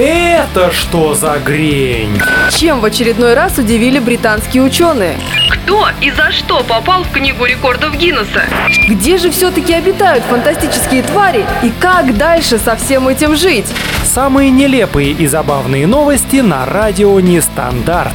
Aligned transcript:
Это 0.00 0.70
что 0.70 1.14
за 1.14 1.40
грень? 1.44 2.22
Чем 2.52 2.78
в 2.78 2.84
очередной 2.84 3.34
раз 3.34 3.58
удивили 3.58 3.98
британские 3.98 4.62
ученые? 4.62 5.18
Кто 5.50 5.88
и 6.00 6.12
за 6.12 6.30
что 6.30 6.62
попал 6.62 7.02
в 7.02 7.10
Книгу 7.10 7.44
рекордов 7.44 7.96
Гиннесса? 7.96 8.44
Где 8.88 9.18
же 9.18 9.32
все-таки 9.32 9.72
обитают 9.72 10.22
фантастические 10.22 11.02
твари 11.02 11.44
и 11.64 11.72
как 11.80 12.16
дальше 12.16 12.58
со 12.58 12.76
всем 12.76 13.08
этим 13.08 13.34
жить? 13.34 13.66
Самые 14.04 14.50
нелепые 14.50 15.10
и 15.10 15.26
забавные 15.26 15.88
новости 15.88 16.36
на 16.36 16.64
радио 16.64 17.18
Нестандарт. 17.18 18.14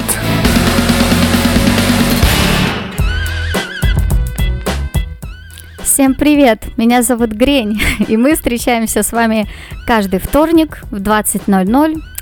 Всем 5.93 6.15
привет! 6.15 6.75
Меня 6.75 7.03
зовут 7.03 7.29
Грень, 7.33 7.79
и 8.07 8.17
мы 8.17 8.33
встречаемся 8.33 9.03
с 9.03 9.11
вами 9.11 9.47
каждый 9.85 10.19
вторник 10.19 10.81
в 10.89 10.95
20.00 10.95 12.12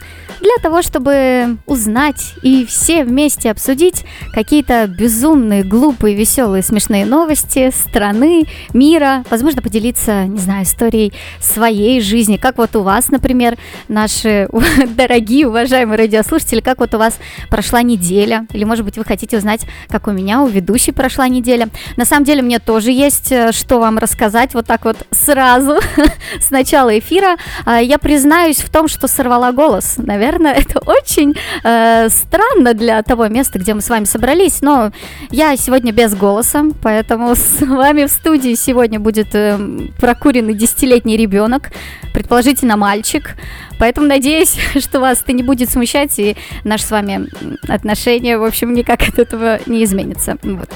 для 0.41 0.55
того, 0.62 0.81
чтобы 0.81 1.58
узнать 1.68 2.34
и 2.41 2.66
все 2.66 3.04
вместе 3.04 3.52
обсудить 3.52 4.04
какие-то 4.34 4.88
безумные, 4.88 5.64
глупые, 5.64 6.16
веселые, 6.16 6.64
смешные 6.64 7.05
новости 7.05 7.72
страны, 7.72 8.45
мира, 8.73 9.23
возможно, 9.30 9.62
поделиться, 9.62 10.26
не 10.26 10.40
знаю, 10.40 10.64
историей 10.64 11.14
своей 11.40 12.02
жизни, 12.02 12.38
как 12.38 12.58
вот 12.58 12.76
у 12.76 12.81
вас, 12.81 13.09
например, 13.09 13.58
наши 13.88 14.50
дорогие, 14.95 15.48
уважаемые 15.48 15.98
радиослушатели, 15.98 16.59
как 16.59 16.80
вот 16.80 16.94
у 16.95 16.98
вас 16.98 17.20
прошла 17.50 17.84
неделя, 17.84 18.48
или, 18.52 18.64
может 18.64 18.84
быть, 18.84 18.98
вы 18.98 19.05
хотите 19.05 19.38
узнать, 19.38 19.62
как 19.89 20.08
у 20.08 20.12
меня, 20.12 20.42
у 20.42 20.48
ведущей 20.48 20.92
прошла 20.92 21.28
неделя. 21.28 21.70
На 21.98 22.05
самом 22.05 22.26
деле, 22.26 22.42
мне 22.42 22.59
тоже 22.59 22.92
есть 22.92 23.31
э, 23.31 23.52
что 23.52 23.80
вам 23.80 24.00
рассказать, 24.00 24.53
вот 24.53 24.66
так 24.66 24.86
вот 24.86 24.98
сразу, 25.12 25.80
с 26.39 26.50
начала 26.50 26.98
эфира. 26.98 27.38
А, 27.66 27.80
я 27.80 28.00
признаюсь 28.00 28.62
в 28.62 28.70
том, 28.70 28.88
что 28.88 29.08
сорвала 29.08 29.52
голос, 29.52 29.95
наверное, 29.98 30.30
наверное, 30.31 30.53
это 30.62 30.80
очень 30.85 31.36
э, 31.64 32.09
странно 32.09 32.73
для 32.73 33.02
того 33.03 33.28
места, 33.28 33.59
где 33.59 33.73
мы 33.73 33.81
с 33.81 33.89
вами 33.89 34.06
собрались, 34.06 34.61
но 34.61 34.92
я 35.30 35.56
сегодня 35.58 35.92
без 35.92 36.16
голоса, 36.16 36.66
поэтому 36.81 37.36
с 37.36 37.61
вами 37.61 38.06
в 38.06 38.11
студии 38.11 38.56
сегодня 38.56 39.00
будет 39.00 39.33
э, 39.33 39.58
прокуренный 40.00 40.53
десятилетний 40.53 41.17
ребенок, 41.17 41.72
предположительно 42.14 42.78
мальчик, 42.78 43.36
поэтому 43.80 44.08
надеюсь, 44.08 44.58
что 44.80 45.00
вас 45.00 45.22
это 45.22 45.33
не 45.33 45.44
будет 45.44 45.69
смущать, 45.69 46.17
и 46.19 46.36
наши 46.63 46.86
с 46.86 46.91
вами 46.91 47.30
отношения, 47.67 48.38
в 48.38 48.44
общем, 48.44 48.73
никак 48.73 49.02
от 49.08 49.19
этого 49.19 49.59
не 49.66 49.84
изменится. 49.84 50.38
Вот. 50.44 50.69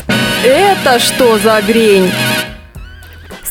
Это 0.44 1.00
что 1.00 1.38
за 1.38 1.62
грень? 1.62 2.12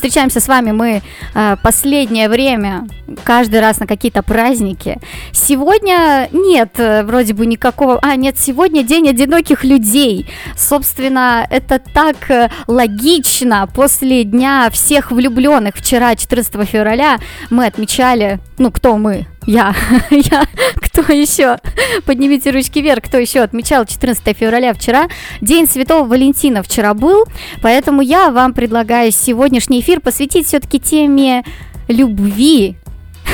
Встречаемся 0.05 0.39
с 0.39 0.47
вами 0.47 0.71
мы 0.71 1.01
э, 1.33 1.55
последнее 1.63 2.29
время, 2.29 2.85
каждый 3.23 3.59
раз 3.59 3.79
на 3.79 3.87
какие-то 3.87 4.23
праздники. 4.23 4.99
Сегодня 5.31 6.29
нет 6.31 6.71
э, 6.77 7.03
вроде 7.03 7.33
бы 7.33 7.45
никакого... 7.45 7.99
А, 8.01 8.15
нет, 8.15 8.37
сегодня 8.37 8.83
день 8.83 9.09
одиноких 9.09 9.63
людей. 9.63 10.27
Собственно, 10.57 11.45
это 11.49 11.79
так 11.79 12.29
э, 12.29 12.49
логично. 12.67 13.67
После 13.73 14.23
дня 14.23 14.69
всех 14.71 15.11
влюбленных 15.11 15.75
вчера, 15.75 16.15
14 16.15 16.67
февраля, 16.67 17.19
мы 17.49 17.65
отмечали... 17.65 18.39
Ну, 18.57 18.71
кто 18.71 18.97
мы? 18.97 19.27
Я, 19.45 19.75
я, 20.09 20.45
кто 20.75 21.13
еще? 21.13 21.59
Поднимите 22.05 22.49
ручки 22.51 22.79
вверх, 22.79 23.03
кто 23.03 23.17
еще 23.17 23.41
отмечал 23.41 23.85
14 23.85 24.35
февраля 24.35 24.73
вчера? 24.73 25.07
День 25.41 25.67
Святого 25.67 26.07
Валентина 26.07 26.63
вчера 26.63 26.93
был, 26.93 27.25
поэтому 27.61 28.01
я 28.01 28.31
вам 28.31 28.53
предлагаю 28.53 29.11
сегодняшний 29.11 29.81
эфир 29.81 29.99
посвятить 29.99 30.47
все-таки 30.47 30.79
теме 30.79 31.43
любви, 31.87 32.77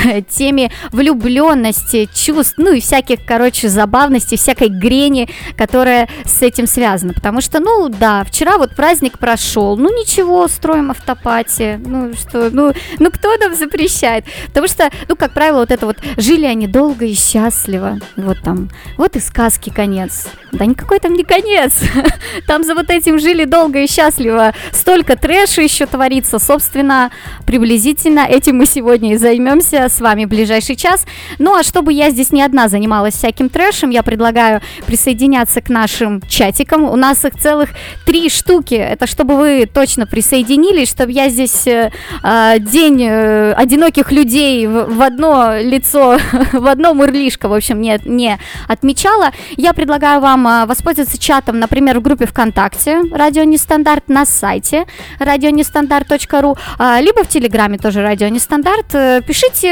теме 0.29 0.71
влюбленности, 0.91 2.09
чувств, 2.13 2.55
ну 2.57 2.71
и 2.71 2.81
всяких, 2.81 3.19
короче, 3.25 3.69
забавностей, 3.69 4.37
всякой 4.37 4.69
грени, 4.69 5.29
которая 5.57 6.09
с 6.25 6.41
этим 6.41 6.67
связана. 6.67 7.13
Потому 7.13 7.41
что, 7.41 7.59
ну 7.59 7.89
да, 7.89 8.23
вчера 8.23 8.57
вот 8.57 8.75
праздник 8.75 9.19
прошел, 9.19 9.77
ну 9.77 9.89
ничего, 9.89 10.47
строим 10.47 10.91
автопати, 10.91 11.79
ну 11.85 12.13
что, 12.13 12.49
ну, 12.51 12.73
ну 12.99 13.11
кто 13.11 13.35
нам 13.37 13.55
запрещает? 13.55 14.25
Потому 14.47 14.67
что, 14.67 14.89
ну, 15.07 15.15
как 15.15 15.33
правило, 15.33 15.59
вот 15.59 15.71
это 15.71 15.85
вот 15.85 15.97
жили 16.17 16.45
они 16.45 16.67
долго 16.67 17.05
и 17.05 17.13
счастливо, 17.13 17.99
вот 18.15 18.37
там, 18.43 18.69
вот 18.97 19.15
и 19.15 19.19
сказки 19.19 19.69
конец. 19.69 20.27
Да 20.51 20.65
никакой 20.65 20.99
там 20.99 21.13
не 21.13 21.23
конец. 21.23 21.73
Там 22.47 22.63
за 22.63 22.75
вот 22.75 22.89
этим 22.89 23.19
жили 23.19 23.45
долго 23.45 23.79
и 23.79 23.87
счастливо. 23.87 24.53
Столько 24.73 25.15
трэша 25.15 25.61
еще 25.61 25.85
творится. 25.85 26.39
Собственно, 26.39 27.11
приблизительно 27.45 28.25
этим 28.27 28.57
мы 28.57 28.65
сегодня 28.65 29.13
и 29.13 29.17
займемся 29.17 29.87
с 29.91 30.01
вами 30.01 30.25
ближайший 30.25 30.75
час. 30.75 31.05
Ну 31.39 31.55
а 31.55 31.63
чтобы 31.63 31.93
я 31.93 32.09
здесь 32.09 32.31
не 32.31 32.41
одна 32.41 32.67
занималась 32.67 33.15
всяким 33.15 33.49
трэшем, 33.49 33.89
я 33.89 34.03
предлагаю 34.03 34.61
присоединяться 34.85 35.61
к 35.61 35.69
нашим 35.69 36.21
чатикам. 36.27 36.83
У 36.83 36.95
нас 36.95 37.23
их 37.25 37.35
целых 37.39 37.69
три 38.05 38.29
штуки. 38.29 38.75
Это 38.75 39.07
чтобы 39.07 39.35
вы 39.35 39.69
точно 39.71 40.07
присоединились, 40.07 40.89
чтобы 40.89 41.11
я 41.11 41.29
здесь 41.29 41.67
э, 41.67 41.91
э, 42.23 42.59
день 42.59 43.03
э, 43.03 43.53
одиноких 43.53 44.11
людей 44.11 44.67
в, 44.67 44.95
в 44.95 45.01
одно 45.01 45.57
лицо, 45.59 46.17
в 46.53 46.67
одно 46.67 46.93
мурлишко, 46.93 47.47
в 47.49 47.53
общем, 47.53 47.81
не, 47.81 47.99
не 48.05 48.37
отмечала. 48.67 49.31
Я 49.57 49.73
предлагаю 49.73 50.21
вам 50.21 50.47
э, 50.47 50.65
воспользоваться 50.65 51.17
чатом, 51.17 51.59
например, 51.59 51.99
в 51.99 52.01
группе 52.01 52.25
ВКонтакте 52.25 53.01
«Радио 53.11 53.43
Нестандарт» 53.43 54.09
на 54.09 54.25
сайте 54.25 54.85
радионестандарт.ру, 55.19 56.57
э, 56.79 57.01
либо 57.01 57.23
в 57.23 57.27
Телеграме 57.27 57.77
тоже 57.77 58.01
«Радио 58.01 58.27
Нестандарт». 58.27 58.93
Э, 58.93 59.21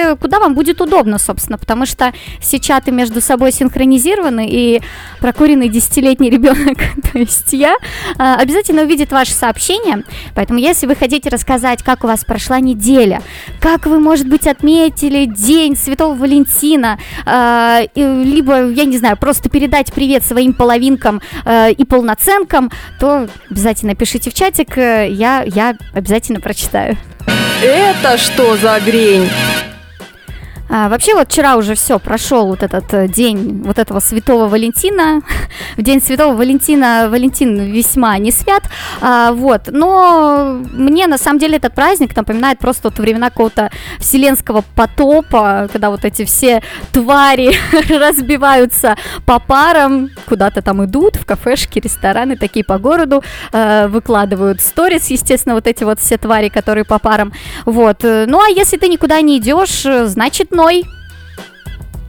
пишите 0.10 0.16
куда 0.16 0.40
вам 0.40 0.56
будет 0.56 0.82
удобно, 0.82 1.18
собственно, 1.18 1.58
потому 1.58 1.86
что 1.86 2.14
все 2.40 2.60
чаты 2.60 2.92
между 2.92 3.22
собой 3.22 3.52
синхронизированы, 3.52 4.48
и 4.50 4.82
прокуренный 5.20 5.70
десятилетний 5.70 6.30
ребенок, 6.30 6.78
то 7.12 7.18
есть 7.18 7.54
я, 7.54 7.76
а, 8.18 8.36
обязательно 8.36 8.84
увидит 8.84 9.12
ваше 9.12 9.32
сообщение. 9.32 10.04
Поэтому, 10.36 10.60
если 10.60 10.88
вы 10.88 10.96
хотите 10.96 11.30
рассказать, 11.30 11.84
как 11.84 12.04
у 12.04 12.08
вас 12.08 12.24
прошла 12.26 12.60
неделя, 12.60 13.22
как 13.60 13.86
вы, 13.86 14.00
может 14.00 14.28
быть, 14.28 14.48
отметили 14.48 15.26
День 15.26 15.76
Святого 15.76 16.16
Валентина, 16.16 17.00
а, 17.26 17.82
либо, 17.96 18.70
я 18.70 18.86
не 18.86 18.98
знаю, 18.98 19.18
просто 19.18 19.50
передать 19.50 19.92
привет 19.94 20.24
своим 20.24 20.54
половинкам 20.54 21.22
и 21.46 21.86
полноценкам, 21.88 22.72
то 23.00 23.28
обязательно 23.50 23.96
пишите 23.96 24.30
в 24.30 24.34
чатик, 24.34 24.78
я, 24.78 25.44
я 25.46 25.76
обязательно 25.94 26.40
прочитаю. 26.40 26.98
Это 27.62 28.18
что 28.18 28.56
за 28.58 28.80
грень? 28.80 29.30
А, 30.72 30.88
вообще 30.88 31.16
вот 31.16 31.30
вчера 31.30 31.58
уже 31.58 31.74
все, 31.74 31.98
прошел 31.98 32.46
вот 32.46 32.62
этот 32.62 32.94
э, 32.94 33.08
день 33.08 33.64
вот 33.66 33.80
этого 33.80 34.00
Святого 34.00 34.48
Валентина. 34.48 35.22
В 35.78 35.82
день 35.82 36.00
Святого 36.00 36.36
Валентина 36.36 37.08
Валентин 37.10 37.72
весьма 37.72 38.18
не 38.20 38.32
свят, 38.32 38.64
а, 39.02 39.34
вот. 39.34 39.64
Но 39.72 40.60
мне 40.72 41.08
на 41.08 41.18
самом 41.18 41.40
деле 41.40 41.58
этот 41.58 41.74
праздник 41.74 42.16
напоминает 42.16 42.60
просто 42.60 42.90
вот 42.90 43.00
времена 43.00 43.30
какого-то 43.30 43.72
вселенского 43.98 44.64
потопа, 44.76 45.68
когда 45.72 45.90
вот 45.90 46.06
эти 46.06 46.24
все 46.24 46.62
твари 46.92 47.56
разбиваются 47.90 48.96
по 49.26 49.40
парам, 49.40 50.10
куда-то 50.28 50.62
там 50.62 50.86
идут, 50.86 51.16
в 51.16 51.26
кафешки, 51.26 51.80
рестораны 51.80 52.38
такие 52.38 52.64
по 52.64 52.78
городу, 52.78 53.24
э, 53.52 53.88
выкладывают 53.88 54.62
сторис, 54.62 55.08
естественно, 55.08 55.56
вот 55.56 55.66
эти 55.66 55.84
вот 55.84 56.00
все 56.00 56.18
твари, 56.18 56.50
которые 56.50 56.86
по 56.86 57.00
парам. 57.00 57.34
Вот. 57.66 58.04
Ну 58.04 58.40
а 58.40 58.50
если 58.50 58.78
ты 58.78 58.88
никуда 58.88 59.20
не 59.22 59.38
идешь, 59.40 59.84
значит 60.06 60.52
Ной. 60.60 60.84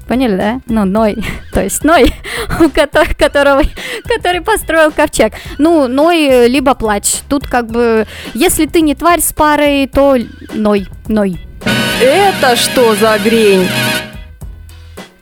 Поняли, 0.09 0.37
да? 0.37 0.61
Ну, 0.67 0.85
Ной. 0.85 1.25
То 1.53 1.63
есть 1.63 1.85
Ной, 1.85 2.13
у 2.61 2.69
которого, 2.69 3.63
который 4.07 4.41
построил 4.41 4.91
ковчег. 4.91 5.35
Ну, 5.59 5.87
Ной, 5.87 6.49
либо 6.49 6.75
плач. 6.75 7.21
Тут 7.29 7.47
как 7.47 7.69
бы, 7.69 8.09
если 8.35 8.67
ты 8.67 8.81
не 8.81 8.97
тварь 8.97 9.21
с 9.21 9.33
парой, 9.33 9.87
то 9.87 10.17
Ной, 10.53 10.89
Ной. 11.07 11.39
Это 12.01 12.57
что 12.57 12.97
за 12.97 13.21
грень? 13.23 13.69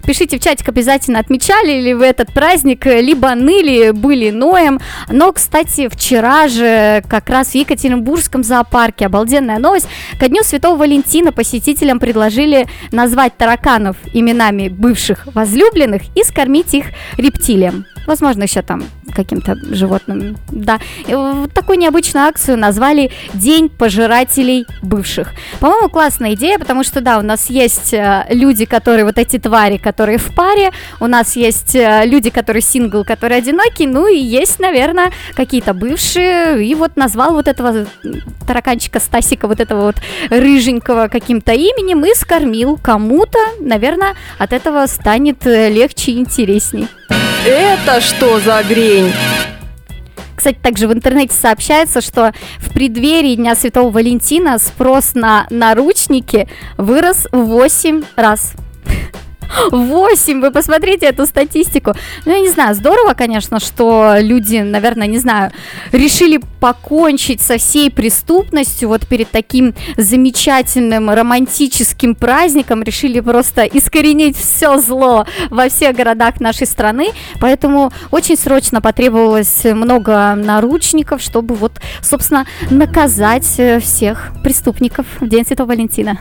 Пишите 0.09 0.39
в 0.39 0.41
чатик 0.41 0.67
обязательно, 0.71 1.19
отмечали 1.19 1.83
ли 1.83 1.93
вы 1.93 2.07
этот 2.07 2.33
праздник, 2.33 2.87
либо 2.87 3.35
ныли, 3.35 3.91
были 3.91 4.31
Ноем. 4.31 4.81
Но, 5.11 5.31
кстати, 5.35 5.87
вчера 5.91 6.49
же 6.49 7.03
как 7.11 7.29
раз 7.29 7.49
в 7.49 7.55
Екатеринбургском 7.55 8.43
зоопарке, 8.43 9.05
обалденная 9.05 9.59
новость, 9.59 9.87
ко 10.19 10.29
Дню 10.29 10.43
Святого 10.45 10.79
Валентина 10.79 11.31
посетителям 11.31 11.99
предложили 11.99 12.69
назвать 12.91 13.37
тараканов 13.37 13.99
именами 14.15 14.69
бывших 14.69 15.27
возлюбленных 15.35 16.01
и 16.17 16.25
скормить 16.25 16.73
их 16.73 16.87
рептилиям. 17.19 17.85
Возможно, 18.09 18.43
еще 18.45 18.63
там 18.63 18.83
каким-то 19.15 19.57
животным. 19.71 20.37
Да, 20.51 20.81
И 21.07 21.15
вот 21.15 21.53
такую 21.53 21.79
необычную 21.79 22.27
акцию 22.27 22.57
назвали 22.57 23.11
День 23.35 23.69
пожирателей 23.69 24.67
бывших. 24.83 25.33
По-моему, 25.61 25.89
классная 25.89 26.35
идея, 26.35 26.59
потому 26.59 26.83
что, 26.83 27.01
да, 27.01 27.19
у 27.19 27.23
нас 27.23 27.51
есть 27.51 27.93
э, 27.93 28.27
люди, 28.31 28.65
которые 28.65 29.05
вот 29.05 29.19
эти 29.19 29.39
твари, 29.39 29.77
которые 29.77 30.19
в 30.19 30.35
паре, 30.35 30.73
у 31.01 31.07
нас 31.07 31.37
есть 31.37 31.75
э, 31.75 32.03
люди, 32.07 32.31
которые 32.31 32.63
сингл, 32.63 33.05
которые 33.05 33.39
одинокий, 33.39 33.87
ну 33.87 34.09
и 34.09 34.19
есть, 34.19 34.59
наверное, 34.59 35.13
какие-то 35.35 35.75
бывшие, 35.75 36.65
и 36.65 36.75
вот 36.75 36.97
назвал 36.97 37.35
вот 37.35 37.47
этого 37.47 37.87
тараканчика 38.47 39.01
Стасика, 39.01 39.47
вот 39.47 39.61
этого 39.61 39.83
вот 39.83 39.97
рыженького 40.31 41.09
каким-то 41.09 41.53
именем 41.53 42.05
и 42.05 42.15
скормил 42.15 42.79
кому-то, 42.83 43.39
наверное, 43.61 44.15
от 44.39 44.53
этого 44.53 44.87
станет 44.87 45.47
э, 45.47 45.69
легче 45.69 46.13
и 46.13 46.19
интересней. 46.19 46.89
Это 47.45 48.01
что 48.01 48.41
за 48.41 48.63
грень? 48.63 49.13
Кстати, 50.37 50.59
также 50.63 50.87
в 50.87 50.93
интернете 50.93 51.35
сообщается, 51.35 52.01
что 52.01 52.33
в 52.59 52.73
преддверии 52.73 53.35
Дня 53.35 53.57
Святого 53.57 53.91
Валентина 53.91 54.59
спрос 54.59 55.15
на 55.15 55.47
наручники 55.51 56.49
вырос 56.77 57.27
в 57.33 57.39
8 57.39 58.05
раз. 58.15 58.53
8, 59.71 60.41
вы 60.41 60.51
посмотрите 60.51 61.07
эту 61.07 61.27
статистику. 61.27 61.95
Ну, 62.25 62.33
я 62.33 62.41
не 62.41 62.51
знаю, 62.51 62.75
здорово, 62.75 63.15
конечно, 63.15 63.61
что 63.61 64.15
люди, 64.19 64.59
наверное, 64.59 65.07
не 65.07 65.19
знаю, 65.19 65.53
решили 65.93 66.41
покончить 66.61 67.41
со 67.41 67.59
всей 67.59 67.91
преступностью 67.91 68.89
вот 68.89 69.07
перед 69.07 69.31
таким 69.31 69.75
замечательным 69.97 71.11
романтическим 71.11 72.15
праздником, 72.15 72.83
решили 72.83 73.21
просто 73.21 73.65
искоренить 73.65 74.37
все 74.37 74.79
зло 74.79 75.27
во 75.51 75.69
всех 75.69 75.97
городах 75.97 76.41
нашей 76.41 76.67
страны, 76.67 77.11
поэтому 77.41 77.93
очень 78.11 78.37
срочно 78.37 78.81
потребовалось 78.81 79.65
много 79.65 80.35
наручников, 80.35 81.23
чтобы 81.23 81.55
вот, 81.55 81.73
собственно, 82.03 82.47
наказать 82.71 83.47
э, 83.59 83.81
всех 83.81 84.33
преступников 84.43 85.07
в 85.21 85.29
День 85.29 85.47
Святого 85.47 85.69
Валентина. 85.69 86.19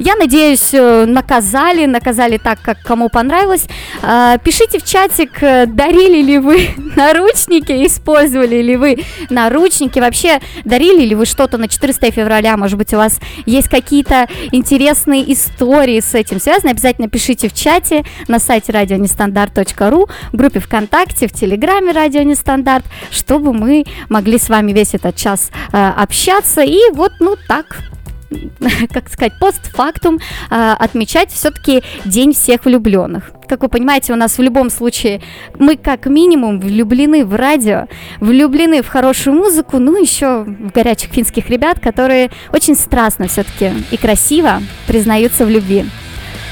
Я 0.00 0.16
надеюсь, 0.16 0.72
э, 0.72 1.04
наказали, 1.04 1.84
наказали 1.84 2.38
так, 2.38 2.58
как 2.62 2.80
кому 2.82 3.10
понравилось. 3.10 3.66
А, 4.02 4.38
пишите 4.38 4.78
в 4.78 4.84
чатик, 4.84 5.42
э, 5.42 5.66
дарили 5.66 6.22
ли 6.22 6.38
вы 6.38 6.70
наручники, 6.96 7.86
использовали 7.86 8.62
ли 8.62 8.76
вы 8.76 9.04
наручники, 9.28 9.98
вообще 9.98 10.40
дарили 10.64 11.04
ли 11.04 11.14
вы 11.14 11.26
что-то 11.26 11.58
на 11.58 11.68
14 11.68 12.14
февраля, 12.14 12.56
может 12.56 12.78
быть, 12.78 12.94
у 12.94 12.96
вас 12.96 13.20
есть 13.44 13.68
какие-то 13.68 14.26
интересные 14.52 15.30
истории 15.34 16.00
с 16.00 16.14
этим 16.14 16.40
связаны, 16.40 16.70
обязательно 16.70 17.10
пишите 17.10 17.50
в 17.50 17.52
чате 17.52 18.06
на 18.26 18.38
сайте 18.38 18.72
радионестандарт.ру, 18.72 20.08
в 20.32 20.36
группе 20.36 20.60
ВКонтакте, 20.60 21.28
в 21.28 21.32
Телеграме 21.32 21.92
Радио 21.92 22.22
Нестандарт, 22.22 22.86
чтобы 23.10 23.52
мы 23.52 23.84
могли 24.08 24.38
с 24.38 24.48
вами 24.48 24.72
весь 24.72 24.94
этот 24.94 25.16
час 25.16 25.50
э, 25.72 25.76
общаться. 25.76 26.62
И 26.62 26.78
вот, 26.94 27.12
ну, 27.20 27.36
так 27.46 27.82
как 28.92 29.08
сказать, 29.08 29.32
постфактум 29.38 30.18
э, 30.50 30.74
отмечать 30.78 31.30
все-таки 31.30 31.82
День 32.04 32.32
всех 32.32 32.64
влюбленных. 32.64 33.32
Как 33.48 33.62
вы 33.62 33.68
понимаете, 33.68 34.12
у 34.12 34.16
нас 34.16 34.38
в 34.38 34.42
любом 34.42 34.70
случае 34.70 35.20
мы 35.58 35.76
как 35.76 36.06
минимум 36.06 36.60
влюблены 36.60 37.24
в 37.24 37.34
радио, 37.34 37.86
влюблены 38.20 38.82
в 38.82 38.88
хорошую 38.88 39.34
музыку, 39.36 39.78
ну 39.78 40.00
еще 40.00 40.44
в 40.44 40.70
горячих 40.72 41.10
финских 41.10 41.50
ребят, 41.50 41.80
которые 41.80 42.30
очень 42.52 42.76
страстно 42.76 43.26
все-таки 43.28 43.72
и 43.90 43.96
красиво 43.96 44.62
признаются 44.86 45.44
в 45.44 45.50
любви. 45.50 45.86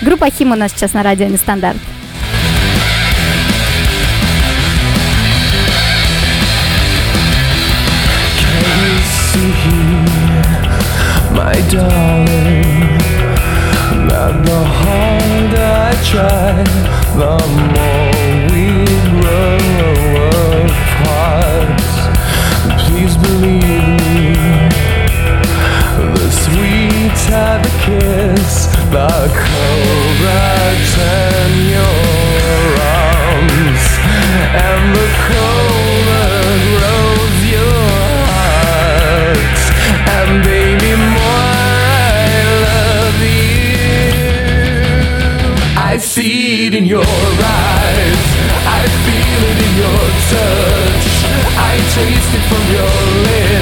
Группа 0.03 0.31
Хим 0.31 0.53
у 0.53 0.57
нас 0.57 0.73
сейчас 0.73 0.93
на 0.93 1.03
радио 1.03 1.27
Нестандарт. 1.27 1.79
Darling. 11.71 12.99
That 14.09 14.35
the 14.45 14.61
harder 14.81 15.71
I 15.89 15.93
try, 16.11 16.65
the 17.21 17.37
more 17.75 18.33
we 18.53 18.67
grow 19.21 19.61
apart. 20.65 21.81
Please 22.85 23.15
believe 23.17 23.87
me, 24.01 24.33
the 26.17 26.29
sweeter 26.43 27.51
the 27.65 27.73
kiss, 27.85 28.55
the 28.95 29.13
colder 29.43 30.57
turn 30.95 31.53
your 31.77 32.65
arms, 33.13 33.85
and 34.67 34.83
the 34.97 35.09
colder 35.29 36.33
grows 36.73 37.39
your 37.57 37.83
heart. 38.33 39.59
And 40.17 40.33
baby, 40.45 40.93
I 45.91 45.97
see 45.97 46.67
it 46.67 46.75
in 46.75 46.85
your 46.85 47.01
eyes. 47.01 48.25
I 48.77 48.85
feel 49.05 49.41
it 49.51 49.59
in 49.67 49.73
your 49.83 50.05
touch. 50.29 51.07
I 51.57 51.75
taste 51.97 52.33
it 52.37 52.45
from 52.51 52.65
your 52.77 52.93
lips. 53.25 53.58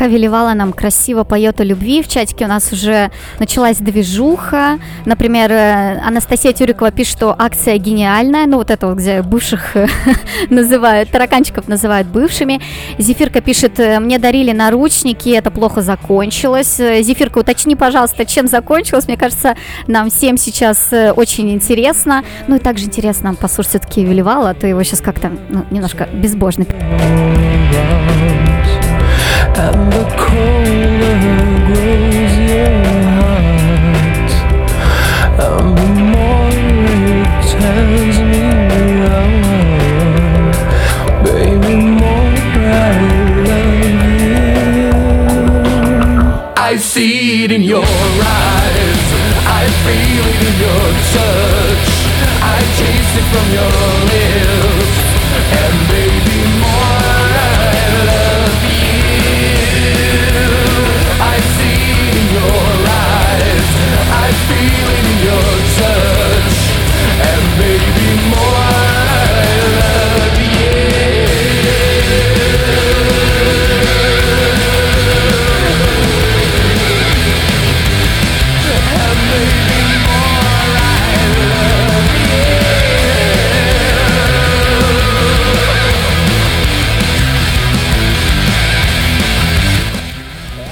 Пока 0.00 0.08
Веливала 0.08 0.54
нам 0.54 0.72
красиво 0.72 1.24
поет 1.24 1.60
о 1.60 1.64
любви, 1.64 2.00
в 2.00 2.08
чатике 2.08 2.46
у 2.46 2.48
нас 2.48 2.72
уже 2.72 3.10
началась 3.38 3.76
движуха. 3.76 4.78
Например, 5.04 5.52
э, 5.52 6.00
Анастасия 6.02 6.54
Тюрикова 6.54 6.90
пишет, 6.90 7.18
что 7.18 7.36
акция 7.38 7.76
гениальная. 7.76 8.46
Ну, 8.46 8.56
вот 8.56 8.70
это 8.70 8.86
вот, 8.86 8.96
где 8.96 9.20
бывших 9.20 9.76
э, 9.76 9.88
называют, 10.48 11.10
тараканчиков 11.10 11.68
называют 11.68 12.08
бывшими. 12.08 12.62
Зефирка 12.96 13.42
пишет, 13.42 13.78
«Э, 13.78 14.00
мне 14.00 14.18
дарили 14.18 14.52
наручники, 14.52 15.28
это 15.28 15.50
плохо 15.50 15.82
закончилось. 15.82 16.76
Зефирка, 16.78 17.40
уточни, 17.40 17.76
пожалуйста, 17.76 18.24
чем 18.24 18.46
закончилось. 18.46 19.06
Мне 19.06 19.18
кажется, 19.18 19.54
нам 19.86 20.08
всем 20.08 20.38
сейчас 20.38 20.94
очень 21.14 21.50
интересно. 21.50 22.24
Ну 22.48 22.56
и 22.56 22.58
также 22.58 22.86
интересно 22.86 23.24
нам 23.24 23.36
послушать 23.36 23.72
все-таки 23.72 24.02
Веливала, 24.02 24.48
а 24.48 24.54
то 24.54 24.66
его 24.66 24.82
сейчас 24.82 25.02
как-то 25.02 25.30
ну, 25.50 25.66
немножко 25.70 26.08
безбожно 26.10 26.64
I 29.60 29.62
see 46.76 47.44
it 47.44 47.52
in 47.52 47.62
your 47.62 47.82
eyes. 47.82 49.12
I 49.44 49.68
feel 49.84 50.24
it 50.32 50.42
in 50.48 50.56
your 50.64 50.86
touch. 51.12 51.88
I 52.40 52.42
taste 52.78 53.14
it 53.18 53.26
from 53.32 53.46
your 53.52 53.72
lips 54.06 54.79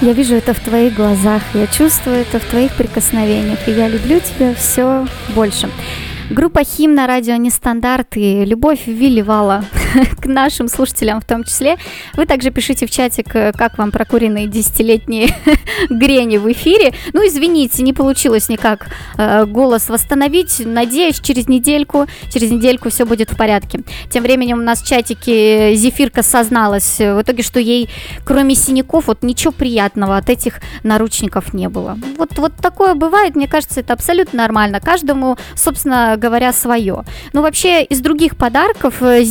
Я 0.01 0.13
вижу 0.13 0.37
это 0.37 0.55
в 0.55 0.61
твоих 0.61 0.95
глазах, 0.95 1.43
я 1.55 1.67
чувствую 1.67 2.19
это 2.19 2.39
в 2.39 2.45
твоих 2.45 2.73
прикосновениях, 2.77 3.67
и 3.67 3.73
я 3.73 3.89
люблю 3.89 4.21
тебя 4.21 4.55
все 4.55 5.09
больше. 5.35 5.69
Группа 6.31 6.63
Хим 6.63 6.95
на 6.95 7.09
радио 7.09 7.35
Нестандарт 7.35 8.17
и 8.17 8.45
Любовь 8.45 8.87
Вилливала 8.87 9.65
к 10.21 10.27
нашим 10.27 10.69
слушателям 10.69 11.21
в 11.21 11.25
том 11.25 11.45
числе. 11.45 11.77
Вы 12.15 12.27
также 12.27 12.51
пишите 12.51 12.87
в 12.87 12.91
чатик, 12.91 13.35
э, 13.35 13.53
как 13.53 13.79
вам 13.79 13.91
прокуренные 13.91 14.47
десятилетние 14.47 15.35
грени 15.91 16.37
в 16.39 16.51
эфире. 16.53 16.95
Ну, 17.13 17.27
извините, 17.27 17.83
не 17.83 17.93
получилось 17.93 18.49
никак 18.49 18.89
э, 19.17 19.45
голос 19.47 19.89
восстановить. 19.89 20.63
Надеюсь, 20.65 21.21
через 21.21 21.49
недельку, 21.49 22.07
через 22.33 22.51
недельку 22.51 22.91
все 22.91 23.05
будет 23.05 23.31
в 23.31 23.37
порядке. 23.37 23.81
Тем 24.11 24.23
временем 24.23 24.59
у 24.59 24.63
нас 24.63 24.83
в 24.83 24.87
чатике 24.87 25.75
Зефирка 25.75 26.23
созналась 26.23 27.01
э, 27.01 27.15
в 27.15 27.23
итоге, 27.23 27.43
что 27.43 27.61
ей, 27.61 27.89
кроме 28.25 28.55
синяков, 28.55 29.07
вот 29.07 29.23
ничего 29.23 29.53
приятного 29.53 30.17
от 30.17 30.29
этих 30.31 30.61
наручников 30.83 31.55
не 31.55 31.69
было. 31.69 31.99
Вот, 32.17 32.37
вот 32.39 32.53
такое 32.57 32.95
бывает, 32.95 33.37
мне 33.37 33.49
кажется, 33.49 33.81
это 33.81 33.93
абсолютно 33.93 34.39
нормально. 34.39 34.81
Каждому, 34.81 35.37
собственно 35.55 36.17
говоря, 36.17 36.53
свое. 36.53 37.05
Ну, 37.33 37.43
вообще, 37.43 37.83
из 37.85 38.01
других 38.01 38.37
подарков 38.37 39.03
э, 39.03 39.23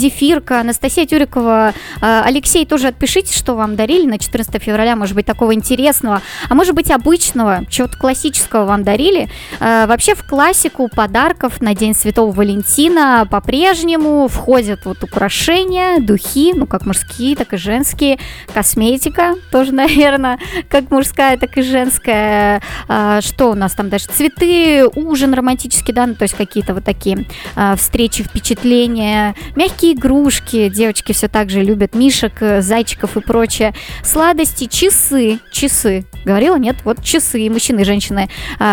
Зефирка, 0.47 0.61
Анастасия 0.61 1.05
Тюрикова, 1.05 1.73
э, 2.01 2.21
Алексей, 2.25 2.65
тоже 2.65 2.87
отпишите, 2.87 3.37
что 3.37 3.55
вам 3.55 3.75
дарили 3.75 4.07
на 4.07 4.17
14 4.17 4.61
февраля, 4.61 4.95
может 4.95 5.15
быть, 5.15 5.25
такого 5.25 5.53
интересного, 5.53 6.21
а 6.49 6.55
может 6.55 6.73
быть, 6.73 6.89
обычного, 6.89 7.65
чего-то 7.69 7.97
классического 7.97 8.65
вам 8.65 8.83
дарили. 8.83 9.29
Э, 9.59 9.85
Вообще, 9.87 10.15
в 10.15 10.25
классику 10.25 10.89
подарков 10.89 11.61
на 11.61 11.75
День 11.75 11.93
Святого 11.93 12.31
Валентина 12.31 13.27
по-прежнему 13.29 14.27
входят 14.27 14.85
вот 14.85 15.03
украшения, 15.03 15.99
духи, 15.99 16.53
ну, 16.55 16.65
как 16.65 16.85
мужские, 16.85 17.35
так 17.35 17.53
и 17.53 17.57
женские, 17.57 18.17
косметика 18.53 19.35
тоже, 19.51 19.71
наверное, 19.73 20.39
как 20.69 20.91
мужская, 20.91 21.37
так 21.37 21.57
и 21.57 21.61
женская. 21.61 22.61
А, 22.87 23.21
Что 23.21 23.51
у 23.51 23.55
нас 23.55 23.73
там 23.73 23.89
дальше? 23.89 24.07
Цветы, 24.07 24.85
ужин 24.95 25.33
романтический, 25.33 25.93
да, 25.93 26.05
ну, 26.05 26.15
то 26.15 26.23
есть 26.23 26.35
какие-то 26.35 26.73
вот 26.73 26.83
такие 26.85 27.25
а, 27.55 27.75
встречи, 27.75 28.23
впечатления, 28.23 29.35
мягкие 29.55 29.93
игрушки, 29.93 30.36
девочки 30.45 31.11
все 31.11 31.27
так 31.27 31.49
же 31.49 31.63
любят 31.63 31.95
мишек, 31.95 32.41
э, 32.41 32.61
зайчиков 32.61 33.17
и 33.17 33.21
прочее, 33.21 33.73
сладости, 34.03 34.65
часы, 34.65 35.39
часы, 35.51 36.05
говорила, 36.25 36.57
нет, 36.57 36.77
вот 36.83 37.03
часы, 37.03 37.49
мужчины 37.49 37.81
и 37.81 37.83
женщины 37.83 38.29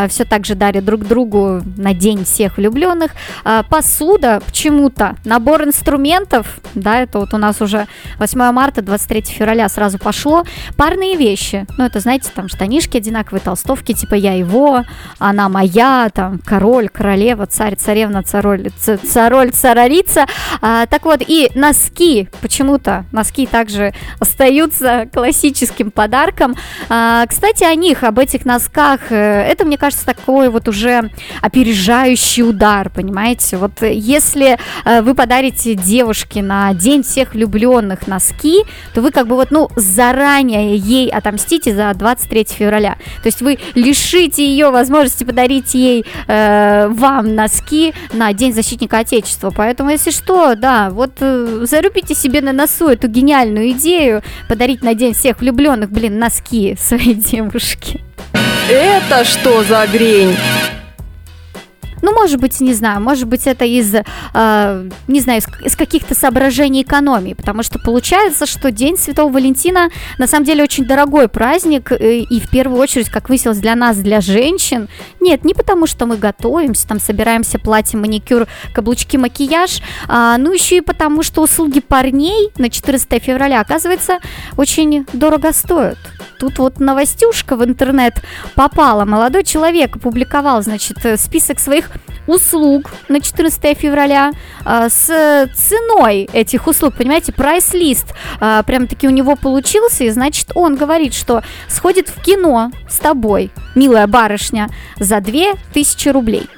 все 0.09 0.25
так 0.25 0.45
же 0.45 0.55
дарят 0.55 0.85
друг 0.85 1.07
другу 1.07 1.63
на 1.77 1.95
день 1.95 2.25
всех 2.25 2.57
влюбленных, 2.57 3.13
А, 3.45 3.63
посуда, 3.63 4.41
почему-то, 4.45 5.17
набор 5.25 5.65
инструментов, 5.65 6.61
да, 6.75 7.01
это 7.01 7.19
вот 7.19 7.35
у 7.35 7.39
нас 7.39 7.61
уже 7.61 7.87
8 8.19 8.53
марта, 8.53 8.83
23 8.83 9.23
февраля 9.23 9.69
сразу 9.69 9.99
пошло, 9.99 10.45
парные 10.77 11.17
вещи, 11.17 11.67
ну, 11.77 11.85
это, 11.85 12.01
знаете, 12.01 12.31
там 12.35 12.49
штанишки 12.49 12.97
одинаковые, 12.97 13.41
толстовки, 13.41 13.93
типа 13.93 14.15
я 14.15 14.33
его, 14.33 14.85
она 15.19 15.49
моя, 15.49 16.11
там, 16.13 16.39
король, 16.45 16.89
королева, 16.89 17.47
царь, 17.47 17.77
царевна, 17.77 18.23
цароль, 18.23 18.71
цароль, 19.03 19.51
царарица. 19.53 20.27
А, 20.61 20.87
так 20.87 21.05
вот, 21.05 21.23
и 21.27 21.51
носки, 21.55 22.29
почему-то 22.41 23.05
носки 23.13 23.47
также 23.47 23.95
остаются 24.19 25.09
классическим 25.13 25.91
подарком. 25.91 26.55
А, 26.89 27.27
кстати, 27.27 27.65
о 27.65 27.75
них, 27.75 28.05
об 28.05 28.19
этих 28.19 28.45
носках, 28.45 29.11
э, 29.11 29.43
это, 29.43 29.65
мне 29.65 29.79
кажется, 29.79 30.05
такой 30.05 30.49
вот 30.49 30.69
уже 30.69 31.11
опережающий 31.41 32.43
удар, 32.43 32.91
понимаете? 32.91 33.57
Вот 33.57 33.83
если 33.83 34.59
э, 34.85 35.03
вы 35.03 35.15
подарите 35.15 35.75
девушке 35.75 36.43
на 36.43 36.73
День 36.75 37.03
всех 37.03 37.35
влюбленных 37.35 38.07
носки, 38.07 38.65
то 38.95 39.01
вы 39.01 39.11
как 39.11 39.27
бы 39.27 39.37
вот, 39.37 39.51
ну, 39.51 39.69
заранее 39.77 40.77
ей 40.77 41.11
отомстите 41.11 41.75
за 41.75 41.93
23 41.95 42.47
февраля. 42.51 42.97
То 43.23 43.27
есть 43.27 43.41
вы 43.43 43.59
лишите 43.75 44.45
ее 44.47 44.71
возможности 44.71 45.25
подарить 45.25 45.75
ей 45.75 46.05
э, 46.27 46.89
вам 46.89 47.35
носки 47.35 47.95
на 48.13 48.33
День 48.33 48.53
защитника 48.53 48.99
Отечества. 48.99 49.51
Поэтому, 49.51 49.91
если 49.91 50.11
что, 50.11 50.55
да, 50.55 50.91
вот 50.91 51.13
э, 51.21 51.44
зарубите 51.67 52.15
себе 52.15 52.41
на 52.41 52.53
носу 52.53 52.89
эту 52.89 53.09
гениальную 53.09 53.71
идею 53.71 54.23
подарить 54.49 54.83
на 54.83 54.95
День 54.95 55.15
всех 55.15 55.41
влюбленных, 55.41 55.91
блин, 55.91 56.19
носки 56.19 56.77
своей 56.79 57.15
девушке. 57.33 58.01
Это 58.69 59.25
что 59.25 59.63
за 59.65 59.87
грень? 59.93 60.37
Ну, 62.05 62.13
может 62.13 62.39
быть, 62.39 62.61
не 62.61 62.75
знаю, 62.75 63.01
может 63.01 63.27
быть, 63.27 63.47
это 63.47 63.65
из, 63.65 63.95
э, 63.95 64.91
не 65.09 65.21
знаю, 65.21 65.41
из, 65.41 65.47
из 65.65 65.75
каких-то 65.75 66.15
соображений 66.15 66.83
экономии, 66.83 67.33
потому 67.33 67.63
что 67.63 67.79
получается, 67.79 68.45
что 68.45 68.71
День 68.71 68.99
Святого 68.99 69.33
Валентина 69.33 69.89
на 70.19 70.27
самом 70.27 70.45
деле 70.45 70.65
очень 70.65 70.85
дорогой 70.85 71.29
праздник, 71.29 71.93
э, 71.93 72.19
и 72.19 72.41
в 72.41 72.51
первую 72.51 72.79
очередь, 72.79 73.09
как 73.09 73.31
выяснилось, 73.31 73.57
для 73.57 73.75
нас, 73.75 73.97
для 73.97 74.21
женщин. 74.21 74.89
Нет, 75.19 75.47
не 75.47 75.55
потому 75.55 75.87
что 75.87 76.05
мы 76.05 76.19
готовимся, 76.19 76.87
там 76.87 77.01
собираемся, 77.01 77.59
платье, 77.59 77.99
маникюр, 77.99 78.49
каблучки, 78.75 79.17
макияж, 79.17 79.81
а, 80.07 80.37
ну 80.37 80.53
еще 80.53 80.77
и 80.77 80.81
потому, 80.83 81.23
что 81.23 81.41
услуги 81.41 81.81
парней 81.81 82.51
на 82.59 82.69
14 82.69 83.19
февраля, 83.23 83.63
оказывается, 83.63 84.19
очень 84.59 85.07
дорого 85.15 85.55
стоят. 85.55 85.97
Тут 86.39 86.59
вот 86.59 86.81
новостюшка 86.81 87.57
в 87.57 87.65
интернет 87.65 88.23
попала. 88.55 89.07
Молодой 89.07 89.45
человек 89.45 89.97
опубликовал, 89.97 90.63
значит, 90.63 90.99
э, 91.05 91.17
список 91.17 91.59
своих 91.59 91.94
услуг 92.27 92.91
на 93.09 93.21
14 93.21 93.79
февраля 93.79 94.33
а, 94.65 94.89
с 94.89 95.07
ценой 95.55 96.29
этих 96.33 96.67
услуг, 96.67 96.95
понимаете, 96.97 97.33
прайс-лист 97.33 98.15
а, 98.41 98.63
прям-таки 98.63 99.07
у 99.07 99.11
него 99.11 99.37
получился, 99.37 100.05
и 100.05 100.11
значит 100.11 100.51
он 100.55 100.77
говорит, 100.77 101.15
что 101.15 101.43
сходит 101.69 102.09
в 102.09 102.23
кино 102.23 102.71
с 102.89 102.99
тобой, 102.99 103.51
милая 103.75 104.07
барышня, 104.07 104.69
за 104.99 105.21
2000 105.21 106.09
рублей. 106.09 106.49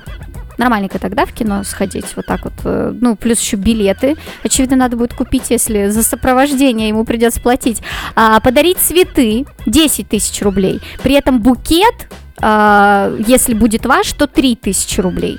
Нормальненько 0.58 0.98
тогда 0.98 1.26
в 1.26 1.32
кино 1.32 1.62
сходить, 1.64 2.06
вот 2.16 2.26
так 2.26 2.44
вот, 2.44 2.54
э, 2.64 2.92
ну, 2.98 3.16
плюс 3.16 3.40
еще 3.40 3.56
билеты, 3.56 4.16
очевидно, 4.42 4.76
надо 4.76 4.96
будет 4.96 5.14
купить, 5.14 5.50
если 5.50 5.88
за 5.88 6.02
сопровождение 6.02 6.88
ему 6.88 7.04
придется 7.04 7.40
платить, 7.40 7.82
а, 8.14 8.40
подарить 8.40 8.78
цветы, 8.78 9.44
10 9.66 10.08
тысяч 10.08 10.40
рублей, 10.42 10.80
при 11.02 11.14
этом 11.14 11.40
букет, 11.40 12.08
а, 12.40 13.14
если 13.26 13.54
будет 13.54 13.86
ваш, 13.86 14.12
то 14.12 14.26
3 14.26 14.56
тысячи 14.56 15.00
рублей. 15.00 15.38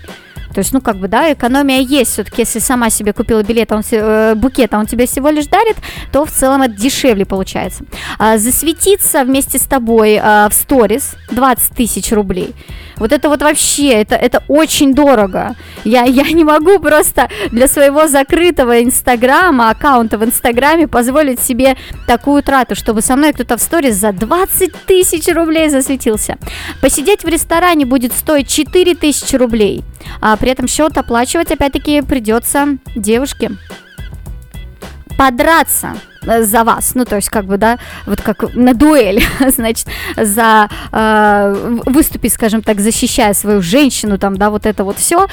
То 0.53 0.59
есть, 0.59 0.73
ну, 0.73 0.81
как 0.81 0.97
бы, 0.97 1.07
да, 1.07 1.31
экономия 1.33 1.79
есть. 1.79 2.11
Все-таки, 2.11 2.41
если 2.41 2.59
сама 2.59 2.89
себе 2.89 3.13
купила 3.13 3.43
билет, 3.43 3.71
а 3.71 3.77
он, 3.77 3.83
э, 3.89 4.35
букет, 4.35 4.73
а 4.73 4.79
он 4.79 4.85
тебе 4.85 5.05
всего 5.05 5.29
лишь 5.29 5.47
дарит, 5.47 5.77
то 6.11 6.25
в 6.25 6.31
целом 6.31 6.61
это 6.61 6.73
дешевле 6.73 7.25
получается. 7.25 7.83
А, 8.19 8.37
засветиться 8.37 9.23
вместе 9.23 9.59
с 9.59 9.63
тобой 9.63 10.19
а, 10.21 10.49
в 10.49 10.53
сторис 10.53 11.15
20 11.31 11.75
тысяч 11.75 12.11
рублей. 12.11 12.53
Вот 12.97 13.11
это 13.11 13.29
вот 13.29 13.41
вообще, 13.41 13.89
это, 13.89 14.15
это 14.15 14.43
очень 14.47 14.93
дорого. 14.93 15.55
Я, 15.83 16.03
я 16.03 16.23
не 16.31 16.43
могу 16.43 16.79
просто 16.79 17.29
для 17.51 17.67
своего 17.67 18.07
закрытого 18.07 18.83
инстаграма, 18.83 19.69
аккаунта 19.69 20.17
в 20.17 20.25
инстаграме 20.25 20.87
позволить 20.87 21.39
себе 21.39 21.77
такую 22.07 22.41
трату, 22.41 22.75
чтобы 22.75 23.01
со 23.01 23.15
мной 23.15 23.33
кто-то 23.33 23.57
в 23.57 23.61
сторис 23.61 23.95
за 23.95 24.11
20 24.11 24.73
тысяч 24.85 25.27
рублей 25.33 25.69
засветился. 25.69 26.37
Посидеть 26.81 27.23
в 27.23 27.27
ресторане 27.27 27.85
будет 27.85 28.13
стоить 28.13 28.49
4 28.49 28.95
тысячи 28.95 29.35
рублей, 29.35 29.83
а 30.21 30.35
при 30.47 30.53
этом 30.53 30.69
счет 30.69 30.97
оплачивать 30.97 31.51
опять-таки 31.51 32.01
придется 32.01 32.77
девушке. 32.95 33.51
Подраться 35.17 35.97
за 36.27 36.63
вас, 36.63 36.93
ну 36.95 37.05
то 37.05 37.15
есть 37.15 37.29
как 37.29 37.45
бы, 37.45 37.57
да, 37.57 37.79
вот 38.05 38.21
как 38.21 38.53
на 38.53 38.73
дуэль, 38.73 39.23
значит, 39.47 39.87
за 40.15 40.69
э, 40.91 41.79
выступить, 41.85 42.33
скажем 42.33 42.61
так, 42.61 42.79
защищая 42.79 43.33
свою 43.33 43.61
женщину, 43.61 44.17
там, 44.17 44.37
да, 44.37 44.49
вот 44.49 44.65
это 44.65 44.83
вот 44.83 44.97
все, 44.97 45.27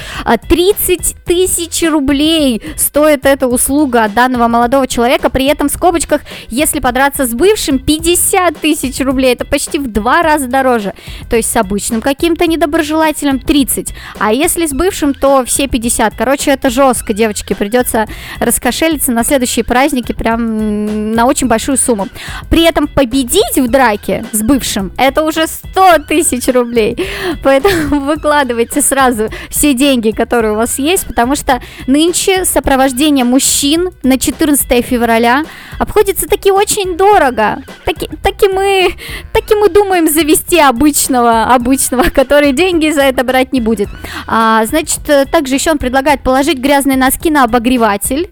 30 0.47 1.15
тысяч 1.25 1.87
рублей 1.89 2.61
стоит 2.77 3.25
эта 3.25 3.47
услуга 3.47 4.03
от 4.03 4.13
данного 4.13 4.47
молодого 4.47 4.87
человека, 4.87 5.29
при 5.29 5.45
этом 5.45 5.69
в 5.69 5.71
скобочках, 5.71 6.21
если 6.49 6.79
подраться 6.79 7.25
с 7.25 7.33
бывшим, 7.33 7.79
50 7.79 8.57
тысяч 8.57 8.99
рублей, 8.99 9.33
это 9.33 9.45
почти 9.45 9.79
в 9.79 9.91
два 9.91 10.21
раза 10.21 10.47
дороже, 10.47 10.93
то 11.29 11.35
есть 11.35 11.51
с 11.51 11.55
обычным 11.55 12.01
каким-то 12.01 12.47
недоброжелателем 12.47 13.39
30, 13.39 13.93
а 14.19 14.33
если 14.33 14.65
с 14.65 14.73
бывшим, 14.73 15.13
то 15.13 15.43
все 15.45 15.67
50, 15.67 16.13
короче, 16.17 16.51
это 16.51 16.69
жестко, 16.69 17.13
девочки, 17.13 17.53
придется 17.53 18.05
раскошелиться 18.39 19.11
на 19.11 19.23
следующие 19.23 19.65
праздники. 19.65 20.11
Прям 20.13 20.84
на 20.85 21.25
очень 21.25 21.47
большую 21.47 21.77
сумму. 21.77 22.07
При 22.49 22.63
этом 22.63 22.87
победить 22.87 23.57
в 23.57 23.67
драке 23.67 24.25
с 24.31 24.41
бывшим 24.41 24.91
это 24.97 25.23
уже 25.23 25.47
100 25.47 26.05
тысяч 26.07 26.47
рублей. 26.47 26.97
Поэтому 27.43 27.99
выкладывайте 28.05 28.81
сразу 28.81 29.29
все 29.49 29.73
деньги, 29.73 30.11
которые 30.11 30.53
у 30.53 30.55
вас 30.55 30.79
есть, 30.79 31.05
потому 31.05 31.35
что 31.35 31.61
нынче 31.87 32.45
сопровождение 32.45 33.25
мужчин 33.25 33.89
на 34.03 34.17
14 34.17 34.85
февраля 34.85 35.43
обходится 35.79 36.27
таки 36.27 36.51
очень 36.51 36.97
дорого. 36.97 37.61
Таки, 37.85 38.09
таки 38.23 38.47
мы, 38.47 38.95
таки 39.33 39.55
мы 39.55 39.69
думаем 39.69 40.07
завести 40.07 40.59
обычного, 40.59 41.45
обычного, 41.45 42.03
который 42.13 42.53
деньги 42.53 42.89
за 42.91 43.03
это 43.03 43.23
брать 43.23 43.53
не 43.53 43.61
будет. 43.61 43.89
А, 44.27 44.65
значит, 44.65 45.01
также 45.31 45.55
еще 45.55 45.71
он 45.71 45.77
предлагает 45.77 46.21
положить 46.21 46.59
грязные 46.59 46.97
носки 46.97 47.29
на 47.29 47.43
обогреватель. 47.43 48.29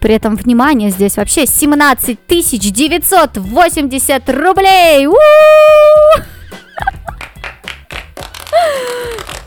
При 0.00 0.14
этом, 0.14 0.36
внимание, 0.36 0.90
здесь 0.90 1.16
вообще 1.16 1.46
17 1.46 2.18
980 2.28 4.30
рублей! 4.30 5.06
У-у-у! 5.06 5.16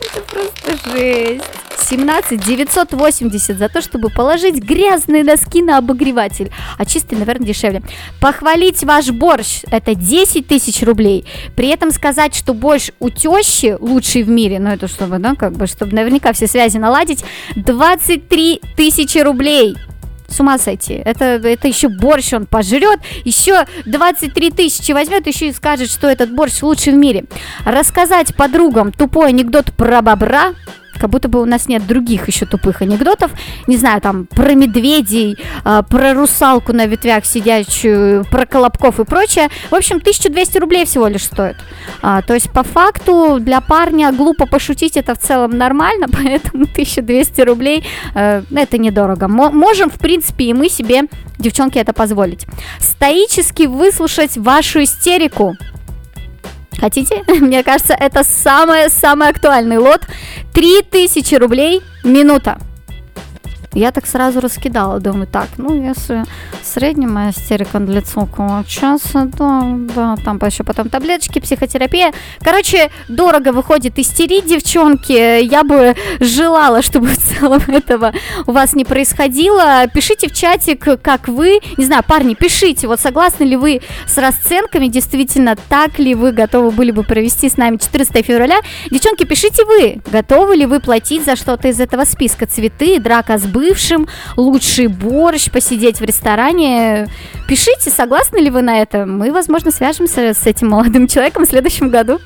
Это 0.00 0.20
просто 0.22 0.90
жесть. 0.90 1.44
17 1.90 2.44
980 2.44 3.58
за 3.58 3.68
то, 3.68 3.82
чтобы 3.82 4.10
положить 4.10 4.62
грязные 4.62 5.24
носки 5.24 5.60
на 5.60 5.78
обогреватель. 5.78 6.50
А 6.78 6.84
чистый, 6.84 7.16
наверное, 7.16 7.48
дешевле. 7.48 7.82
Похвалить 8.20 8.84
ваш 8.84 9.10
борщ– 9.10 9.62
это 9.70 9.96
10 9.96 10.46
тысяч 10.46 10.82
рублей. 10.82 11.26
При 11.56 11.68
этом 11.68 11.90
сказать, 11.90 12.34
что 12.34 12.54
борщ 12.54 12.90
у 13.00 13.10
тещи 13.10 13.76
лучший 13.80 14.22
в 14.22 14.28
мире, 14.28 14.60
ну 14.60 14.70
это 14.70 14.86
чтобы, 14.86 15.18
да, 15.18 15.34
как 15.34 15.52
бы, 15.52 15.66
чтобы 15.66 15.94
наверняка 15.94 16.32
все 16.32 16.46
связи 16.46 16.76
наладить, 16.76 17.24
23 17.56 18.60
тысячи 18.76 19.18
рублей 19.18 19.76
с 20.30 20.40
ума 20.40 20.58
сойти. 20.58 20.94
Это, 21.04 21.24
это 21.24 21.68
еще 21.68 21.88
борщ 21.88 22.32
он 22.32 22.46
пожрет, 22.46 23.00
еще 23.24 23.66
23 23.86 24.50
тысячи 24.50 24.92
возьмет, 24.92 25.26
еще 25.26 25.48
и 25.48 25.52
скажет, 25.52 25.90
что 25.90 26.08
этот 26.08 26.32
борщ 26.32 26.62
лучший 26.62 26.92
в 26.92 26.96
мире. 26.96 27.24
Рассказать 27.64 28.34
подругам 28.34 28.92
тупой 28.92 29.28
анекдот 29.28 29.72
про 29.76 30.02
бобра, 30.02 30.54
как 31.00 31.10
будто 31.10 31.28
бы 31.28 31.40
у 31.40 31.46
нас 31.46 31.66
нет 31.66 31.86
других 31.86 32.28
еще 32.28 32.46
тупых 32.46 32.82
анекдотов. 32.82 33.32
Не 33.66 33.76
знаю, 33.76 34.00
там, 34.00 34.26
про 34.26 34.54
медведей, 34.54 35.38
э, 35.64 35.82
про 35.88 36.14
русалку 36.14 36.72
на 36.72 36.86
ветвях 36.86 37.24
сидящую, 37.24 38.24
про 38.30 38.44
колобков 38.46 39.00
и 39.00 39.04
прочее. 39.04 39.48
В 39.70 39.74
общем, 39.74 39.96
1200 39.96 40.58
рублей 40.58 40.84
всего 40.84 41.08
лишь 41.08 41.24
стоит. 41.24 41.56
А, 42.02 42.22
то 42.22 42.34
есть, 42.34 42.50
по 42.52 42.62
факту, 42.62 43.38
для 43.40 43.60
парня 43.60 44.12
глупо 44.12 44.46
пошутить 44.46 44.96
это 44.96 45.14
в 45.14 45.18
целом 45.18 45.56
нормально, 45.56 46.06
поэтому 46.12 46.64
1200 46.64 47.40
рублей 47.40 47.84
э, 48.14 48.42
это 48.54 48.78
недорого. 48.78 49.26
Мо- 49.26 49.50
можем, 49.50 49.88
в 49.88 49.98
принципе, 49.98 50.44
и 50.44 50.52
мы 50.52 50.68
себе, 50.68 51.04
девчонки, 51.38 51.78
это 51.78 51.92
позволить. 51.92 52.46
Стоически 52.78 53.66
выслушать 53.66 54.36
вашу 54.36 54.82
истерику. 54.82 55.56
Хотите? 56.78 57.24
Мне 57.28 57.62
кажется, 57.62 57.94
это 57.94 58.24
самый-самый 58.24 59.28
актуальный 59.28 59.78
лот. 59.78 60.06
3000 60.54 61.34
рублей 61.36 61.82
минута. 62.04 62.58
Я 63.72 63.92
так 63.92 64.06
сразу 64.06 64.40
раскидала, 64.40 64.98
думаю, 64.98 65.28
так, 65.28 65.46
ну, 65.56 65.80
если 65.80 66.24
средняя 66.62 67.08
моя 67.08 67.30
истерика 67.30 67.78
длится 67.78 68.20
около 68.20 68.64
часа, 68.66 69.26
да, 69.38 69.62
да, 69.94 70.16
там 70.24 70.40
еще 70.44 70.64
потом 70.64 70.88
таблеточки, 70.88 71.38
психотерапия. 71.38 72.12
Короче, 72.40 72.90
дорого 73.08 73.52
выходит 73.52 73.98
истерить, 73.98 74.46
девчонки. 74.46 75.44
Я 75.44 75.62
бы 75.62 75.94
желала, 76.18 76.82
чтобы 76.82 77.08
в 77.08 77.16
целом 77.16 77.62
этого 77.68 78.12
у 78.46 78.52
вас 78.52 78.74
не 78.74 78.84
происходило. 78.84 79.86
Пишите 79.94 80.28
в 80.28 80.32
чатик, 80.32 81.00
как 81.00 81.28
вы, 81.28 81.60
не 81.76 81.84
знаю, 81.84 82.02
парни, 82.02 82.34
пишите, 82.34 82.88
вот 82.88 82.98
согласны 82.98 83.44
ли 83.44 83.56
вы 83.56 83.82
с 84.06 84.18
расценками, 84.18 84.88
действительно, 84.88 85.56
так 85.68 86.00
ли 86.00 86.16
вы 86.16 86.32
готовы 86.32 86.72
были 86.72 86.90
бы 86.90 87.04
провести 87.04 87.48
с 87.48 87.56
нами 87.56 87.76
14 87.76 88.26
февраля. 88.26 88.58
Девчонки, 88.90 89.24
пишите 89.24 89.64
вы, 89.64 90.00
готовы 90.10 90.56
ли 90.56 90.66
вы 90.66 90.80
платить 90.80 91.24
за 91.24 91.36
что-то 91.36 91.68
из 91.68 91.78
этого 91.78 92.04
списка. 92.04 92.46
Цветы, 92.46 92.98
драка 92.98 93.38
с 93.38 93.46
бывшим, 93.60 94.08
лучший 94.36 94.86
борщ, 94.86 95.50
посидеть 95.50 96.00
в 96.00 96.04
ресторане. 96.04 97.08
Пишите, 97.46 97.90
согласны 97.90 98.38
ли 98.38 98.50
вы 98.50 98.62
на 98.62 98.80
это. 98.80 99.04
Мы, 99.04 99.32
возможно, 99.32 99.70
свяжемся 99.70 100.32
с 100.32 100.46
этим 100.46 100.68
молодым 100.70 101.06
человеком 101.06 101.44
в 101.44 101.48
следующем 101.48 101.90
году. 101.90 102.18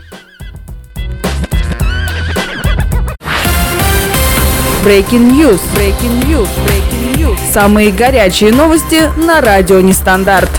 Breaking 4.84 5.32
News. 5.32 5.60
Breaking 5.74 6.24
News. 6.28 6.48
Breaking 6.66 7.16
News. 7.16 7.38
Самые 7.52 7.90
горячие 7.90 8.52
новости 8.52 9.10
на 9.26 9.40
радио 9.40 9.80
Нестандарт. 9.80 10.50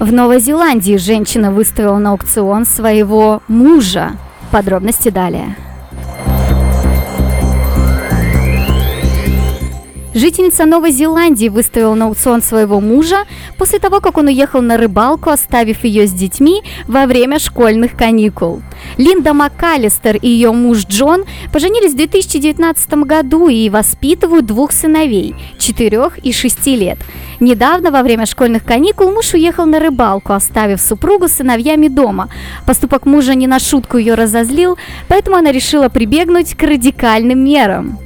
В 0.00 0.12
Новой 0.12 0.38
Зеландии 0.40 0.98
женщина 0.98 1.50
выставила 1.50 1.96
на 1.96 2.10
аукцион 2.10 2.66
своего 2.66 3.42
мужа. 3.48 4.18
Подробности 4.50 5.08
далее. 5.08 5.56
Жительница 10.14 10.64
Новой 10.64 10.92
Зеландии 10.92 11.48
выставила 11.48 11.94
на 11.94 12.06
аукцион 12.06 12.40
своего 12.40 12.80
мужа 12.80 13.24
после 13.58 13.80
того, 13.80 14.00
как 14.00 14.16
он 14.16 14.28
уехал 14.28 14.62
на 14.62 14.76
рыбалку, 14.76 15.30
оставив 15.30 15.82
ее 15.82 16.06
с 16.06 16.12
детьми 16.12 16.62
во 16.86 17.06
время 17.06 17.40
школьных 17.40 17.96
каникул. 17.96 18.62
Линда 18.96 19.34
МакКаллистер 19.34 20.14
и 20.16 20.28
ее 20.28 20.52
муж 20.52 20.86
Джон 20.86 21.24
поженились 21.52 21.94
в 21.94 21.96
2019 21.96 22.94
году 23.04 23.48
и 23.48 23.68
воспитывают 23.68 24.46
двух 24.46 24.70
сыновей– 24.70 25.34
4 25.58 26.02
и 26.22 26.32
6 26.32 26.66
лет. 26.68 26.98
Недавно, 27.40 27.90
во 27.90 28.02
время 28.04 28.24
школьных 28.26 28.64
каникул, 28.64 29.10
муж 29.10 29.34
уехал 29.34 29.66
на 29.66 29.80
рыбалку, 29.80 30.32
оставив 30.32 30.80
супругу 30.80 31.26
с 31.26 31.32
сыновьями 31.32 31.88
дома. 31.88 32.28
Поступок 32.66 33.04
мужа 33.06 33.34
не 33.34 33.48
на 33.48 33.58
шутку 33.58 33.98
ее 33.98 34.14
разозлил, 34.14 34.78
поэтому 35.08 35.36
она 35.36 35.50
решила 35.50 35.88
прибегнуть 35.88 36.54
к 36.54 36.62
радикальным 36.62 37.44
мерам. 37.44 37.98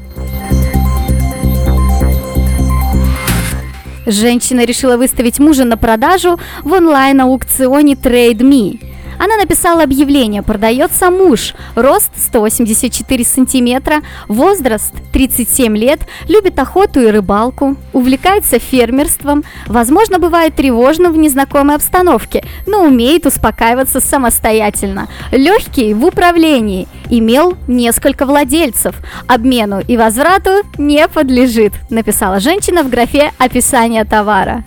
Женщина 4.08 4.64
решила 4.64 4.96
выставить 4.96 5.38
мужа 5.38 5.66
на 5.66 5.76
продажу 5.76 6.40
в 6.64 6.72
онлайн-аукционе 6.72 7.92
TradeMe. 7.92 8.87
Она 9.18 9.36
написала 9.36 9.82
объявление, 9.82 10.42
продается 10.42 11.10
муж, 11.10 11.54
рост 11.74 12.10
184 12.16 13.24
сантиметра, 13.24 13.96
возраст 14.28 14.92
37 15.12 15.76
лет, 15.76 16.00
любит 16.28 16.58
охоту 16.58 17.00
и 17.00 17.08
рыбалку, 17.08 17.76
увлекается 17.92 18.58
фермерством, 18.58 19.44
возможно, 19.66 20.18
бывает 20.18 20.54
тревожным 20.54 21.12
в 21.12 21.16
незнакомой 21.16 21.76
обстановке, 21.76 22.44
но 22.66 22.84
умеет 22.84 23.26
успокаиваться 23.26 24.00
самостоятельно, 24.00 25.08
легкий 25.32 25.94
в 25.94 26.04
управлении, 26.04 26.86
имел 27.10 27.56
несколько 27.66 28.24
владельцев, 28.24 28.94
обмену 29.26 29.80
и 29.80 29.96
возврату 29.96 30.62
не 30.78 31.08
подлежит, 31.08 31.72
написала 31.90 32.38
женщина 32.40 32.82
в 32.82 32.90
графе 32.90 33.32
описания 33.38 34.04
товара. 34.04 34.64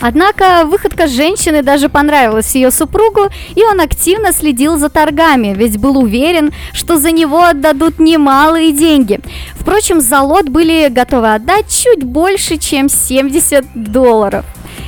Однако 0.00 0.64
выходка 0.66 1.06
женщины 1.06 1.62
даже 1.62 1.88
понравилась 1.88 2.54
ее 2.54 2.70
супругу, 2.70 3.28
и 3.54 3.62
он 3.64 3.80
активно 3.80 4.32
следил 4.32 4.76
за 4.76 4.88
торгами, 4.88 5.54
ведь 5.56 5.78
был 5.78 5.98
уверен, 5.98 6.52
что 6.72 6.98
за 6.98 7.10
него 7.10 7.42
отдадут 7.42 7.98
немалые 7.98 8.72
деньги. 8.72 9.20
Впрочем, 9.54 10.00
за 10.00 10.20
лот 10.20 10.48
были 10.48 10.88
готовы 10.88 11.34
отдать 11.34 11.66
чуть 11.68 12.04
больше, 12.04 12.58
чем 12.58 12.88
70 12.88 13.64
долларов. 13.74 14.44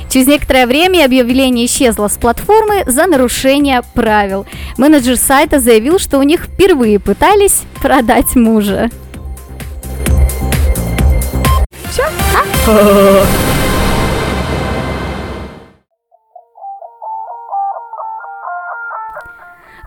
Через 0.09 0.25
некоторое 0.27 0.65
время 0.65 1.05
объявление 1.05 1.67
исчезло 1.67 2.07
с 2.07 2.17
платформы 2.17 2.83
за 2.87 3.05
нарушение 3.05 3.83
правил. 3.93 4.45
Менеджер 4.77 5.17
сайта 5.17 5.59
заявил, 5.59 5.99
что 5.99 6.17
у 6.17 6.23
них 6.23 6.45
впервые 6.45 6.99
пытались 6.99 7.61
продать 7.79 8.35
мужа. 8.35 8.89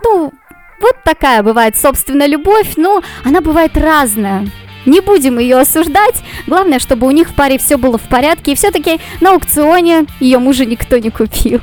Ну, 0.04 0.32
вот 0.80 0.96
такая 1.04 1.42
бывает, 1.42 1.76
собственно, 1.76 2.26
любовь, 2.26 2.72
но 2.76 3.02
она 3.24 3.40
бывает 3.40 3.76
разная. 3.76 4.48
Не 4.84 5.00
будем 5.00 5.38
ее 5.38 5.58
осуждать. 5.58 6.16
Главное, 6.46 6.80
чтобы 6.80 7.06
у 7.06 7.10
них 7.12 7.28
в 7.28 7.34
паре 7.34 7.58
все 7.58 7.76
было 7.76 7.98
в 7.98 8.08
порядке. 8.08 8.52
И 8.52 8.54
все-таки 8.56 9.00
на 9.20 9.30
аукционе 9.30 10.06
ее 10.18 10.38
мужа 10.38 10.64
никто 10.64 10.98
не 10.98 11.10
купил. 11.10 11.60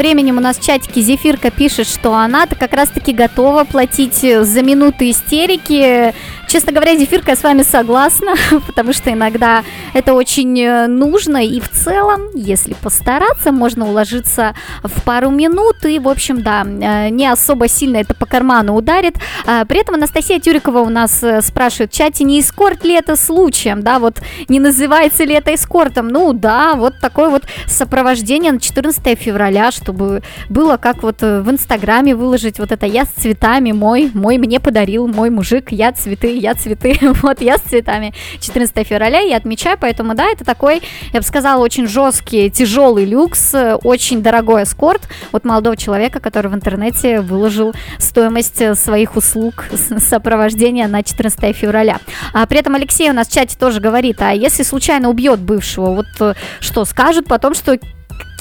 Временем 0.00 0.38
у 0.38 0.40
нас 0.40 0.56
в 0.56 0.64
чатике 0.64 1.02
Зефирка 1.02 1.50
пишет, 1.50 1.86
что 1.86 2.14
она-то 2.14 2.56
как 2.56 2.72
раз-таки 2.72 3.12
готова 3.12 3.64
платить 3.64 4.14
за 4.14 4.62
минуты 4.62 5.10
истерики. 5.10 6.14
Честно 6.50 6.72
говоря, 6.72 6.96
Зефирка, 6.96 7.30
я 7.30 7.36
с 7.36 7.44
вами 7.44 7.62
согласна, 7.62 8.34
потому 8.66 8.92
что 8.92 9.12
иногда 9.12 9.62
это 9.94 10.14
очень 10.14 10.60
э, 10.60 10.88
нужно, 10.88 11.46
и 11.46 11.60
в 11.60 11.68
целом, 11.68 12.22
если 12.34 12.74
постараться, 12.74 13.52
можно 13.52 13.88
уложиться 13.88 14.56
в 14.82 15.00
пару 15.04 15.30
минут, 15.30 15.84
и, 15.84 16.00
в 16.00 16.08
общем, 16.08 16.42
да, 16.42 16.64
э, 16.64 17.10
не 17.10 17.28
особо 17.28 17.68
сильно 17.68 17.98
это 17.98 18.14
по 18.14 18.26
карману 18.26 18.74
ударит. 18.74 19.14
А, 19.46 19.64
При 19.64 19.78
этом 19.78 19.94
Анастасия 19.94 20.40
Тюрикова 20.40 20.80
у 20.80 20.88
нас 20.88 21.22
э, 21.22 21.40
спрашивает 21.40 21.92
в 21.92 21.96
чате, 21.96 22.24
не 22.24 22.40
эскорт 22.40 22.84
ли 22.84 22.94
это 22.94 23.14
случаем, 23.14 23.82
да, 23.82 24.00
вот 24.00 24.20
не 24.48 24.58
называется 24.58 25.22
ли 25.22 25.34
это 25.34 25.54
эскортом? 25.54 26.08
Ну 26.08 26.32
да, 26.32 26.74
вот 26.74 26.94
такое 27.00 27.28
вот 27.28 27.44
сопровождение 27.68 28.50
на 28.50 28.58
14 28.58 29.16
февраля, 29.16 29.70
чтобы 29.70 30.24
было 30.48 30.78
как 30.78 31.04
вот 31.04 31.22
в 31.22 31.48
Инстаграме 31.48 32.16
выложить 32.16 32.58
вот 32.58 32.72
это 32.72 32.86
«я 32.86 33.04
с 33.04 33.10
цветами, 33.10 33.70
мой, 33.70 34.10
мой 34.14 34.36
мне 34.38 34.58
подарил, 34.58 35.06
мой 35.06 35.30
мужик, 35.30 35.70
я 35.70 35.92
цветы, 35.92 36.39
я 36.40 36.54
цветы», 36.54 36.98
вот 37.22 37.40
я 37.40 37.58
с 37.58 37.62
цветами 37.62 38.12
14 38.40 38.86
февраля 38.86 39.20
я 39.20 39.36
отмечаю, 39.36 39.76
поэтому 39.80 40.14
да, 40.14 40.30
это 40.30 40.44
такой, 40.44 40.82
я 41.12 41.20
бы 41.20 41.26
сказала, 41.26 41.62
очень 41.62 41.86
жесткий, 41.86 42.50
тяжелый 42.50 43.04
люкс, 43.04 43.54
очень 43.82 44.22
дорогой 44.22 44.64
эскорт 44.64 45.02
от 45.32 45.44
молодого 45.44 45.76
человека, 45.76 46.20
который 46.20 46.50
в 46.50 46.54
интернете 46.54 47.20
выложил 47.20 47.72
стоимость 47.98 48.60
э, 48.60 48.74
своих 48.74 49.16
услуг 49.16 49.66
сопровождения 49.98 50.88
на 50.88 51.02
14 51.02 51.56
февраля. 51.56 51.98
А 52.32 52.46
при 52.46 52.58
этом 52.58 52.74
Алексей 52.74 53.10
у 53.10 53.12
нас 53.12 53.28
в 53.28 53.32
чате 53.32 53.56
тоже 53.58 53.80
говорит, 53.80 54.20
а 54.22 54.32
если 54.32 54.62
случайно 54.62 55.08
убьет 55.08 55.40
бывшего, 55.40 55.90
вот 55.94 56.06
э, 56.20 56.34
что, 56.60 56.84
скажут 56.84 57.26
потом, 57.26 57.54
что 57.54 57.78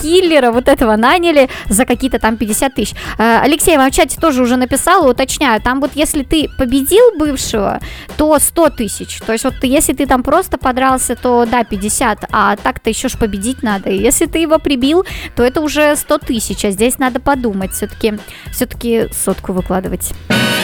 киллера 0.01 0.51
вот 0.51 0.67
этого 0.67 0.95
наняли 0.95 1.49
за 1.67 1.85
какие-то 1.85 2.19
там 2.19 2.37
50 2.37 2.73
тысяч. 2.73 2.95
Э, 3.17 3.39
Алексей 3.41 3.77
вам 3.77 3.91
в 3.91 3.93
чате 3.93 4.19
тоже 4.19 4.43
уже 4.43 4.55
написал, 4.55 5.07
уточняю, 5.07 5.61
там 5.61 5.81
вот 5.81 5.91
если 5.95 6.23
ты 6.23 6.49
победил 6.57 7.17
бывшего, 7.17 7.79
то 8.17 8.37
100 8.39 8.69
тысяч. 8.71 9.19
То 9.25 9.33
есть 9.33 9.43
вот 9.43 9.55
если 9.63 9.93
ты 9.93 10.05
там 10.05 10.23
просто 10.23 10.57
подрался, 10.57 11.15
то 11.15 11.45
да, 11.45 11.63
50, 11.63 12.25
а 12.31 12.55
так-то 12.55 12.89
еще 12.89 13.09
ж 13.09 13.17
победить 13.17 13.63
надо. 13.63 13.89
Если 13.89 14.25
ты 14.25 14.39
его 14.39 14.59
прибил, 14.59 15.05
то 15.35 15.43
это 15.43 15.61
уже 15.61 15.95
100 15.95 16.17
тысяч, 16.19 16.65
а 16.65 16.71
здесь 16.71 16.99
надо 16.99 17.19
подумать, 17.19 17.71
все-таки 17.73 18.17
все-таки 18.51 19.07
сотку 19.13 19.53
выкладывать. 19.53 20.11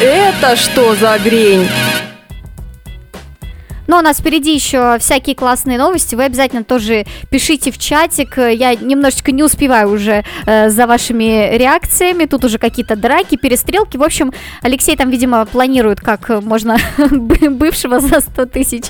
Это 0.01 0.55
что 0.55 0.95
за 0.95 1.17
грень? 1.23 1.67
Но 3.87 3.99
у 3.99 4.01
нас 4.01 4.19
впереди 4.19 4.53
еще 4.53 4.97
всякие 4.99 5.35
классные 5.35 5.77
новости. 5.77 6.15
Вы 6.15 6.23
обязательно 6.23 6.63
тоже 6.63 7.05
пишите 7.29 7.71
в 7.71 7.77
чатик. 7.77 8.37
Я 8.37 8.75
немножечко 8.75 9.31
не 9.31 9.43
успеваю 9.43 9.89
уже 9.91 10.23
э, 10.45 10.69
за 10.69 10.87
вашими 10.87 11.55
реакциями. 11.55 12.25
Тут 12.25 12.45
уже 12.45 12.57
какие-то 12.57 12.95
драки, 12.95 13.35
перестрелки. 13.35 13.97
В 13.97 14.03
общем, 14.03 14.33
Алексей 14.61 14.95
там, 14.95 15.09
видимо, 15.09 15.45
планирует, 15.45 16.01
как 16.01 16.29
можно 16.43 16.77
бы- 16.97 17.49
бывшего 17.49 17.99
за 17.99 18.21
100 18.21 18.45
тысяч 18.47 18.85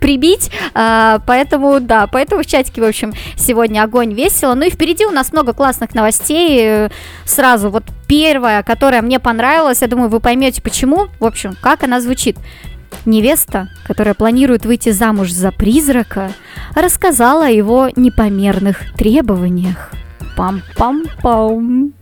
прибить. 0.00 0.50
А, 0.74 1.20
поэтому, 1.26 1.80
да, 1.80 2.06
поэтому 2.06 2.42
в 2.42 2.46
чатике, 2.46 2.80
в 2.80 2.84
общем, 2.84 3.12
сегодня 3.36 3.82
огонь 3.82 4.14
весело. 4.14 4.54
Ну 4.54 4.66
и 4.66 4.70
впереди 4.70 5.06
у 5.06 5.10
нас 5.10 5.32
много 5.32 5.52
классных 5.52 5.94
новостей. 5.94 6.88
Сразу 7.24 7.70
вот 7.70 7.84
первая, 8.06 8.62
которая 8.62 9.02
мне 9.02 9.20
понравилась, 9.20 9.82
я 9.82 9.88
думаю, 9.88 10.08
вы 10.08 10.20
поймете 10.20 10.60
почему. 10.62 11.06
В 11.20 11.24
общем, 11.24 11.56
как 11.60 11.84
она 11.84 12.00
звучит. 12.00 12.36
Невеста, 13.06 13.68
которая 13.84 14.14
планирует 14.14 14.66
выйти 14.66 14.90
замуж 14.90 15.32
за 15.32 15.52
призрака, 15.52 16.32
рассказала 16.74 17.46
о 17.46 17.50
его 17.50 17.88
непомерных 17.96 18.92
требованиях. 18.94 19.92
Пам-пам-пам. 20.36 21.92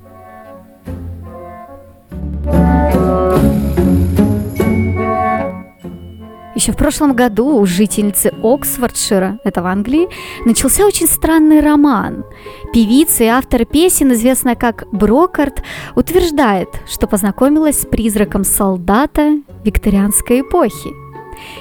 Еще 6.58 6.72
в 6.72 6.76
прошлом 6.76 7.14
году 7.14 7.56
у 7.60 7.66
жительницы 7.66 8.32
Оксфордшира, 8.42 9.38
это 9.44 9.62
в 9.62 9.66
Англии, 9.66 10.08
начался 10.44 10.84
очень 10.84 11.06
странный 11.06 11.60
роман. 11.60 12.24
Певица 12.72 13.22
и 13.22 13.26
автор 13.28 13.64
песен, 13.64 14.12
известная 14.12 14.56
как 14.56 14.88
Брокарт, 14.90 15.62
утверждает, 15.94 16.68
что 16.88 17.06
познакомилась 17.06 17.82
с 17.82 17.86
призраком 17.86 18.42
солдата 18.42 19.40
викторианской 19.62 20.40
эпохи. 20.40 20.90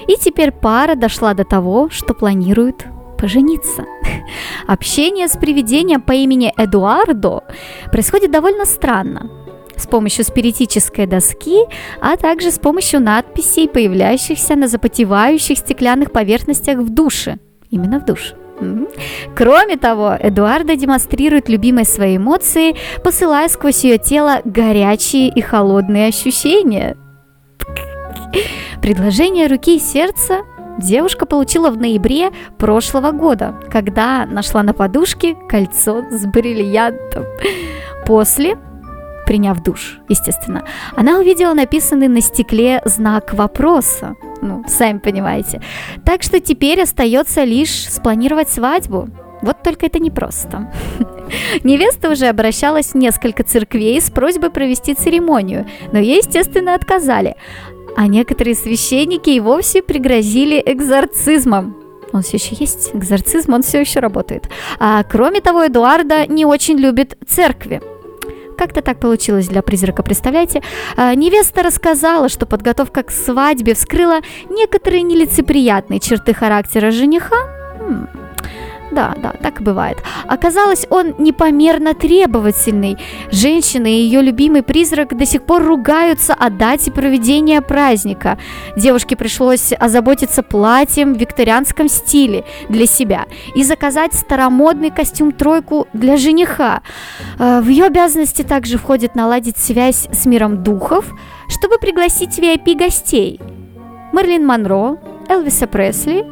И 0.07 0.15
теперь 0.19 0.51
пара 0.51 0.95
дошла 0.95 1.35
до 1.35 1.43
того, 1.43 1.91
что 1.91 2.15
планирует 2.15 2.87
пожениться. 3.19 3.85
Общение 4.67 5.27
с 5.27 5.37
привидением 5.37 6.01
по 6.01 6.13
имени 6.13 6.51
Эдуардо 6.57 7.43
происходит 7.91 8.31
довольно 8.31 8.65
странно 8.65 9.36
с 9.77 9.87
помощью 9.87 10.25
спиритической 10.25 11.05
доски, 11.05 11.65
а 12.01 12.17
также 12.17 12.51
с 12.51 12.59
помощью 12.59 13.01
надписей, 13.01 13.69
появляющихся 13.69 14.55
на 14.55 14.67
запотевающих 14.67 15.57
стеклянных 15.57 16.11
поверхностях 16.11 16.79
в 16.79 16.89
душе. 16.89 17.37
Именно 17.69 17.99
в 17.99 18.05
душе. 18.05 18.35
Кроме 19.35 19.77
того, 19.77 20.15
Эдуарда 20.19 20.75
демонстрирует 20.75 21.47
любимой 21.47 21.85
свои 21.85 22.17
эмоции, 22.17 22.75
посылая 23.03 23.47
сквозь 23.49 23.83
ее 23.83 23.97
тело 23.97 24.41
горячие 24.43 25.29
и 25.29 25.41
холодные 25.41 26.07
ощущения. 26.07 26.97
Предложение 28.81 29.47
руки 29.47 29.75
и 29.75 29.79
сердца 29.79 30.39
девушка 30.79 31.25
получила 31.25 31.69
в 31.69 31.77
ноябре 31.77 32.31
прошлого 32.57 33.11
года, 33.11 33.59
когда 33.69 34.25
нашла 34.25 34.63
на 34.63 34.73
подушке 34.73 35.35
кольцо 35.47 36.03
с 36.11 36.25
бриллиантом. 36.25 37.25
После 38.05 38.57
приняв 39.27 39.61
душ, 39.61 39.99
естественно, 40.07 40.63
она 40.95 41.19
увидела 41.19 41.53
написанный 41.53 42.07
на 42.07 42.21
стекле 42.21 42.81
знак 42.85 43.33
вопроса. 43.33 44.15
Ну, 44.41 44.63
сами 44.67 44.99
понимаете. 44.99 45.61
Так 46.05 46.23
что 46.23 46.39
теперь 46.39 46.81
остается 46.81 47.43
лишь 47.43 47.89
спланировать 47.89 48.49
свадьбу. 48.49 49.09
Вот 49.41 49.61
только 49.63 49.85
это 49.85 49.99
непросто. 49.99 50.71
Невеста 51.63 52.09
уже 52.09 52.27
обращалась 52.27 52.93
в 52.93 52.95
несколько 52.95 53.43
церквей 53.43 53.99
с 54.01 54.09
просьбой 54.09 54.49
провести 54.49 54.93
церемонию, 54.93 55.67
но 55.91 55.99
ей, 55.99 56.17
естественно, 56.17 56.73
отказали. 56.73 57.35
А 57.95 58.07
некоторые 58.07 58.55
священники 58.55 59.29
и 59.31 59.39
вовсе 59.39 59.81
пригрозили 59.81 60.63
экзорцизмом. 60.65 61.75
Он 62.13 62.21
все 62.21 62.37
еще 62.37 62.55
есть, 62.55 62.91
экзорцизм, 62.93 63.53
он 63.53 63.61
все 63.61 63.81
еще 63.81 63.99
работает. 63.99 64.49
А 64.79 65.03
кроме 65.03 65.41
того, 65.41 65.65
Эдуарда 65.65 66.25
не 66.27 66.45
очень 66.45 66.77
любит 66.77 67.17
церкви. 67.27 67.81
Как-то 68.57 68.81
так 68.81 68.99
получилось 68.99 69.47
для 69.47 69.61
призрака, 69.61 70.01
представляете? 70.01 70.63
А, 70.95 71.13
невеста 71.13 71.61
рассказала, 71.61 72.27
что 72.27 72.45
подготовка 72.47 73.03
к 73.03 73.11
свадьбе 73.11 73.75
вскрыла 73.75 74.21
некоторые 74.49 75.03
нелицеприятные 75.03 75.99
черты 75.99 76.33
характера 76.33 76.89
жениха. 76.89 77.56
Да, 78.97 79.13
да, 79.15 79.31
так 79.31 79.61
бывает. 79.61 79.99
Оказалось, 80.27 80.87
он 80.89 81.13
непомерно 81.19 81.93
требовательный. 81.93 82.97
Женщина 83.29 83.85
и 83.85 83.91
ее 83.91 84.23
любимый 84.23 84.63
призрак 84.63 85.15
до 85.15 85.23
сих 85.23 85.43
пор 85.43 85.63
ругаются 85.63 86.33
о 86.33 86.49
дате 86.49 86.91
проведения 86.91 87.61
праздника. 87.61 88.39
Девушке 88.75 89.15
пришлось 89.15 89.71
озаботиться 89.71 90.41
платьем 90.41 91.13
в 91.13 91.19
викторианском 91.19 91.89
стиле 91.89 92.43
для 92.69 92.87
себя 92.87 93.25
и 93.53 93.63
заказать 93.63 94.15
старомодный 94.15 94.89
костюм-тройку 94.89 95.87
для 95.93 96.17
жениха. 96.17 96.81
Э, 97.37 97.61
В 97.61 97.67
ее 97.67 97.85
обязанности 97.85 98.41
также 98.41 98.79
входит 98.79 99.13
наладить 99.13 99.59
связь 99.59 100.07
с 100.11 100.25
миром 100.25 100.63
духов, 100.63 101.05
чтобы 101.49 101.77
пригласить 101.77 102.39
VIP-гостей. 102.39 103.39
Мерлин 104.11 104.43
Монро, 104.43 104.97
Элвиса 105.29 105.67
Пресли, 105.67 106.25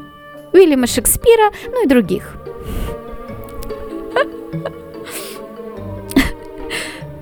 Уильяма 0.51 0.88
Шекспира, 0.88 1.51
ну 1.67 1.84
и 1.84 1.88
других. 1.88 2.35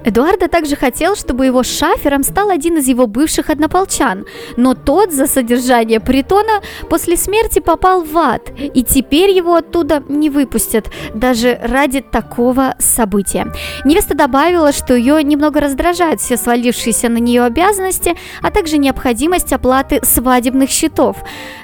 Эдуарда 0.06 0.50
также 0.50 0.76
хотел, 0.76 1.16
чтобы 1.16 1.46
его 1.46 1.64
шафером 1.64 2.24
стал 2.24 2.50
один 2.50 2.78
из 2.78 2.88
его 2.88 3.08
бывших 3.08 3.50
однополчан, 3.50 4.26
но 4.58 4.74
тот 4.74 5.14
за 5.14 5.28
содержание 5.28 6.00
притона 6.00 6.62
после 6.90 7.16
смерти 7.16 7.60
попал 7.60 8.04
в 8.04 8.18
ад, 8.18 8.52
и 8.58 8.84
теперь 8.84 9.32
его 9.32 9.56
оттуда 9.56 10.04
не 10.10 10.30
выпустят, 10.30 10.90
даже 11.14 11.58
ради 11.64 12.02
такого 12.02 12.76
события. 12.80 13.52
Невеста 13.86 14.14
добавила, 14.14 14.74
что 14.74 14.94
ее 14.94 15.24
немного 15.24 15.62
раздражают 15.62 16.20
все 16.20 16.36
свалившиеся 16.36 17.08
на 17.08 17.18
нее 17.18 17.44
обязанности, 17.44 18.16
а 18.42 18.52
также 18.52 18.78
необходимость 18.78 19.54
оплаты 19.54 20.02
свадебных 20.04 20.70
счетов, 20.70 21.18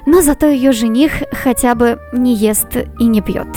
но 0.06 0.22
зато 0.22 0.48
ее 0.48 0.72
жених 0.72 1.24
хотя 1.32 1.76
бы 1.76 2.00
не 2.14 2.36
ест 2.36 2.78
и 3.00 3.04
не 3.04 3.22
пьет. 3.22 3.48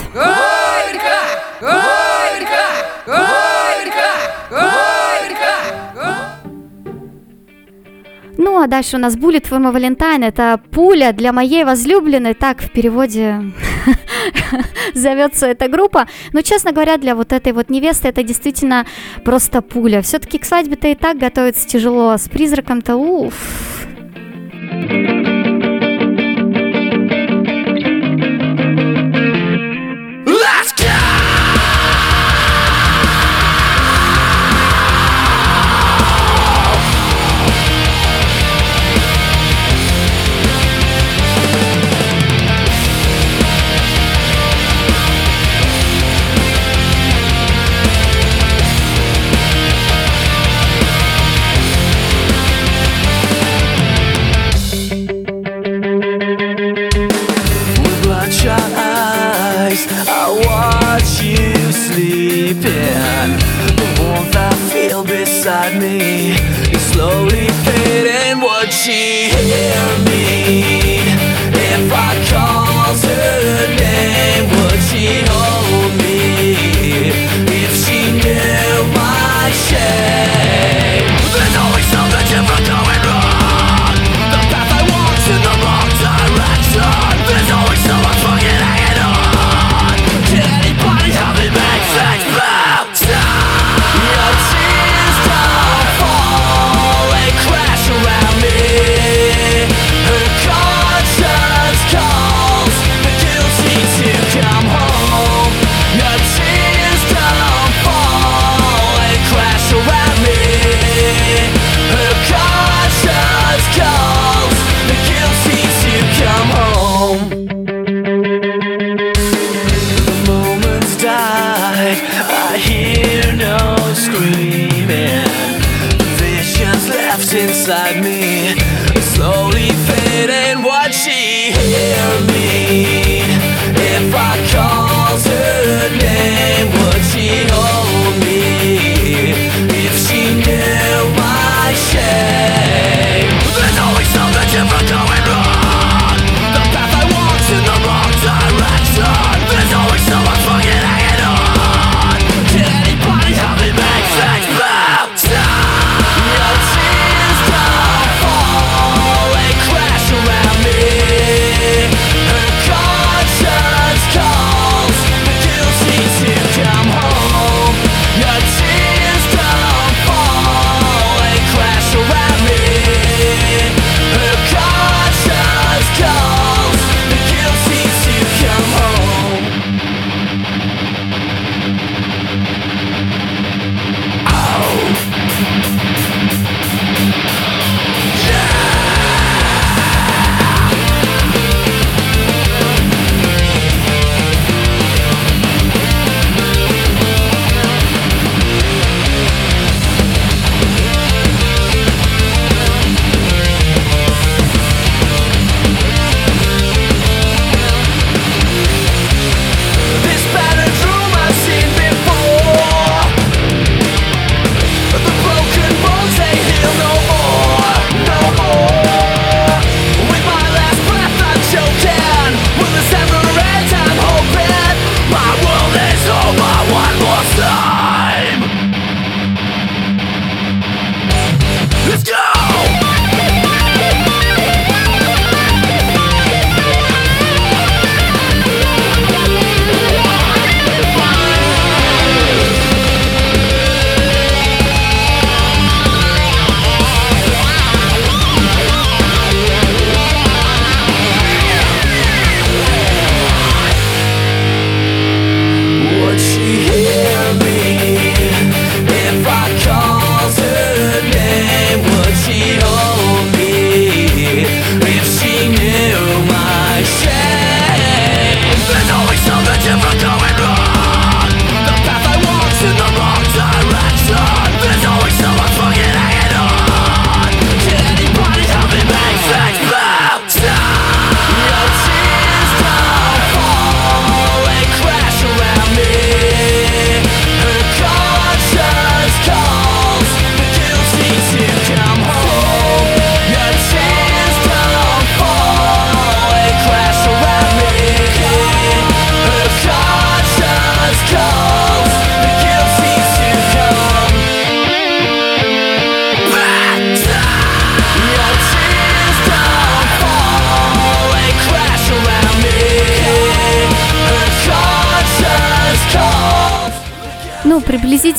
Ну 8.39 8.61
а 8.61 8.67
дальше 8.67 8.97
у 8.97 9.01
нас 9.01 9.17
«Буллет 9.17 9.47
for 9.47 9.59
my 9.59 9.73
Valentine»— 9.75 10.25
это 10.27 10.61
«Пуля 10.71 11.13
для 11.13 11.33
моей 11.33 11.65
возлюбленной», 11.65 12.35
так 12.35 12.63
в 12.63 12.71
переводе 12.71 13.53
зовется 14.95 15.47
эта 15.47 15.69
группа. 15.69 16.07
Ну, 16.33 16.39
Но, 16.39 16.43
честно 16.43 16.73
говоря, 16.73 16.97
для 16.97 17.15
вот 17.15 17.33
этой 17.33 17.53
вот 17.53 17.71
невесты 17.71 18.09
это 18.09 18.23
действительно 18.23 18.87
просто 19.25 19.63
пуля. 19.63 20.03
Все-таки 20.03 20.39
к 20.39 20.45
свадьбе-то 20.45 20.89
и 20.89 20.95
так 20.95 21.19
готовится 21.19 21.69
тяжело, 21.69 22.11
а 22.11 22.19
с 22.19 22.29
призраком-то 22.29 22.97
уф. 22.97 23.35
thank 24.73 25.27
you 25.27 25.42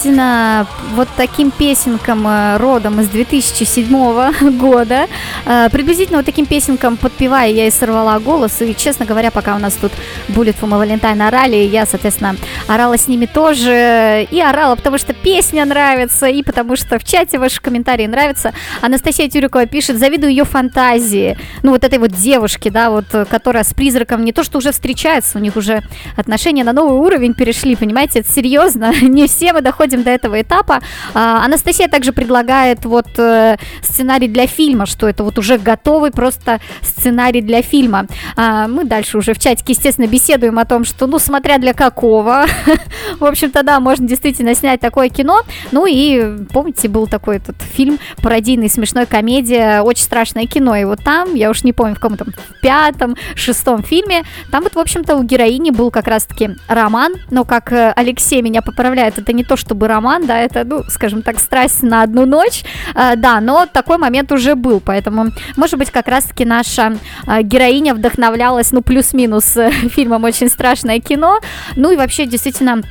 приблизительно 0.03 0.67
вот 0.95 1.07
таким 1.15 1.49
песенкам 1.51 2.27
э, 2.27 2.57
родом 2.57 2.99
из 2.99 3.07
2007 3.07 4.57
года. 4.57 5.07
Э, 5.45 5.69
Приблизительно 5.71 6.17
вот 6.17 6.25
таким 6.25 6.45
песенкам 6.45 6.97
подпевая 6.97 7.49
я 7.49 7.67
и 7.67 7.71
сорвала 7.71 8.19
голос. 8.19 8.61
И, 8.61 8.75
честно 8.75 9.05
говоря, 9.05 9.31
пока 9.31 9.55
у 9.55 9.59
нас 9.59 9.73
тут 9.75 9.91
Bullet 10.27 10.55
for 10.59 10.67
my 10.67 10.85
Valentine 10.85 11.25
орали, 11.25 11.55
я, 11.55 11.85
соответственно, 11.85 12.35
орала 12.67 12.97
с 12.97 13.07
ними 13.07 13.25
тоже. 13.25 14.27
И 14.29 14.41
орала, 14.41 14.75
потому 14.75 14.97
что 14.97 15.13
песня 15.13 15.65
нравится, 15.65 16.27
и 16.27 16.43
потому 16.43 16.75
что 16.75 16.99
в 16.99 17.05
чате 17.05 17.39
ваши 17.39 17.61
комментарии 17.61 18.05
нравятся. 18.05 18.53
Анастасия 18.81 19.29
Тюрикова 19.29 19.67
пишет, 19.67 19.97
завидую 19.97 20.31
ее 20.31 20.43
фантазии. 20.43 21.37
Ну, 21.63 21.71
вот 21.71 21.83
этой 21.85 21.99
вот 21.99 22.11
девушки, 22.11 22.69
да, 22.69 22.89
вот, 22.89 23.05
которая 23.29 23.63
с 23.63 23.73
призраком 23.73 24.25
не 24.25 24.33
то, 24.33 24.43
что 24.43 24.57
уже 24.57 24.73
встречается, 24.73 25.37
у 25.37 25.41
них 25.41 25.55
уже 25.55 25.81
отношения 26.17 26.65
на 26.65 26.73
новый 26.73 26.97
уровень 26.97 27.33
перешли, 27.33 27.75
понимаете, 27.75 28.19
это 28.19 28.31
серьезно. 28.31 28.93
Не 29.01 29.27
все 29.27 29.53
мы 29.53 29.61
доходим 29.61 29.92
до 30.01 30.09
этого 30.09 30.41
этапа. 30.41 30.79
А, 31.13 31.45
Анастасия 31.45 31.87
также 31.87 32.13
предлагает 32.13 32.85
вот 32.85 33.07
э, 33.17 33.57
сценарий 33.83 34.27
для 34.27 34.47
фильма, 34.47 34.85
что 34.87 35.07
это 35.07 35.23
вот 35.23 35.37
уже 35.37 35.57
готовый 35.59 36.11
просто 36.11 36.59
сценарий 36.81 37.41
для 37.41 37.61
фильма. 37.61 38.07
А, 38.35 38.67
мы 38.67 38.85
дальше 38.85 39.17
уже 39.17 39.33
в 39.33 39.39
чатике, 39.39 39.73
естественно, 39.73 40.07
беседуем 40.07 40.57
о 40.57 40.65
том, 40.65 40.85
что, 40.85 41.05
ну, 41.05 41.19
смотря 41.19 41.57
для 41.57 41.73
какого. 41.73 42.45
В 43.19 43.25
общем-то, 43.25 43.63
да, 43.63 43.79
можно 43.79 44.07
действительно 44.07 44.55
снять 44.55 44.79
такое 44.79 45.09
кино. 45.09 45.41
Ну 45.71 45.85
и, 45.85 46.45
помните, 46.51 46.87
был 46.87 47.07
такой 47.07 47.37
этот 47.37 47.61
фильм 47.61 47.99
пародийный, 48.21 48.69
смешной 48.69 49.05
комедия 49.05 49.81
«Очень 49.81 50.03
страшное 50.03 50.45
кино». 50.47 50.75
И 50.75 50.85
вот 50.85 51.03
там, 51.03 51.35
я 51.35 51.49
уж 51.49 51.63
не 51.63 51.73
помню, 51.73 51.95
в 51.95 51.99
каком 51.99 52.17
там, 52.17 52.27
пятом, 52.61 53.15
шестом 53.35 53.83
фильме, 53.83 54.23
там 54.51 54.63
вот, 54.63 54.75
в 54.75 54.79
общем-то, 54.79 55.15
у 55.15 55.23
героини 55.23 55.71
был 55.71 55.91
как 55.91 56.07
раз-таки 56.07 56.51
роман, 56.67 57.13
но 57.29 57.43
как 57.43 57.71
э, 57.71 57.93
Алексей 57.95 58.41
меня 58.41 58.61
поправляет, 58.61 59.17
это 59.17 59.33
не 59.33 59.43
то 59.43 59.57
чтобы 59.57 59.82
роман, 59.87 60.25
да, 60.25 60.39
это, 60.39 60.63
ну, 60.63 60.83
скажем 60.89 61.21
так, 61.21 61.39
страсть 61.39 61.83
на 61.83 62.03
одну 62.03 62.25
ночь, 62.25 62.63
Э, 62.95 63.15
да, 63.15 63.39
но 63.41 63.65
такой 63.65 63.97
момент 63.97 64.31
уже 64.31 64.55
был, 64.55 64.79
поэтому, 64.79 65.27
может 65.57 65.77
быть, 65.77 65.91
как 65.91 66.07
раз-таки 66.07 66.45
наша 66.45 66.97
э, 67.27 67.41
героиня 67.41 67.93
вдохновлялась, 67.93 68.71
ну, 68.71 68.81
плюс-минус 68.81 69.57
э, 69.57 69.71
фильмом 69.89 70.23
«Очень 70.23 70.49
страшное 70.49 70.99
кино», 70.99 71.39
ну 71.75 71.91
и 71.91 71.95
вообще, 71.95 72.25
действительно, 72.25 72.81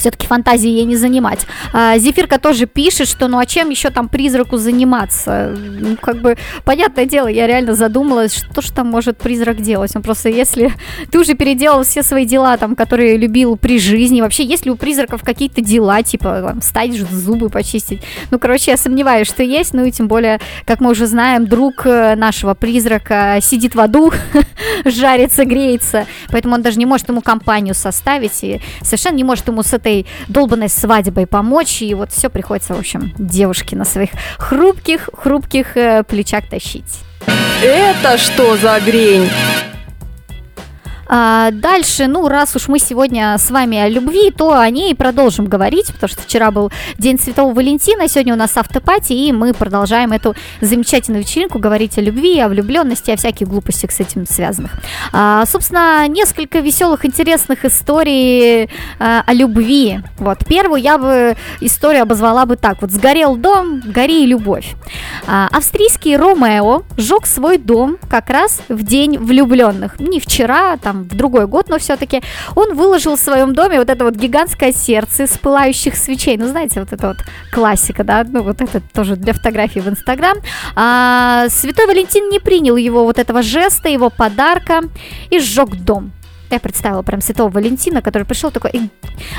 все-таки 0.00 0.26
фантазии 0.26 0.68
ей 0.68 0.84
не 0.84 0.96
занимать. 0.96 1.46
А, 1.72 1.96
Зефирка 1.98 2.38
тоже 2.38 2.66
пишет, 2.66 3.08
что 3.08 3.28
ну 3.28 3.38
а 3.38 3.46
чем 3.46 3.70
еще 3.70 3.90
там 3.90 4.08
призраку 4.08 4.56
заниматься? 4.56 5.54
Ну, 5.56 5.96
как 5.96 6.20
бы, 6.20 6.36
понятное 6.64 7.06
дело, 7.06 7.28
я 7.28 7.46
реально 7.46 7.74
задумалась, 7.74 8.34
что 8.34 8.62
же 8.62 8.72
там 8.72 8.88
может 8.88 9.18
призрак 9.18 9.60
делать? 9.60 9.92
Ну, 9.94 10.02
просто 10.02 10.28
если 10.28 10.72
ты 11.10 11.18
уже 11.18 11.34
переделал 11.34 11.84
все 11.84 12.02
свои 12.02 12.24
дела, 12.24 12.56
там, 12.56 12.74
которые 12.74 13.16
любил 13.16 13.56
при 13.56 13.78
жизни, 13.78 14.20
вообще, 14.20 14.44
есть 14.44 14.64
ли 14.64 14.70
у 14.70 14.76
призраков 14.76 15.22
какие-то 15.22 15.60
дела, 15.60 16.02
типа, 16.02 16.42
там, 16.48 16.60
встать, 16.60 16.92
зубы 16.92 17.50
почистить? 17.50 18.02
Ну, 18.30 18.38
короче, 18.38 18.72
я 18.72 18.76
сомневаюсь, 18.76 19.28
что 19.28 19.42
есть, 19.42 19.74
ну 19.74 19.84
и 19.84 19.92
тем 19.92 20.08
более, 20.08 20.40
как 20.64 20.80
мы 20.80 20.90
уже 20.90 21.06
знаем, 21.06 21.46
друг 21.46 21.86
э, 21.86 22.14
нашего 22.16 22.54
призрака 22.54 23.38
сидит 23.42 23.74
в 23.74 23.80
аду, 23.80 24.12
жарится, 24.84 25.44
греется, 25.44 26.06
поэтому 26.30 26.54
он 26.54 26.62
даже 26.62 26.78
не 26.78 26.86
может 26.86 27.08
ему 27.08 27.20
компанию 27.20 27.74
составить 27.74 28.42
и 28.42 28.60
совершенно 28.82 29.16
не 29.16 29.24
может 29.24 29.48
ему 29.48 29.62
с 29.62 29.72
этой 29.72 29.89
долбанной 30.28 30.68
свадьбой 30.68 31.26
помочь, 31.26 31.82
и 31.82 31.94
вот 31.94 32.12
все 32.12 32.28
приходится, 32.28 32.74
в 32.74 32.78
общем, 32.78 33.12
девушке 33.18 33.76
на 33.76 33.84
своих 33.84 34.10
хрупких, 34.38 35.08
хрупких 35.12 35.76
э, 35.76 36.02
плечах 36.04 36.48
тащить. 36.48 37.00
Это 37.62 38.18
что 38.18 38.56
за 38.56 38.80
грень? 38.80 39.28
А, 41.12 41.50
дальше, 41.50 42.06
ну, 42.06 42.28
раз 42.28 42.54
уж 42.54 42.68
мы 42.68 42.78
сегодня 42.78 43.36
с 43.36 43.50
вами 43.50 43.78
о 43.78 43.88
любви, 43.88 44.30
то 44.30 44.52
о 44.52 44.70
ней 44.70 44.94
продолжим 44.94 45.46
говорить, 45.46 45.88
потому 45.92 46.08
что 46.08 46.22
вчера 46.22 46.52
был 46.52 46.70
День 46.98 47.18
Святого 47.18 47.52
Валентина, 47.52 48.06
сегодня 48.06 48.32
у 48.32 48.36
нас 48.36 48.56
автопати, 48.56 49.12
и 49.12 49.32
мы 49.32 49.52
продолжаем 49.52 50.12
эту 50.12 50.36
замечательную 50.60 51.24
вечеринку 51.24 51.58
говорить 51.58 51.98
о 51.98 52.00
любви, 52.00 52.38
о 52.38 52.48
влюбленности, 52.48 53.10
о 53.10 53.16
всяких 53.16 53.48
глупостях 53.48 53.90
с 53.90 53.98
этим 53.98 54.24
связанных. 54.24 54.70
А, 55.12 55.44
собственно, 55.46 56.06
несколько 56.06 56.60
веселых, 56.60 57.04
интересных 57.04 57.64
историй 57.64 58.70
а, 59.00 59.24
о 59.26 59.34
любви. 59.34 59.98
Вот, 60.18 60.46
первую 60.46 60.80
я 60.80 60.96
бы 60.96 61.36
историю 61.60 62.02
обозвала 62.02 62.46
бы 62.46 62.54
так, 62.54 62.80
вот 62.82 62.92
«Сгорел 62.92 63.34
дом, 63.34 63.82
гори 63.84 64.22
и 64.22 64.26
любовь». 64.26 64.76
А, 65.26 65.48
австрийский 65.50 66.16
Ромео 66.16 66.84
сжег 66.96 67.26
свой 67.26 67.58
дом 67.58 67.98
как 68.08 68.30
раз 68.30 68.60
в 68.68 68.84
день 68.84 69.18
влюбленных. 69.18 69.98
Не 69.98 70.20
вчера, 70.20 70.76
там, 70.76 70.99
в 71.02 71.16
другой 71.16 71.46
год, 71.46 71.68
но 71.68 71.78
все-таки 71.78 72.22
он 72.54 72.74
выложил 72.74 73.16
в 73.16 73.20
своем 73.20 73.54
доме 73.54 73.78
вот 73.78 73.90
это 73.90 74.04
вот 74.04 74.14
гигантское 74.14 74.72
сердце 74.72 75.24
из 75.24 75.30
пылающих 75.38 75.96
свечей. 75.96 76.36
Ну, 76.36 76.48
знаете, 76.48 76.80
вот 76.80 76.92
это 76.92 77.08
вот 77.08 77.18
классика, 77.52 78.04
да, 78.04 78.24
ну, 78.28 78.42
вот 78.42 78.60
это 78.60 78.80
тоже 78.92 79.16
для 79.16 79.32
фотографий 79.32 79.80
в 79.80 79.88
Инстаграм. 79.88 80.38
А, 80.76 81.46
Святой 81.48 81.86
Валентин 81.86 82.28
не 82.28 82.38
принял 82.38 82.76
его 82.76 83.04
вот 83.04 83.18
этого 83.18 83.42
жеста, 83.42 83.88
его 83.88 84.10
подарка 84.10 84.82
и 85.30 85.38
сжег 85.38 85.70
дом. 85.76 86.12
Я 86.50 86.58
представила 86.58 87.02
прям 87.02 87.20
Святого 87.20 87.48
Валентина, 87.48 88.02
который 88.02 88.24
пришел 88.24 88.50
такой, 88.50 88.70
«Эй, 88.72 88.90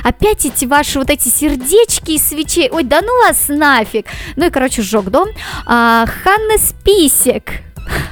опять 0.04 0.46
эти 0.46 0.66
ваши 0.66 0.98
вот 0.98 1.10
эти 1.10 1.28
сердечки 1.28 2.12
из 2.12 2.24
свечей, 2.24 2.70
ой, 2.72 2.84
да 2.84 3.02
ну 3.02 3.28
вас 3.28 3.50
нафиг. 3.50 4.06
Ну 4.38 4.46
и, 4.46 4.50
короче, 4.50 4.82
сжег 4.82 5.10
дом. 5.10 5.28
А, 5.66 6.06
Ханнес 6.06 6.74
Писек, 6.86 7.64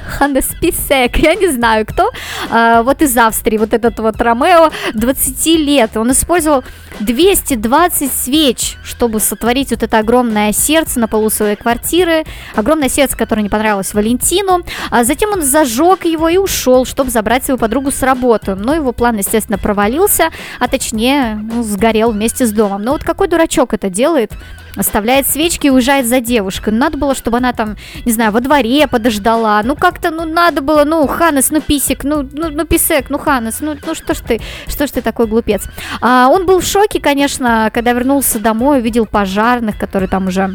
Ханнес 0.06 0.46
Писек, 0.60 1.16
я 1.16 1.34
не 1.34 1.48
знаю 1.48 1.86
кто, 1.86 2.10
а, 2.50 2.82
вот 2.82 3.02
из 3.02 3.16
Австрии, 3.16 3.58
вот 3.58 3.72
этот 3.72 3.98
вот 4.00 4.20
Ромео, 4.20 4.70
20 4.94 5.56
лет, 5.56 5.96
он 5.96 6.12
использовал 6.12 6.64
220 7.00 8.12
свеч, 8.12 8.76
чтобы 8.84 9.20
сотворить 9.20 9.70
вот 9.70 9.82
это 9.82 9.98
огромное 9.98 10.52
сердце 10.52 11.00
на 11.00 11.08
полу 11.08 11.30
своей 11.30 11.56
квартиры, 11.56 12.24
огромное 12.54 12.88
сердце, 12.88 13.16
которое 13.16 13.42
не 13.42 13.48
понравилось 13.48 13.94
Валентину, 13.94 14.62
а 14.90 15.04
затем 15.04 15.32
он 15.32 15.42
зажег 15.42 16.04
его 16.04 16.28
и 16.28 16.36
ушел, 16.36 16.84
чтобы 16.84 17.10
забрать 17.10 17.44
свою 17.44 17.58
подругу 17.58 17.90
с 17.90 18.02
работы, 18.02 18.54
но 18.54 18.74
его 18.74 18.92
план, 18.92 19.16
естественно, 19.16 19.58
провалился, 19.58 20.30
а 20.58 20.68
точнее, 20.68 21.36
ну, 21.36 21.62
сгорел 21.62 22.10
вместе 22.10 22.46
с 22.46 22.52
домом. 22.52 22.82
Но 22.82 22.92
вот 22.92 23.04
какой 23.04 23.28
дурачок 23.28 23.74
это 23.74 23.88
делает? 23.88 24.32
Оставляет 24.76 25.26
свечки 25.26 25.66
и 25.66 25.70
уезжает 25.70 26.06
за 26.06 26.20
девушкой. 26.20 26.72
Ну, 26.72 26.78
надо 26.78 26.98
было, 26.98 27.14
чтобы 27.14 27.38
она 27.38 27.52
там, 27.52 27.76
не 28.04 28.12
знаю, 28.12 28.32
во 28.32 28.40
дворе 28.40 28.86
подождала. 28.86 29.62
Ну, 29.62 29.76
как-то, 29.76 30.10
ну, 30.10 30.24
надо 30.24 30.62
было, 30.62 30.84
ну, 30.84 31.06
Ханес, 31.06 31.50
ну, 31.50 31.60
писик, 31.60 32.04
ну, 32.04 32.28
ну, 32.32 32.50
ну, 32.50 32.64
писек, 32.64 33.10
ну, 33.10 33.18
Ханес, 33.18 33.60
ну, 33.60 33.76
ну, 33.84 33.94
что 33.94 34.14
ж 34.14 34.18
ты, 34.18 34.40
что 34.66 34.86
ж 34.86 34.90
ты 34.90 35.02
такой 35.02 35.26
глупец. 35.26 35.64
А, 36.00 36.28
он 36.28 36.46
был 36.46 36.60
в 36.60 36.64
шоке, 36.64 37.00
конечно, 37.00 37.70
когда 37.72 37.92
вернулся 37.92 38.38
домой, 38.38 38.78
увидел 38.78 39.06
пожарных, 39.06 39.78
которые 39.78 40.08
там 40.08 40.28
уже 40.28 40.54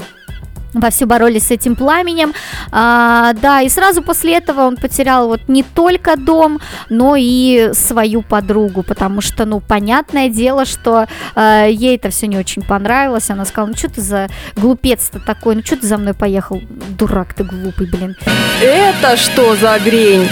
вовсю 0.80 1.08
боролись 1.08 1.48
с 1.48 1.52
этим 1.52 1.76
пламенем. 1.76 2.34
А, 2.72 3.34
да, 3.34 3.62
и 3.62 3.70
сразу 3.70 4.02
после 4.02 4.38
этого 4.38 4.62
он 4.62 4.78
потерял 4.78 5.28
вот 5.28 5.42
не 5.48 5.64
только 5.64 6.16
дом, 6.16 6.60
но 6.90 7.16
и 7.18 7.72
свою 7.74 8.22
подругу, 8.22 8.84
потому 8.84 9.22
что, 9.22 9.46
ну, 9.46 9.60
понятное 9.60 10.30
дело, 10.30 10.66
что 10.66 11.08
а, 11.36 11.66
ей 11.66 11.98
это 11.98 12.10
все 12.10 12.28
не 12.28 12.38
очень 12.38 12.62
понравилось. 12.62 13.30
Она 13.30 13.46
сказала, 13.46 13.70
ну, 13.70 13.76
что 13.76 13.90
ты 13.90 14.02
за 14.02 14.28
глупец-то 14.56 15.20
такой, 15.20 15.56
ну, 15.56 15.62
что 15.64 15.78
ты 15.78 15.88
за 15.88 15.98
мной 15.98 16.14
поехал? 16.14 16.62
Дурак 16.98 17.34
ты 17.34 17.44
глупый, 17.44 17.88
блин. 17.88 18.16
Это 18.62 19.18
что 19.18 19.56
за 19.56 19.80
грень? 19.80 20.30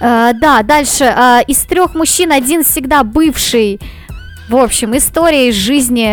А, 0.00 0.32
да, 0.32 0.62
дальше. 0.62 1.04
А, 1.04 1.40
из 1.46 1.58
трех 1.58 1.94
мужчин 1.94 2.32
один 2.32 2.64
всегда 2.64 3.04
бывший 3.04 3.80
в 4.50 4.56
общем, 4.56 4.96
история 4.96 5.48
из 5.48 5.54
жизни 5.54 6.08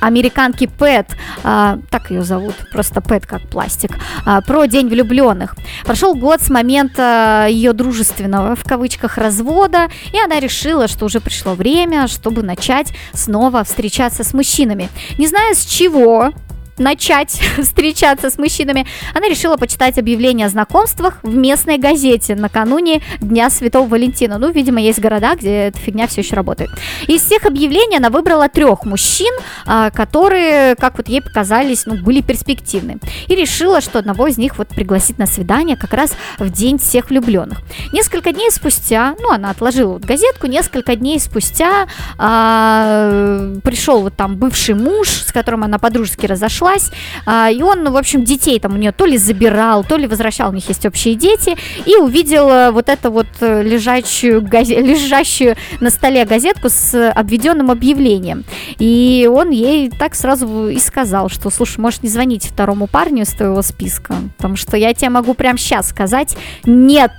американки 0.00 0.66
Пэт, 0.66 1.06
а, 1.44 1.78
так 1.88 2.10
ее 2.10 2.24
зовут, 2.24 2.54
просто 2.72 3.00
Пэт 3.00 3.26
как 3.26 3.42
пластик, 3.48 3.92
а, 4.24 4.40
про 4.40 4.66
День 4.66 4.88
влюбленных. 4.88 5.54
Прошел 5.84 6.16
год 6.16 6.42
с 6.42 6.50
момента 6.50 7.46
ее 7.48 7.72
дружественного, 7.72 8.56
в 8.56 8.64
кавычках, 8.64 9.18
развода, 9.18 9.88
и 10.12 10.18
она 10.18 10.40
решила, 10.40 10.88
что 10.88 11.04
уже 11.04 11.20
пришло 11.20 11.54
время, 11.54 12.08
чтобы 12.08 12.42
начать 12.42 12.92
снова 13.12 13.62
встречаться 13.62 14.24
с 14.24 14.34
мужчинами. 14.34 14.88
Не 15.16 15.28
знаю 15.28 15.54
с 15.54 15.64
чего, 15.64 16.32
начать 16.78 17.30
встречаться 17.58 18.30
с 18.30 18.38
мужчинами, 18.38 18.86
она 19.14 19.28
решила 19.28 19.56
почитать 19.56 19.98
объявление 19.98 20.46
о 20.46 20.50
знакомствах 20.50 21.18
в 21.22 21.34
местной 21.34 21.78
газете 21.78 22.34
накануне 22.34 23.02
Дня 23.20 23.50
Святого 23.50 23.88
Валентина. 23.88 24.38
Ну, 24.38 24.50
видимо, 24.50 24.80
есть 24.80 24.98
города, 24.98 25.34
где 25.34 25.68
эта 25.68 25.78
фигня 25.78 26.06
все 26.06 26.20
еще 26.20 26.34
работает. 26.34 26.70
Из 27.06 27.22
всех 27.22 27.44
объявлений 27.46 27.96
она 27.96 28.10
выбрала 28.10 28.48
трех 28.48 28.84
мужчин, 28.84 29.32
а, 29.66 29.90
которые, 29.90 30.74
как 30.76 30.96
вот 30.98 31.08
ей 31.08 31.22
показались, 31.22 31.86
ну, 31.86 31.96
были 31.96 32.20
перспективны. 32.20 32.98
И 33.26 33.34
решила, 33.34 33.80
что 33.80 33.98
одного 33.98 34.26
из 34.26 34.38
них 34.38 34.58
вот 34.58 34.68
пригласит 34.68 35.18
на 35.18 35.26
свидание 35.26 35.76
как 35.76 35.92
раз 35.92 36.12
в 36.38 36.50
день 36.50 36.78
всех 36.78 37.10
влюбленных. 37.10 37.58
Несколько 37.92 38.32
дней 38.32 38.50
спустя, 38.50 39.14
ну, 39.20 39.30
она 39.32 39.50
отложила 39.50 39.94
вот 39.94 40.04
газетку, 40.04 40.46
несколько 40.46 40.96
дней 40.96 41.18
спустя 41.20 41.86
а, 42.18 43.54
пришел 43.62 44.02
вот 44.02 44.14
там 44.16 44.36
бывший 44.36 44.74
муж, 44.74 45.08
с 45.08 45.32
которым 45.32 45.64
она 45.64 45.78
подружески 45.78 46.26
разошлась, 46.26 46.65
сошлась, 46.66 46.90
а, 47.24 47.50
и 47.50 47.62
он, 47.62 47.90
в 47.90 47.96
общем, 47.96 48.24
детей 48.24 48.58
там 48.58 48.74
у 48.74 48.76
нее 48.76 48.92
то 48.92 49.06
ли 49.06 49.16
забирал, 49.18 49.84
то 49.84 49.96
ли 49.96 50.06
возвращал, 50.06 50.50
у 50.50 50.52
них 50.52 50.68
есть 50.68 50.84
общие 50.86 51.14
дети, 51.14 51.56
и 51.84 51.96
увидел 51.96 52.48
э, 52.48 52.70
вот 52.70 52.88
эту 52.88 53.10
вот 53.10 53.26
э, 53.40 53.62
лежащую, 53.62 54.42
газе- 54.42 54.80
лежащую 54.82 55.56
на 55.80 55.90
столе 55.90 56.24
газетку 56.24 56.68
с 56.68 57.10
обведенным 57.10 57.70
объявлением. 57.70 58.44
И 58.78 59.28
он 59.32 59.50
ей 59.50 59.90
так 59.90 60.14
сразу 60.14 60.68
и 60.68 60.78
сказал, 60.78 61.28
что, 61.28 61.50
слушай, 61.50 61.78
можешь 61.80 62.02
не 62.02 62.08
звонить 62.08 62.46
второму 62.46 62.86
парню 62.86 63.22
из 63.22 63.30
твоего 63.30 63.62
списка, 63.62 64.14
потому 64.36 64.56
что 64.56 64.76
я 64.76 64.92
тебе 64.94 65.10
могу 65.10 65.34
прямо 65.34 65.58
сейчас 65.58 65.88
сказать 65.88 66.36
нет, 66.64 67.12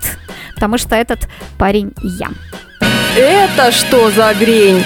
потому 0.56 0.78
что 0.78 0.96
этот 0.96 1.28
парень 1.58 1.94
я. 2.02 2.30
Это 3.16 3.72
что 3.72 4.12
за 4.12 4.34
грень? 4.40 4.84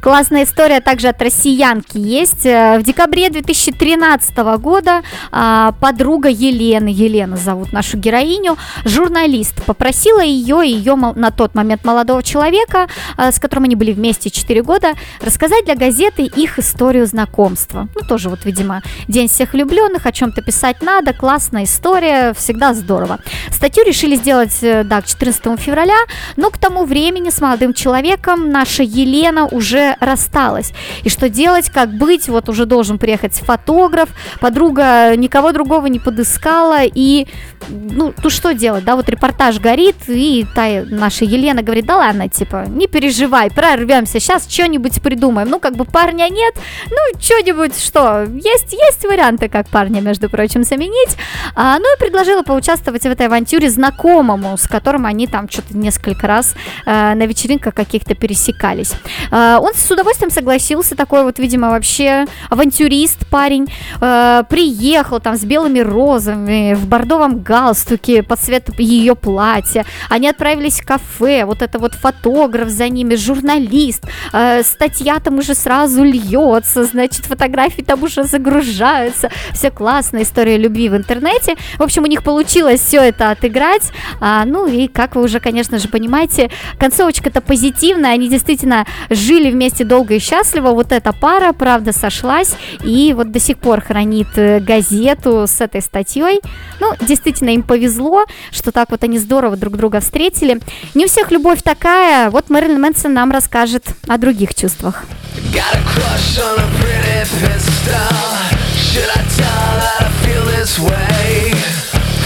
Классная 0.00 0.44
история 0.44 0.80
также 0.80 1.08
от 1.08 1.20
россиянки 1.20 1.98
есть. 1.98 2.46
Э, 2.46 2.78
В 2.78 2.82
декабре 2.82 3.28
2013 3.28 4.34
года 4.58 5.02
а, 5.30 5.72
подруга 5.72 6.30
Елены, 6.30 6.88
Елена 6.88 7.36
зовут 7.36 7.72
нашу 7.72 7.98
героиню, 7.98 8.56
журналист, 8.86 9.62
попросила 9.64 10.20
ее 10.20 10.66
и 10.66 10.70
ее 10.70 10.94
на 10.94 11.30
тот 11.30 11.54
момент 11.54 11.84
молодого 11.84 12.22
человека, 12.22 12.88
а, 13.18 13.30
с 13.30 13.38
которым 13.38 13.64
они 13.64 13.76
были 13.76 13.92
вместе 13.92 14.30
4 14.30 14.62
года, 14.62 14.94
рассказать 15.20 15.66
для 15.66 15.74
газеты 15.74 16.22
их 16.22 16.58
историю 16.58 17.06
знакомства. 17.06 17.88
Ну, 17.94 18.00
тоже 18.08 18.30
вот, 18.30 18.46
видимо, 18.46 18.82
День 19.06 19.28
всех 19.28 19.52
влюбленных, 19.52 20.06
о 20.06 20.12
чем-то 20.12 20.40
писать 20.40 20.80
надо, 20.80 21.12
классная 21.12 21.64
история, 21.64 22.32
всегда 22.32 22.72
здорово. 22.72 23.18
Статью 23.50 23.84
решили 23.84 24.16
сделать, 24.16 24.56
э, 24.62 24.82
да, 24.82 25.02
к 25.02 25.06
14 25.06 25.58
февраля, 25.58 25.98
но 26.36 26.50
к 26.50 26.56
тому 26.56 26.86
времени 26.86 27.28
с 27.28 27.40
молодым 27.42 27.74
человеком 27.74 28.50
наша 28.50 28.82
Елена 28.82 29.46
уже 29.46 29.89
рассталась. 30.00 30.72
И 31.02 31.08
что 31.08 31.28
делать, 31.28 31.70
как 31.70 31.90
быть, 31.90 32.28
вот 32.28 32.48
уже 32.48 32.66
должен 32.66 32.98
приехать 32.98 33.34
фотограф, 33.34 34.10
подруга 34.40 35.14
никого 35.16 35.52
другого 35.52 35.86
не 35.86 35.98
подыскала, 35.98 36.82
и, 36.82 37.26
ну, 37.68 38.14
ну 38.22 38.30
что 38.30 38.52
делать, 38.52 38.84
да, 38.84 38.96
вот 38.96 39.08
репортаж 39.08 39.58
горит, 39.58 39.96
и 40.08 40.46
та 40.54 40.84
наша 40.86 41.24
Елена 41.24 41.62
говорит, 41.62 41.86
да 41.86 41.96
ладно, 41.96 42.28
типа, 42.28 42.66
не 42.68 42.86
переживай, 42.86 43.50
прорвемся, 43.50 44.20
сейчас 44.20 44.48
что-нибудь 44.48 45.00
придумаем, 45.02 45.48
ну, 45.48 45.60
как 45.60 45.76
бы 45.76 45.84
парня 45.84 46.28
нет, 46.28 46.54
ну, 46.90 47.20
что-нибудь, 47.20 47.78
что, 47.78 48.24
есть, 48.24 48.72
есть 48.72 49.04
варианты, 49.04 49.48
как 49.48 49.68
парня, 49.68 50.00
между 50.00 50.28
прочим, 50.28 50.64
заменить, 50.64 51.16
а, 51.54 51.78
ну, 51.78 51.84
и 51.94 51.98
предложила 51.98 52.42
поучаствовать 52.42 53.02
в 53.02 53.06
этой 53.06 53.26
авантюре 53.26 53.70
знакомому, 53.70 54.56
с 54.56 54.66
которым 54.66 55.06
они 55.06 55.26
там 55.26 55.48
что-то 55.48 55.76
несколько 55.76 56.26
раз 56.26 56.54
э, 56.86 57.14
на 57.14 57.26
вечеринках 57.26 57.74
каких-то 57.74 58.14
пересекались. 58.14 58.92
Э, 59.30 59.58
он 59.60 59.74
с 59.80 59.90
удовольствием 59.90 60.30
согласился, 60.30 60.94
такой 60.94 61.24
вот, 61.24 61.38
видимо, 61.38 61.70
вообще 61.70 62.26
авантюрист 62.48 63.26
парень, 63.28 63.66
э, 64.00 64.42
приехал 64.48 65.20
там 65.20 65.36
с 65.36 65.44
белыми 65.44 65.80
розами, 65.80 66.74
в 66.74 66.86
бордовом 66.86 67.40
галстуке 67.40 68.22
под 68.22 68.38
цвет 68.38 68.68
ее 68.78 69.14
платья, 69.14 69.84
они 70.08 70.28
отправились 70.28 70.80
в 70.80 70.86
кафе, 70.86 71.44
вот 71.44 71.62
это 71.62 71.78
вот 71.78 71.94
фотограф 71.94 72.68
за 72.68 72.88
ними, 72.88 73.14
журналист, 73.14 74.04
э, 74.32 74.62
статья 74.62 75.18
там 75.20 75.38
уже 75.38 75.54
сразу 75.54 76.04
льется, 76.04 76.84
значит, 76.84 77.26
фотографии 77.26 77.82
там 77.82 78.02
уже 78.02 78.24
загружаются, 78.24 79.30
все 79.52 79.70
классно, 79.70 80.22
история 80.22 80.56
любви 80.56 80.88
в 80.88 80.96
интернете, 80.96 81.56
в 81.78 81.82
общем, 81.82 82.04
у 82.04 82.06
них 82.06 82.22
получилось 82.22 82.80
все 82.80 83.00
это 83.02 83.30
отыграть, 83.30 83.92
а, 84.20 84.44
ну 84.44 84.66
и, 84.66 84.88
как 84.88 85.16
вы 85.16 85.22
уже, 85.22 85.40
конечно 85.40 85.78
же, 85.78 85.88
понимаете, 85.88 86.50
концовочка-то 86.78 87.40
позитивная, 87.40 88.12
они 88.12 88.28
действительно 88.28 88.86
жили 89.08 89.50
вместе 89.50 89.69
долго 89.78 90.14
и 90.14 90.18
счастливо, 90.18 90.70
вот 90.70 90.92
эта 90.92 91.12
пара, 91.12 91.52
правда, 91.52 91.92
сошлась, 91.92 92.54
и 92.82 93.12
вот 93.14 93.30
до 93.30 93.40
сих 93.40 93.58
пор 93.58 93.80
хранит 93.80 94.28
э, 94.36 94.60
газету 94.60 95.46
с 95.46 95.60
этой 95.60 95.82
статьей, 95.82 96.40
ну, 96.80 96.92
действительно, 97.00 97.50
им 97.50 97.62
повезло, 97.62 98.24
что 98.50 98.72
так 98.72 98.90
вот 98.90 99.04
они 99.04 99.18
здорово 99.18 99.56
друг 99.56 99.76
друга 99.76 100.00
встретили, 100.00 100.60
не 100.94 101.04
у 101.04 101.08
всех 101.08 101.30
любовь 101.30 101.62
такая, 101.62 102.30
вот 102.30 102.50
Мэрилин 102.50 102.80
Мэнсон 102.80 103.12
нам 103.12 103.30
расскажет 103.30 103.84
о 104.08 104.18
других 104.18 104.54
чувствах. 104.54 105.04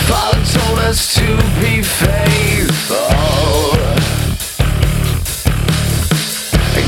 Father 0.07 0.45
told 0.45 0.79
us 0.81 1.15
to 1.15 1.37
be 1.61 1.83
faithful. 1.83 3.84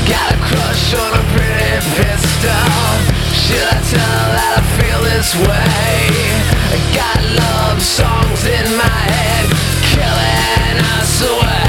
Got 0.07 0.33
a 0.33 0.37
crush 0.37 0.93
on 0.93 1.11
a 1.19 1.23
pretty 1.35 1.83
pistol. 1.99 2.87
Should 3.35 3.67
I 3.67 3.79
tell 3.91 4.07
her 4.07 4.29
that 4.39 4.53
I 4.55 4.63
feel 4.79 4.99
this 5.03 5.35
way? 5.35 6.07
I 6.71 6.79
Got 6.95 7.19
love 7.35 7.81
songs 7.81 8.45
in 8.45 8.67
my 8.77 8.99
head, 9.11 9.45
killing 9.83 10.79
us 10.95 11.21
away. 11.21 11.66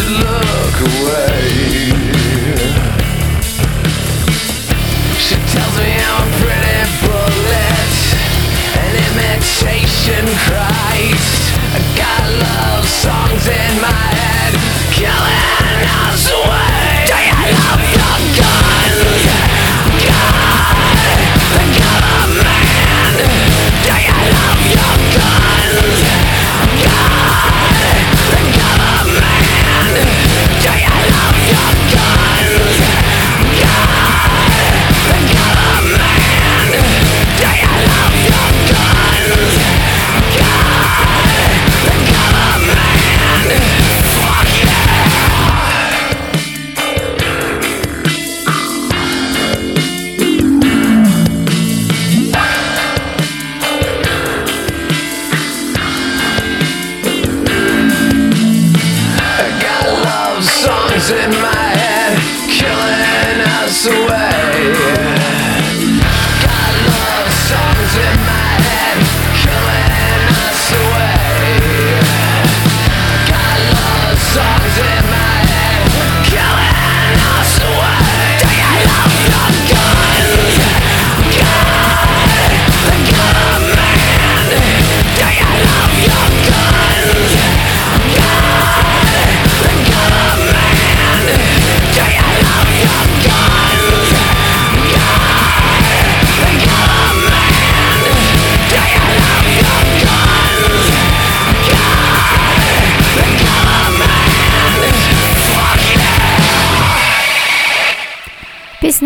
should 0.00 0.27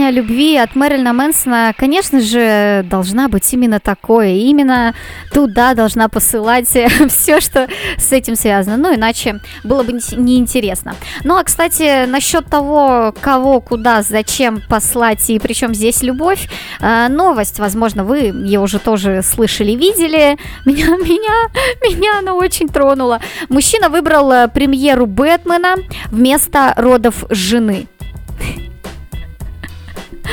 песня 0.02 0.08
о 0.08 0.10
любви 0.10 0.56
от 0.56 0.74
Мэрилина 0.74 1.12
Мэнсона, 1.12 1.74
конечно 1.76 2.20
же, 2.20 2.82
должна 2.84 3.28
быть 3.28 3.52
именно 3.52 3.78
такое. 3.78 4.34
Именно 4.34 4.94
туда 5.32 5.74
должна 5.74 6.08
посылать 6.08 6.66
все, 7.08 7.40
что 7.40 7.68
с 7.98 8.12
этим 8.12 8.34
связано. 8.36 8.76
Ну, 8.76 8.94
иначе 8.94 9.40
было 9.64 9.82
бы 9.82 9.92
не- 9.92 10.16
неинтересно. 10.16 10.94
Ну, 11.24 11.36
а, 11.36 11.44
кстати, 11.44 12.06
насчет 12.06 12.46
того, 12.46 13.14
кого, 13.20 13.60
куда, 13.60 14.02
зачем 14.02 14.60
послать 14.68 15.30
и 15.30 15.38
причем 15.38 15.74
здесь 15.74 16.02
любовь, 16.02 16.48
э, 16.80 17.08
новость, 17.08 17.60
возможно, 17.60 18.04
вы 18.04 18.18
ее 18.18 18.60
уже 18.60 18.78
тоже 18.78 19.22
слышали, 19.22 19.72
видели. 19.72 20.36
Меня, 20.64 20.96
меня, 20.96 21.48
меня 21.82 22.18
она 22.18 22.34
очень 22.34 22.68
тронула. 22.68 23.20
Мужчина 23.48 23.88
выбрал 23.88 24.32
э, 24.32 24.48
премьеру 24.48 25.06
Бэтмена 25.06 25.76
вместо 26.10 26.74
родов 26.76 27.24
жены. 27.30 27.86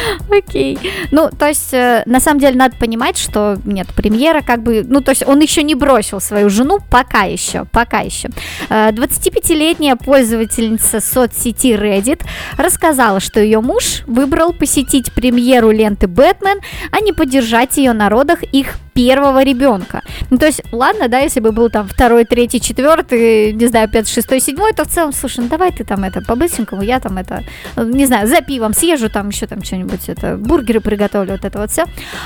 Окей. 0.30 0.78
Ну, 1.12 1.30
то 1.38 1.47
есть, 1.47 1.74
э, 1.74 2.04
на 2.06 2.20
самом 2.20 2.39
деле, 2.39 2.58
надо 2.58 2.76
понимать, 2.78 3.18
что 3.18 3.58
нет, 3.66 3.88
премьера 3.95 4.41
как 4.41 4.64
бы, 4.64 4.84
ну, 4.88 5.02
то 5.02 5.12
есть, 5.12 5.28
он 5.28 5.39
еще 5.39 5.64
не 5.64 5.76
бросил 5.76 6.20
свою 6.20 6.50
жену, 6.50 6.80
пока 6.89 7.24
еще, 7.24 7.66
пока 7.72 8.00
еще. 8.00 8.30
Э, 8.70 8.91
25-летняя 8.91 9.95
пользовательница 9.95 11.00
соцсети 11.00 11.74
Reddit 11.74 12.22
рассказала, 12.58 13.20
что 13.20 13.39
ее 13.39 13.62
муж 13.62 14.04
выбрал 14.08 14.54
посетить 14.54 15.12
премьеру 15.14 15.72
ленты 15.72 16.08
«Бэтмен», 16.08 16.60
а 16.91 17.00
не 17.02 17.14
поддержать 17.14 17.78
ее 17.78 17.93
на 17.93 18.10
родах 18.10 18.43
их 18.43 18.76
первого 19.00 19.43
ребенка. 19.43 20.02
Ну, 20.30 20.38
то 20.38 20.45
есть, 20.45 20.62
ладно, 20.74 21.08
да, 21.08 21.20
если 21.20 21.39
бы 21.39 21.54
был 21.54 21.70
там 21.70 21.88
второй, 21.88 22.26
третий, 22.26 22.60
четвертый, 22.60 23.54
не 23.54 23.68
знаю, 23.68 23.88
пятый, 23.88 24.10
шестой, 24.10 24.41
седьмой, 24.41 24.74
то 24.74 24.84
в 24.84 24.88
целом, 24.88 25.14
слушай, 25.14 25.39
ну 25.39 25.47
давай 25.47 25.72
ты 25.72 25.86
там 25.86 26.04
это 26.04 26.22
по-быстренькому, 26.22 26.82
я 26.82 27.00
там 27.00 27.18
это, 27.18 27.43
э, 27.78 27.86
не 27.86 28.06
знаю, 28.06 28.28
за 28.28 28.41
пивом 28.41 28.74
съезжу, 28.74 29.10
там 29.10 29.30
еще 29.30 29.47
там 29.47 29.64
что-нибудь, 29.64 30.10
это, 30.10 30.36
бургеры 30.36 30.82
приготовлю, 30.82 31.32
вот 31.32 31.45
это 31.45 31.60
вот 31.60 31.72
все. 31.72 31.86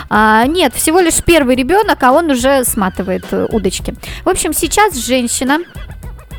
А, 0.10 0.48
нет, 0.48 0.74
всего 0.74 1.00
лишь 1.00 1.24
первый 1.24 1.56
ребенок, 1.56 2.02
а 2.02 2.12
он 2.12 2.32
уже 2.32 2.64
сматывает 2.64 3.26
э, 3.32 3.46
удочки. 3.52 3.94
В 4.26 4.30
общем, 4.30 4.54
сейчас 4.54 4.96
женщина 4.96 5.60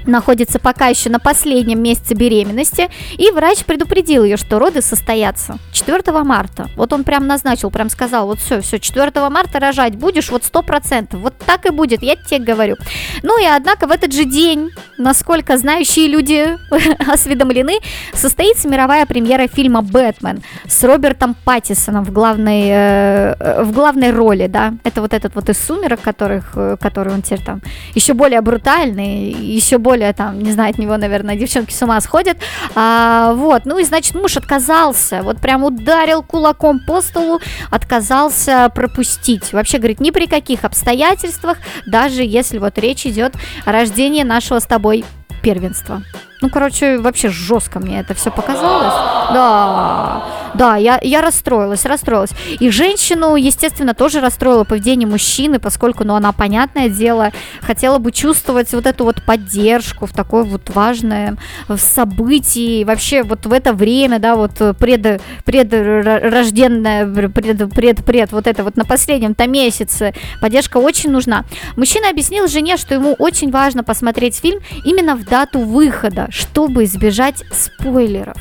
находится 0.06 0.58
пока 0.58 0.88
еще 0.88 1.10
на 1.10 1.18
последнем 1.18 1.82
месяце 1.82 2.14
беременности, 2.14 2.90
и 3.16 3.30
врач 3.30 3.64
предупредил 3.64 4.24
ее, 4.24 4.36
что 4.36 4.58
роды 4.58 4.82
состоятся 4.82 5.58
4 5.72 6.02
марта. 6.22 6.68
Вот 6.76 6.92
он 6.92 7.04
прям 7.04 7.26
назначил, 7.26 7.70
прям 7.70 7.88
сказал, 7.90 8.26
вот 8.26 8.38
все, 8.38 8.60
все, 8.60 8.78
4 8.78 9.10
марта 9.28 9.60
рожать 9.60 9.96
будешь, 9.96 10.30
вот 10.30 10.42
100%, 10.42 11.16
вот 11.16 11.34
так 11.38 11.66
и 11.66 11.70
будет, 11.70 12.02
я 12.02 12.16
тебе 12.16 12.44
говорю. 12.44 12.76
Ну 13.22 13.40
и 13.40 13.46
однако 13.46 13.86
в 13.86 13.90
этот 13.90 14.12
же 14.12 14.24
день, 14.24 14.70
насколько 14.98 15.56
знающие 15.58 16.08
люди 16.08 16.56
осведомлены, 17.12 17.78
состоится 18.12 18.68
мировая 18.68 19.06
премьера 19.06 19.48
фильма 19.48 19.82
«Бэтмен» 19.82 20.42
с 20.66 20.84
Робертом 20.84 21.34
Паттисоном 21.44 22.04
в 22.04 22.12
главной, 22.12 22.68
э, 22.68 23.62
в 23.64 23.72
главной 23.72 24.10
роли, 24.10 24.46
да, 24.46 24.74
это 24.84 25.00
вот 25.00 25.12
этот 25.12 25.34
вот 25.34 25.48
из 25.48 25.58
«Сумерок», 25.58 26.00
которых, 26.00 26.52
э, 26.56 26.76
который 26.80 27.12
он 27.12 27.22
теперь 27.22 27.44
там 27.44 27.62
еще 27.94 28.14
более 28.14 28.40
брутальный, 28.40 29.32
еще 29.32 29.78
более 29.78 29.93
там, 30.12 30.38
не 30.40 30.52
знаю, 30.52 30.70
от 30.70 30.78
него, 30.78 30.96
наверное, 30.96 31.36
девчонки 31.36 31.72
с 31.72 31.82
ума 31.82 32.00
сходят, 32.00 32.38
а, 32.74 33.32
вот, 33.34 33.64
ну 33.64 33.78
и 33.78 33.84
значит 33.84 34.14
муж 34.14 34.36
отказался, 34.36 35.22
вот 35.22 35.40
прям 35.40 35.64
ударил 35.64 36.22
кулаком 36.22 36.80
по 36.86 37.00
столу, 37.00 37.40
отказался 37.70 38.70
пропустить, 38.74 39.52
вообще 39.52 39.78
говорит, 39.78 40.00
ни 40.00 40.10
при 40.10 40.26
каких 40.26 40.64
обстоятельствах, 40.64 41.58
даже 41.86 42.22
если 42.22 42.58
вот 42.58 42.78
речь 42.78 43.06
идет 43.06 43.34
о 43.64 43.72
рождении 43.72 44.22
нашего 44.22 44.58
с 44.58 44.66
тобой 44.66 45.04
первенства. 45.42 46.02
Ну, 46.40 46.50
короче, 46.50 46.98
вообще 46.98 47.28
жестко 47.28 47.80
мне 47.80 48.00
это 48.00 48.14
все 48.14 48.30
показалось. 48.30 48.94
Да, 49.32 50.24
да, 50.54 50.76
я, 50.76 51.00
я 51.02 51.20
расстроилась, 51.20 51.84
расстроилась. 51.84 52.30
И 52.60 52.70
женщину, 52.70 53.34
естественно, 53.34 53.94
тоже 53.94 54.20
расстроило 54.20 54.64
поведение 54.64 55.08
мужчины, 55.08 55.58
поскольку, 55.58 56.04
ну, 56.04 56.14
она, 56.14 56.32
понятное 56.32 56.88
дело, 56.88 57.32
хотела 57.60 57.98
бы 57.98 58.12
чувствовать 58.12 58.72
вот 58.72 58.86
эту 58.86 59.04
вот 59.04 59.22
поддержку 59.24 60.06
в 60.06 60.12
такое 60.12 60.44
вот 60.44 60.70
важное 60.70 61.36
событии, 61.76 62.84
вообще 62.84 63.22
вот 63.22 63.46
в 63.46 63.52
это 63.52 63.72
время, 63.72 64.18
да, 64.18 64.36
вот 64.36 64.52
пред, 64.78 65.22
предрожденное, 65.44 67.06
пред, 67.06 67.74
пред, 67.74 68.04
пред, 68.04 68.32
вот 68.32 68.46
это 68.46 68.62
вот 68.62 68.76
на 68.76 68.84
последнем-то 68.84 69.46
месяце 69.46 70.14
поддержка 70.40 70.76
очень 70.76 71.10
нужна. 71.10 71.44
Мужчина 71.76 72.10
объяснил 72.10 72.46
жене, 72.46 72.76
что 72.76 72.94
ему 72.94 73.14
очень 73.18 73.50
важно 73.50 73.82
посмотреть 73.82 74.36
фильм 74.36 74.60
именно 74.84 75.16
в 75.16 75.24
дату 75.24 75.58
выхода, 75.58 76.23
чтобы 76.30 76.84
избежать 76.84 77.42
спойлеров. 77.50 78.36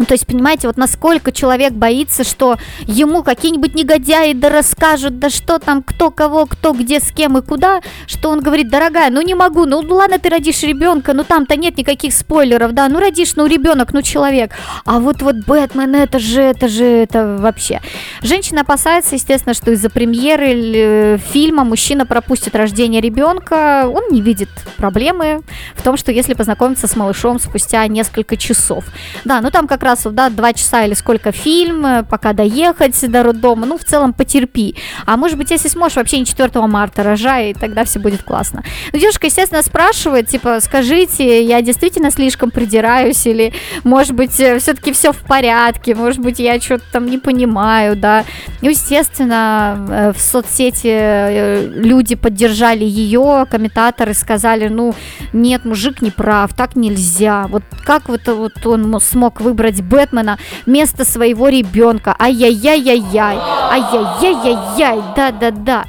Ну, 0.00 0.06
то 0.06 0.14
есть, 0.14 0.26
понимаете, 0.26 0.66
вот 0.66 0.78
насколько 0.78 1.30
человек 1.30 1.74
боится, 1.74 2.24
что 2.24 2.56
ему 2.86 3.22
какие-нибудь 3.22 3.74
негодяи 3.74 4.32
да 4.32 4.48
расскажут, 4.48 5.18
да 5.18 5.28
что 5.28 5.58
там, 5.58 5.82
кто 5.82 6.10
кого, 6.10 6.46
кто 6.46 6.72
где, 6.72 7.00
с 7.00 7.12
кем 7.12 7.36
и 7.36 7.42
куда, 7.42 7.82
что 8.06 8.30
он 8.30 8.40
говорит, 8.40 8.70
дорогая, 8.70 9.10
ну 9.10 9.20
не 9.20 9.34
могу, 9.34 9.66
ну 9.66 9.80
ладно, 9.80 10.18
ты 10.18 10.30
родишь 10.30 10.62
ребенка, 10.62 11.12
ну 11.12 11.22
там-то 11.22 11.54
нет 11.56 11.76
никаких 11.76 12.14
спойлеров, 12.14 12.72
да, 12.72 12.88
ну 12.88 12.98
родишь, 12.98 13.36
ну 13.36 13.44
ребенок, 13.44 13.92
ну 13.92 14.00
человек, 14.00 14.52
а 14.86 15.00
вот 15.00 15.20
вот 15.20 15.36
Бэтмен, 15.46 15.94
это 15.94 16.18
же, 16.18 16.40
это 16.40 16.68
же, 16.68 16.86
это 16.86 17.36
вообще. 17.38 17.82
Женщина 18.22 18.62
опасается, 18.62 19.16
естественно, 19.16 19.52
что 19.52 19.70
из-за 19.72 19.90
премьеры 19.90 20.46
э, 20.54 21.18
фильма 21.18 21.64
мужчина 21.64 22.06
пропустит 22.06 22.56
рождение 22.56 23.02
ребенка, 23.02 23.84
он 23.86 24.04
не 24.10 24.22
видит 24.22 24.48
проблемы 24.78 25.42
в 25.74 25.82
том, 25.82 25.98
что 25.98 26.10
если 26.10 26.32
познакомиться 26.32 26.86
с 26.86 26.96
малышом 26.96 27.38
спустя 27.38 27.86
несколько 27.86 28.38
часов. 28.38 28.86
Да, 29.26 29.42
ну 29.42 29.50
там 29.50 29.68
как 29.68 29.82
раз, 29.82 29.89
да, 30.10 30.28
два 30.30 30.52
часа 30.52 30.84
или 30.84 30.94
сколько 30.94 31.32
фильм, 31.32 31.84
э, 31.86 32.02
пока 32.02 32.32
доехать 32.32 33.10
до 33.10 33.22
роддома, 33.22 33.66
ну, 33.66 33.78
в 33.78 33.84
целом 33.84 34.12
потерпи. 34.12 34.76
А 35.06 35.16
может 35.16 35.38
быть, 35.38 35.50
если 35.50 35.68
сможешь, 35.68 35.96
вообще 35.96 36.18
не 36.18 36.26
4 36.26 36.66
марта 36.66 37.02
рожай, 37.02 37.50
и 37.50 37.54
тогда 37.54 37.84
все 37.84 37.98
будет 37.98 38.22
классно. 38.22 38.62
Ну, 38.92 38.98
девушка, 38.98 39.26
естественно, 39.26 39.62
спрашивает, 39.62 40.28
типа, 40.28 40.60
скажите, 40.60 41.44
я 41.44 41.62
действительно 41.62 42.10
слишком 42.10 42.50
придираюсь, 42.50 43.26
или, 43.26 43.52
может 43.84 44.12
быть, 44.12 44.32
все-таки 44.32 44.92
все 44.92 45.12
в 45.12 45.18
порядке, 45.18 45.94
может 45.94 46.20
быть, 46.20 46.38
я 46.38 46.60
что-то 46.60 46.84
там 46.92 47.06
не 47.06 47.18
понимаю, 47.18 47.96
да. 47.96 48.24
Ну, 48.62 48.70
естественно, 48.70 49.86
э, 49.90 50.12
в 50.12 50.20
соцсети 50.20 50.88
э, 50.90 51.66
люди 51.66 52.14
поддержали 52.14 52.84
ее, 52.84 53.46
комментаторы 53.50 54.14
сказали, 54.14 54.68
ну, 54.68 54.94
нет, 55.32 55.64
мужик 55.64 56.02
не 56.02 56.10
прав, 56.10 56.54
так 56.54 56.76
нельзя. 56.76 57.46
Вот 57.48 57.62
как 57.84 58.08
вот, 58.08 58.26
вот 58.26 58.66
он 58.66 58.88
мо- 58.90 59.00
смог 59.00 59.40
выбрать 59.40 59.69
Бэтмена 59.76 60.38
вместо 60.66 61.04
своего 61.04 61.48
ребенка? 61.48 62.16
Ай-яй-яй-яй-яй, 62.18 63.36
ай-яй-яй-яй-яй, 63.36 65.02
да-да-да. 65.14 65.84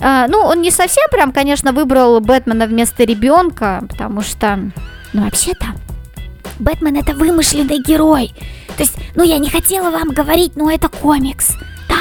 А, 0.00 0.26
ну, 0.28 0.38
он 0.38 0.62
не 0.62 0.70
совсем 0.70 1.04
прям, 1.10 1.32
конечно, 1.32 1.72
выбрал 1.72 2.20
Бэтмена 2.20 2.66
вместо 2.66 3.04
ребенка, 3.04 3.84
потому 3.88 4.22
что, 4.22 4.58
ну, 5.12 5.24
вообще-то, 5.24 5.66
Бэтмен 6.58 6.96
это 6.96 7.14
вымышленный 7.14 7.82
герой. 7.82 8.32
То 8.76 8.82
есть, 8.82 8.96
ну, 9.14 9.22
я 9.22 9.38
не 9.38 9.50
хотела 9.50 9.90
вам 9.90 10.10
говорить, 10.10 10.56
но 10.56 10.70
это 10.70 10.88
комикс. 10.88 11.56
Да, 11.90 11.96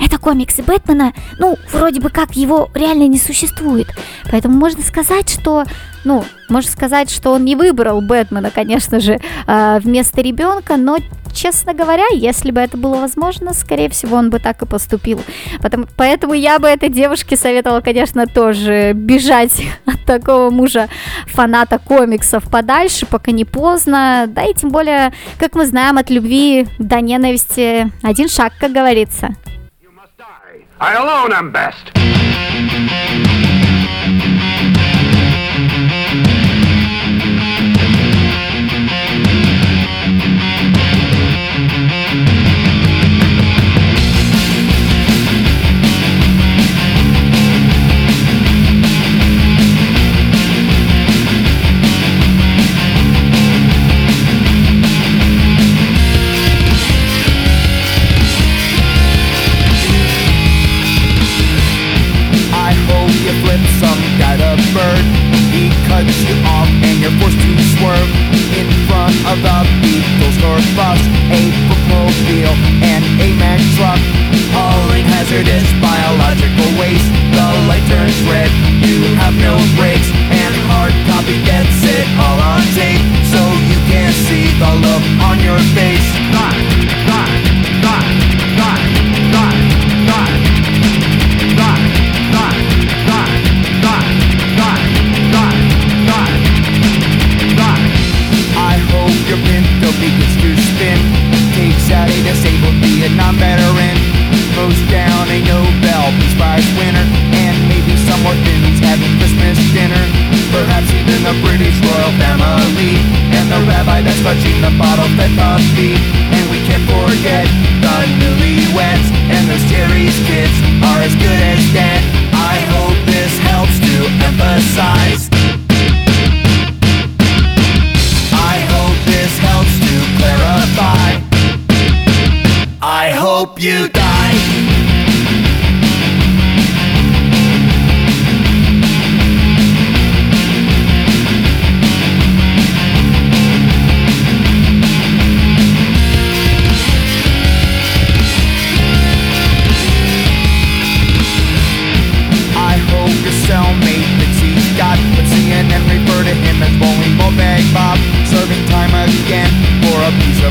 это 0.00 0.18
комиксы 0.18 0.62
Бэтмена, 0.62 1.12
ну, 1.38 1.56
вроде 1.72 2.00
бы 2.00 2.08
как 2.08 2.36
его 2.36 2.70
реально 2.72 3.08
не 3.08 3.18
существует. 3.18 3.88
Поэтому 4.30 4.56
можно 4.56 4.82
сказать, 4.82 5.28
что, 5.28 5.64
ну, 6.04 6.24
можно 6.48 6.70
сказать, 6.70 7.10
что 7.10 7.32
он 7.32 7.44
не 7.44 7.56
выбрал 7.56 8.00
Бэтмена, 8.00 8.52
конечно 8.52 9.00
же, 9.00 9.18
э, 9.46 9.78
вместо 9.82 10.20
ребенка, 10.20 10.76
но, 10.76 10.98
честно 11.34 11.74
говоря, 11.74 12.04
если 12.12 12.50
бы 12.50 12.60
это 12.60 12.76
было 12.76 12.96
возможно, 12.96 13.52
скорее 13.52 13.90
всего, 13.90 14.16
он 14.16 14.30
бы 14.30 14.38
так 14.38 14.62
и 14.62 14.66
поступил. 14.66 15.20
Потому, 15.60 15.86
поэтому 15.96 16.32
я 16.34 16.58
бы 16.58 16.68
этой 16.68 16.88
девушке 16.88 17.36
советовала, 17.36 17.80
конечно, 17.80 18.26
тоже 18.26 18.92
бежать 18.94 19.62
от 19.86 20.04
такого 20.04 20.50
мужа 20.50 20.88
фаната 21.26 21.78
комиксов 21.78 22.44
подальше, 22.50 23.06
пока 23.06 23.32
не 23.32 23.44
поздно. 23.44 24.24
Да 24.28 24.44
и 24.44 24.54
тем 24.54 24.70
более, 24.70 25.12
как 25.38 25.54
мы 25.54 25.66
знаем, 25.66 25.98
от 25.98 26.10
любви 26.10 26.66
до 26.78 27.00
ненависти 27.00 27.90
один 28.02 28.28
шаг, 28.28 28.52
как 28.58 28.72
говорится. 28.72 29.34
I 30.80 30.96
alone 30.96 31.32
am 31.32 31.52
best. 31.52 33.23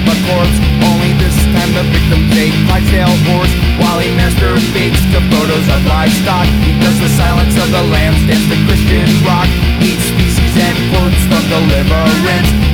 Of 0.04 0.12
a 0.12 0.18
corpse 0.28 0.58
Only 0.84 1.16
this 1.16 1.36
time 1.56 1.72
the 1.72 1.86
victim's 1.88 2.36
a 2.36 2.48
Clydesdale 2.68 3.16
horse 3.32 3.54
While 3.80 4.00
he 4.04 4.12
masturbates 4.12 5.00
to 5.16 5.20
photos 5.32 5.66
of 5.72 5.80
livestock. 5.88 6.48
He 6.68 6.76
does 6.80 7.00
the 7.00 7.12
silence 7.16 7.56
of 7.56 7.72
the 7.72 7.84
lambs 7.88 8.20
Dance 8.28 8.48
the 8.52 8.60
Christian 8.68 9.08
rock. 9.24 9.48
Eats 9.80 10.04
species 10.04 10.54
and 10.60 10.78
quotes 10.92 11.22
from 11.32 11.44
deliverance 11.48 12.73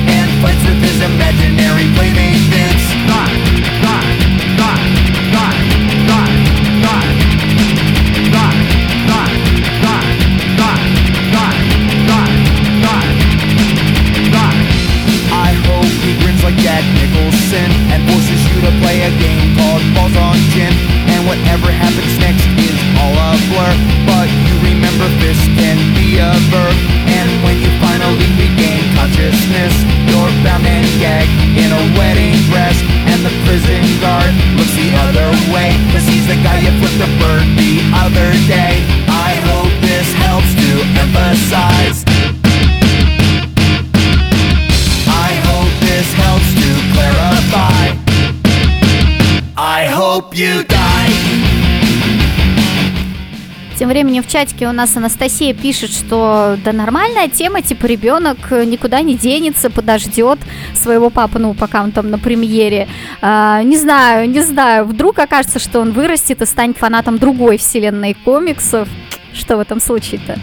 чатике 54.30 54.68
у 54.68 54.72
нас 54.72 54.96
Анастасия 54.96 55.52
пишет, 55.52 55.90
что 55.90 56.56
да 56.64 56.72
нормальная 56.72 57.28
тема, 57.28 57.62
типа 57.62 57.86
ребенок 57.86 58.50
никуда 58.50 59.02
не 59.02 59.16
денется, 59.16 59.70
подождет 59.70 60.38
своего 60.74 61.10
папу, 61.10 61.38
ну 61.38 61.54
пока 61.54 61.82
он 61.82 61.90
там 61.90 62.10
на 62.10 62.18
премьере. 62.18 62.88
А, 63.20 63.62
не 63.62 63.76
знаю, 63.76 64.28
не 64.30 64.40
знаю, 64.40 64.84
вдруг 64.86 65.18
окажется, 65.18 65.58
что 65.58 65.80
он 65.80 65.92
вырастет 65.92 66.42
и 66.42 66.46
станет 66.46 66.78
фанатом 66.78 67.18
другой 67.18 67.58
вселенной 67.58 68.14
комиксов. 68.14 68.88
Что 69.34 69.56
в 69.56 69.60
этом 69.60 69.80
случае-то? 69.80 70.38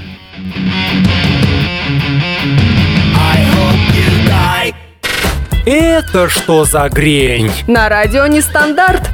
Это 5.66 6.30
что 6.30 6.66
за 6.66 6.88
грень? 6.90 7.52
На 7.68 7.90
радио 7.90 8.26
Нестандарт. 8.28 9.10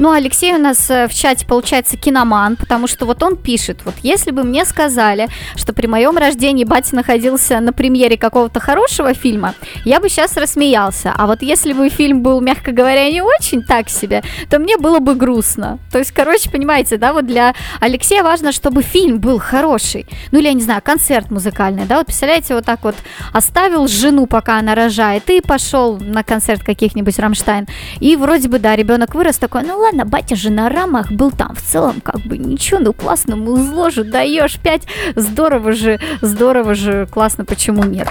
Ну, 0.00 0.12
Алексей 0.12 0.54
у 0.54 0.58
нас 0.58 0.88
э, 0.88 1.08
в 1.08 1.14
чате 1.14 1.44
получается 1.44 1.98
киноман, 1.98 2.56
потому 2.56 2.86
что 2.86 3.04
вот 3.04 3.22
он 3.22 3.36
пишет, 3.36 3.80
вот 3.84 3.96
если 4.02 4.30
бы 4.30 4.44
мне 4.44 4.64
сказали, 4.64 5.28
что 5.56 5.74
при 5.74 5.86
моем 5.86 6.16
рождении 6.16 6.64
батя 6.64 6.96
находился 6.96 7.60
на 7.60 7.74
премьере 7.74 8.16
какого-то 8.16 8.60
хорошего 8.60 9.12
фильма, 9.12 9.54
я 9.84 10.00
бы 10.00 10.08
сейчас 10.08 10.38
рассмеялся. 10.38 11.12
А 11.14 11.26
вот 11.26 11.42
если 11.42 11.74
бы 11.74 11.90
фильм 11.90 12.22
был, 12.22 12.40
мягко 12.40 12.72
говоря, 12.72 13.10
не 13.10 13.20
очень 13.20 13.62
так 13.62 13.90
себе, 13.90 14.22
то 14.48 14.58
мне 14.58 14.78
было 14.78 15.00
бы 15.00 15.14
грустно. 15.14 15.78
То 15.92 15.98
есть, 15.98 16.12
короче, 16.12 16.48
понимаете, 16.48 16.96
да, 16.96 17.12
вот 17.12 17.26
для 17.26 17.54
Алексея 17.78 18.22
важно, 18.22 18.52
чтобы 18.52 18.80
фильм 18.80 19.18
был 19.18 19.38
хороший. 19.38 20.06
Ну, 20.32 20.38
или, 20.38 20.46
я 20.46 20.54
не 20.54 20.62
знаю, 20.62 20.80
концерт 20.82 21.30
музыкальный, 21.30 21.84
да, 21.84 21.98
вот 21.98 22.06
представляете, 22.06 22.54
вот 22.54 22.64
так 22.64 22.82
вот 22.84 22.94
оставил 23.34 23.86
жену, 23.86 24.24
пока 24.24 24.60
она 24.60 24.74
рожает, 24.74 25.28
и 25.28 25.42
пошел 25.42 25.98
на 25.98 26.22
концерт 26.24 26.64
каких-нибудь 26.64 27.18
Рамштайн. 27.18 27.66
И 27.98 28.16
вроде 28.16 28.48
бы, 28.48 28.58
да, 28.58 28.74
ребенок 28.74 29.14
вырос 29.14 29.36
такой, 29.36 29.62
ну 29.62 29.76
ладно, 29.76 29.89
батя 30.04 30.36
же 30.36 30.50
на 30.50 30.68
рамах 30.68 31.12
был 31.12 31.30
там 31.30 31.54
в 31.54 31.62
целом, 31.62 32.00
как 32.00 32.20
бы 32.20 32.38
ничего, 32.38 32.80
ну 32.80 32.92
классно, 32.92 33.36
музло 33.36 33.90
же 33.90 34.04
даешь 34.04 34.58
5, 34.58 34.82
здорово 35.16 35.72
же, 35.72 36.00
здорово 36.20 36.74
же, 36.74 37.06
классно, 37.06 37.44
почему 37.44 37.84
нет? 37.84 38.08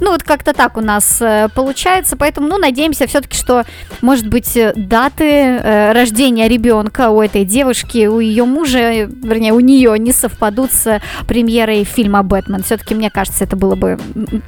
Ну, 0.00 0.12
вот 0.12 0.22
как-то 0.22 0.52
так 0.52 0.76
у 0.76 0.80
нас 0.80 1.20
э, 1.20 1.48
получается, 1.54 2.16
поэтому, 2.16 2.46
ну, 2.46 2.58
надеемся 2.58 3.06
все-таки, 3.06 3.36
что, 3.36 3.64
может 4.00 4.28
быть, 4.28 4.56
э, 4.56 4.72
даты 4.76 5.24
э, 5.24 5.92
рождения 5.92 6.46
ребенка 6.48 7.10
у 7.10 7.20
этой 7.20 7.44
девушки, 7.44 8.06
у 8.06 8.20
ее 8.20 8.44
мужа, 8.44 9.04
вернее, 9.04 9.52
у 9.52 9.60
нее 9.60 9.98
не 9.98 10.12
совпадут 10.12 10.72
с 10.72 11.00
премьерой 11.26 11.82
фильма 11.82 12.22
«Бэтмен». 12.22 12.62
Все-таки, 12.62 12.94
мне 12.94 13.10
кажется, 13.10 13.44
это 13.44 13.56
было 13.56 13.74
бы 13.74 13.98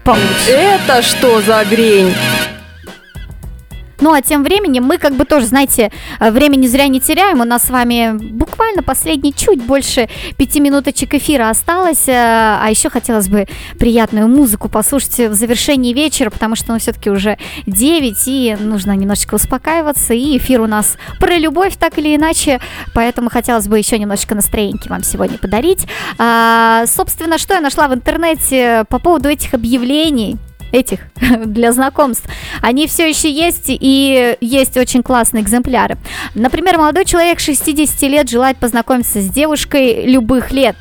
получше. 0.05 0.51
Это 0.51 1.03
что 1.03 1.40
за 1.40 1.64
грень? 1.68 2.14
Ну, 4.01 4.12
а 4.12 4.22
тем 4.22 4.42
временем 4.42 4.84
мы 4.84 4.98
как 4.98 5.14
бы 5.14 5.24
тоже, 5.24 5.46
знаете, 5.46 5.92
э, 6.18 6.30
времени 6.30 6.66
зря 6.66 6.88
не 6.88 7.01
теряем. 7.01 7.40
У 7.40 7.44
нас 7.44 7.64
с 7.64 7.70
вами 7.70 8.16
буквально 8.16 8.82
последний 8.82 9.34
чуть 9.34 9.62
больше 9.62 10.09
пяти 10.36 10.61
минуточек 10.61 11.14
эфира 11.14 11.51
осталось. 11.51 12.09
э, 12.09 12.12
А 12.12 12.66
еще 12.70 12.88
хотелось 12.88 13.28
бы 13.28 13.46
приятную 13.78 14.26
музыку 14.28 14.68
послушать 14.68 15.18
в 15.18 15.34
завершении 15.34 15.92
вечера, 15.92 16.30
потому 16.30 16.57
что 16.57 16.72
ну, 16.72 16.78
все-таки 16.78 17.11
уже 17.11 17.36
9, 17.66 18.16
и 18.26 18.57
нужно 18.59 18.96
немножечко 18.96 19.34
успокаиваться. 19.34 20.14
И 20.14 20.38
эфир 20.38 20.62
у 20.62 20.66
нас 20.66 20.96
про 21.18 21.36
любовь, 21.36 21.76
так 21.78 21.98
или 21.98 22.16
иначе. 22.16 22.61
Поэтому 22.94 23.28
хотелось 23.28 23.68
бы 23.68 23.78
еще 23.78 23.98
немножечко 23.98 24.34
настроенки 24.34 24.88
вам 24.88 25.03
сегодня 25.03 25.36
подарить. 25.36 25.86
А, 26.18 26.84
собственно, 26.86 27.38
что 27.38 27.55
я 27.55 27.61
нашла 27.61 27.88
в 27.88 27.94
интернете 27.94 28.84
по 28.88 28.98
поводу 28.98 29.28
этих 29.28 29.53
объявлений 29.55 30.38
этих 30.73 31.01
для 31.47 31.73
знакомств, 31.73 32.29
они 32.62 32.87
все 32.87 33.09
еще 33.09 33.31
есть 33.31 33.66
и 33.68 34.37
есть 34.41 34.77
очень 34.77 35.03
классные 35.03 35.43
экземпляры. 35.43 35.97
Например, 36.35 36.79
молодой 36.79 37.05
человек 37.05 37.41
60 37.41 38.03
лет 38.03 38.29
желает 38.29 38.57
познакомиться 38.59 39.21
с 39.21 39.29
девушкой 39.29 40.07
любых 40.07 40.53
лет. 40.53 40.77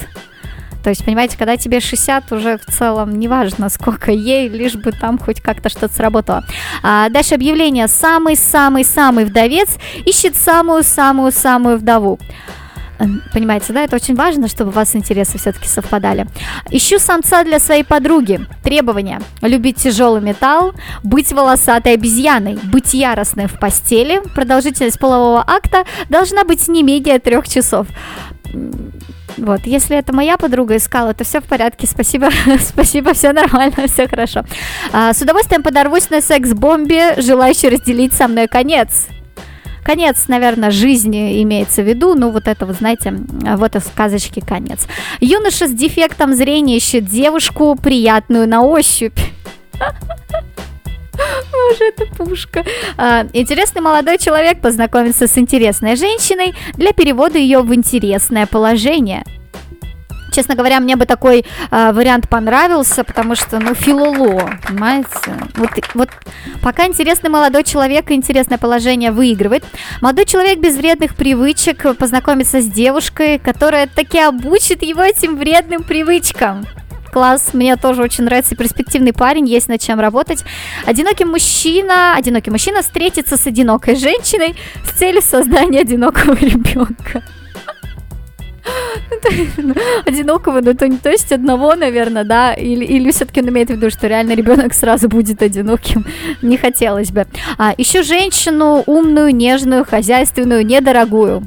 То 0.83 0.89
есть, 0.89 1.03
понимаете, 1.03 1.37
когда 1.37 1.57
тебе 1.57 1.81
60, 1.81 2.31
уже 2.31 2.57
в 2.57 2.65
целом 2.65 3.19
неважно, 3.19 3.69
сколько 3.69 4.11
ей, 4.11 4.47
лишь 4.47 4.75
бы 4.75 4.91
там 4.91 5.17
хоть 5.17 5.41
как-то 5.41 5.69
что-то 5.69 5.93
сработало. 5.93 6.45
А 6.83 7.09
дальше 7.09 7.35
объявление. 7.35 7.87
Самый-самый-самый 7.87 9.25
вдовец 9.25 9.69
ищет 10.05 10.35
самую-самую-самую 10.35 11.77
вдову. 11.77 12.17
М, 12.99 13.21
Понимаете, 13.33 13.73
да, 13.73 13.83
это 13.83 13.95
очень 13.95 14.15
важно, 14.15 14.47
чтобы 14.47 14.71
у 14.71 14.73
вас 14.73 14.95
интересы 14.95 15.37
все-таки 15.37 15.67
совпадали. 15.67 16.27
Ищу 16.69 16.99
самца 16.99 17.43
для 17.43 17.59
своей 17.59 17.83
подруги. 17.83 18.41
Требования. 18.63 19.21
Любить 19.41 19.77
тяжелый 19.77 20.21
металл, 20.21 20.73
быть 21.03 21.31
волосатой 21.31 21.93
обезьяной, 21.93 22.59
быть 22.63 22.93
яростной 22.93 23.47
в 23.47 23.57
постели. 23.59 24.21
Продолжительность 24.35 24.99
полового 24.99 25.43
акта 25.45 25.85
должна 26.09 26.43
быть 26.43 26.67
не 26.67 26.83
менее 26.83 27.19
трех 27.19 27.47
часов. 27.47 27.87
Вот, 29.37 29.61
если 29.65 29.95
это 29.97 30.13
моя 30.13 30.37
подруга 30.37 30.75
искала, 30.75 31.13
то 31.13 31.23
все 31.23 31.39
в 31.39 31.45
порядке, 31.45 31.87
спасибо, 31.87 32.29
спасибо, 32.59 33.13
все 33.13 33.31
нормально, 33.31 33.87
все 33.87 34.07
хорошо. 34.07 34.43
А, 34.91 35.13
с 35.13 35.21
удовольствием 35.21 35.63
подорвусь 35.63 36.09
на 36.09 36.19
секс-бомбе, 36.21 37.21
желающий 37.21 37.69
разделить 37.69 38.13
со 38.13 38.27
мной 38.27 38.47
конец. 38.47 39.07
Конец, 39.89 40.27
наверное, 40.27 40.69
жизни 40.69 41.41
имеется 41.41 41.81
в 41.81 41.87
виду, 41.87 42.13
ну 42.13 42.29
вот 42.29 42.47
это, 42.47 42.67
вы 42.67 42.73
знаете, 42.73 43.09
в 43.09 43.63
сказочке 43.79 44.39
конец. 44.39 44.81
Юноша 45.19 45.67
с 45.67 45.71
дефектом 45.71 46.35
зрения 46.35 46.77
ищет 46.77 47.05
девушку, 47.05 47.75
приятную 47.75 48.47
на 48.47 48.61
ощупь. 48.61 49.17
Боже, 51.11 51.85
это 51.87 52.05
пушка. 52.15 52.63
А, 52.97 53.25
Интересный 53.33 53.81
молодой 53.81 54.19
человек 54.19 54.61
познакомится 54.61 55.25
с 55.25 55.35
интересной 55.39 55.95
женщиной 55.95 56.53
для 56.75 56.93
перевода 56.93 57.39
ее 57.39 57.61
в 57.61 57.73
интересное 57.73 58.45
положение. 58.45 59.23
Честно 60.31 60.55
говоря, 60.55 60.79
мне 60.79 60.95
бы 60.95 61.05
такой 61.05 61.45
а, 61.71 61.91
вариант 61.91 62.29
понравился, 62.29 63.03
потому 63.03 63.35
что, 63.35 63.59
ну, 63.59 63.73
филоло, 63.73 64.51
понимаете? 64.67 65.09
Вот, 65.55 65.69
вот 65.93 66.09
пока 66.61 66.85
интересный 66.85 67.29
молодой 67.29 67.63
человек 67.63 68.11
интересное 68.11 68.57
положение 68.57 69.11
выигрывает, 69.11 69.63
молодой 70.01 70.25
человек 70.25 70.59
без 70.59 70.77
вредных 70.77 71.15
привычек 71.15 71.97
познакомится 71.97 72.61
с 72.61 72.65
девушкой, 72.65 73.39
которая 73.39 73.87
таки 73.87 74.19
обучит 74.19 74.83
его 74.83 75.01
этим 75.01 75.37
вредным 75.37 75.83
привычкам. 75.83 76.65
Класс, 77.11 77.53
мне 77.53 77.75
тоже 77.75 78.03
очень 78.03 78.25
нравится 78.25 78.55
перспективный 78.55 79.13
парень, 79.13 79.47
есть 79.47 79.67
над 79.67 79.81
чем 79.81 79.99
работать. 79.99 80.43
Одинокий 80.85 81.25
мужчина, 81.25 82.15
одинокий 82.15 82.51
мужчина 82.51 82.81
встретится 82.81 83.35
с 83.35 83.47
одинокой 83.47 83.95
женщиной 83.95 84.55
с 84.85 84.97
целью 84.97 85.21
создания 85.21 85.81
одинокого 85.81 86.33
ребенка. 86.39 87.23
Одинокого, 90.05 90.61
ну 90.61 90.73
то 90.73 90.87
не 90.87 90.97
то 90.97 91.09
есть 91.09 91.31
одного, 91.31 91.75
наверное, 91.75 92.23
да, 92.23 92.53
или, 92.53 92.85
или 92.85 93.11
все-таки 93.11 93.41
он 93.41 93.49
имеет 93.49 93.69
в 93.69 93.73
виду, 93.73 93.89
что 93.89 94.07
реально 94.07 94.33
ребенок 94.33 94.73
сразу 94.73 95.09
будет 95.09 95.41
одиноким, 95.41 96.05
не 96.41 96.57
хотелось 96.57 97.11
бы. 97.11 97.27
А, 97.57 97.73
ищу 97.77 98.03
женщину 98.03 98.83
умную, 98.85 99.35
нежную, 99.35 99.85
хозяйственную, 99.85 100.65
недорогую. 100.65 101.43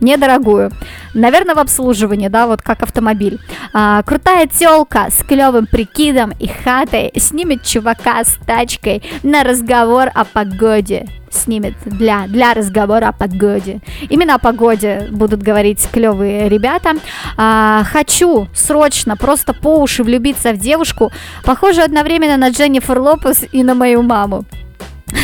Недорогую. 0.00 0.72
Наверное, 1.14 1.54
в 1.54 1.58
обслуживании, 1.58 2.26
да, 2.26 2.48
вот 2.48 2.60
как 2.60 2.82
автомобиль. 2.82 3.38
А, 3.72 4.02
крутая 4.02 4.48
телка 4.48 5.08
с 5.10 5.22
клевым 5.22 5.66
прикидом 5.66 6.32
и 6.40 6.48
хатой 6.48 7.12
снимет 7.16 7.62
чувака 7.62 8.24
с 8.24 8.36
тачкой 8.44 9.02
на 9.22 9.44
разговор 9.44 10.08
о 10.12 10.24
погоде. 10.24 11.06
Снимет 11.32 11.74
для, 11.84 12.26
для 12.26 12.54
разговора 12.54 13.08
о 13.08 13.12
погоде. 13.12 13.80
Именно 14.10 14.34
о 14.34 14.38
погоде 14.38 15.08
будут 15.10 15.42
говорить 15.42 15.88
клевые 15.90 16.48
ребята. 16.48 16.92
А, 17.36 17.84
хочу 17.84 18.48
срочно 18.54 19.16
просто 19.16 19.54
по 19.54 19.80
уши 19.80 20.04
влюбиться 20.04 20.52
в 20.52 20.58
девушку, 20.58 21.10
похожую 21.44 21.84
одновременно 21.84 22.36
на 22.36 22.50
Дженнифер 22.50 22.98
Лопес 22.98 23.44
и 23.50 23.62
на 23.64 23.74
мою 23.74 24.02
маму. 24.02 24.44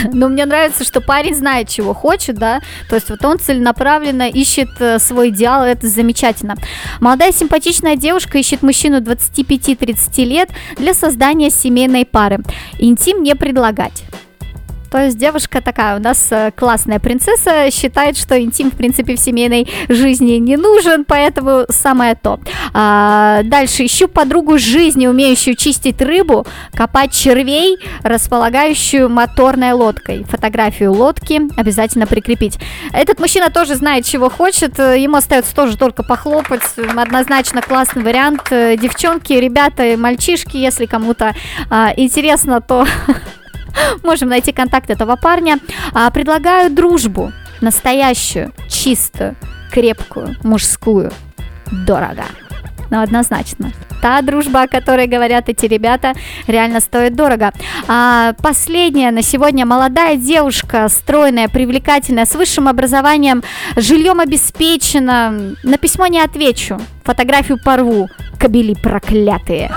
Но 0.12 0.28
мне 0.28 0.44
нравится, 0.46 0.84
что 0.84 1.00
парень 1.00 1.34
знает, 1.34 1.68
чего 1.68 1.94
хочет, 1.94 2.36
да, 2.36 2.60
то 2.88 2.94
есть 2.96 3.10
вот 3.10 3.24
он 3.24 3.38
целенаправленно 3.38 4.28
ищет 4.28 4.68
э, 4.80 4.98
свой 4.98 5.30
идеал, 5.30 5.64
это 5.64 5.86
замечательно. 5.88 6.56
Молодая 7.00 7.32
симпатичная 7.32 7.96
девушка 7.96 8.38
ищет 8.38 8.62
мужчину 8.62 8.98
25-30 8.98 10.24
лет 10.24 10.50
для 10.76 10.94
создания 10.94 11.50
семейной 11.50 12.04
пары. 12.04 12.38
Интим 12.78 13.22
не 13.22 13.34
предлагать. 13.34 14.04
То 14.90 15.04
есть 15.04 15.18
девушка 15.18 15.60
такая 15.60 15.96
у 15.96 16.00
нас 16.00 16.28
э, 16.30 16.50
классная 16.54 16.98
принцесса, 16.98 17.70
считает, 17.70 18.16
что 18.16 18.40
интим, 18.40 18.70
в 18.70 18.76
принципе, 18.76 19.16
в 19.16 19.20
семейной 19.20 19.68
жизни 19.88 20.32
не 20.32 20.56
нужен, 20.56 21.04
поэтому 21.04 21.66
самое 21.68 22.14
то. 22.14 22.40
А, 22.72 23.42
дальше, 23.44 23.84
ищу 23.84 24.08
подругу 24.08 24.58
жизни, 24.58 25.06
умеющую 25.06 25.56
чистить 25.56 26.00
рыбу, 26.00 26.46
копать 26.74 27.12
червей, 27.12 27.78
располагающую 28.02 29.08
моторной 29.08 29.72
лодкой. 29.72 30.24
Фотографию 30.24 30.92
лодки 30.92 31.42
обязательно 31.56 32.06
прикрепить. 32.06 32.58
Этот 32.92 33.20
мужчина 33.20 33.50
тоже 33.50 33.74
знает, 33.74 34.04
чего 34.04 34.30
хочет, 34.30 34.78
ему 34.78 35.16
остается 35.16 35.54
тоже 35.54 35.76
только 35.76 36.02
похлопать. 36.02 36.62
Однозначно 36.96 37.62
классный 37.62 38.02
вариант. 38.02 38.44
Девчонки, 38.50 39.32
ребята, 39.32 39.96
мальчишки, 39.96 40.56
если 40.56 40.86
кому-то 40.86 41.34
а, 41.70 41.92
интересно, 41.96 42.60
то 42.60 42.86
можем 44.02 44.28
найти 44.28 44.52
контакт 44.52 44.90
этого 44.90 45.16
парня. 45.16 45.58
А, 45.92 46.10
предлагаю 46.10 46.70
дружбу. 46.70 47.32
Настоящую, 47.60 48.52
чистую, 48.68 49.34
крепкую, 49.72 50.36
мужскую. 50.42 51.10
Дорого. 51.70 52.24
Ну, 52.90 53.02
однозначно. 53.02 53.72
Та 54.00 54.22
дружба, 54.22 54.62
о 54.62 54.68
которой 54.68 55.06
говорят 55.06 55.48
эти 55.48 55.66
ребята, 55.66 56.14
реально 56.46 56.80
стоит 56.80 57.16
дорого. 57.16 57.52
А, 57.88 58.32
последняя 58.42 59.10
на 59.10 59.22
сегодня 59.22 59.66
молодая 59.66 60.16
девушка, 60.16 60.88
стройная, 60.88 61.48
привлекательная, 61.48 62.24
с 62.24 62.34
высшим 62.34 62.68
образованием, 62.68 63.42
жильем 63.76 64.20
обеспечена. 64.20 65.54
На 65.62 65.76
письмо 65.76 66.06
не 66.06 66.20
отвечу. 66.20 66.80
Фотографию 67.04 67.58
порву. 67.62 68.08
Кабели 68.38 68.74
проклятые. 68.74 69.70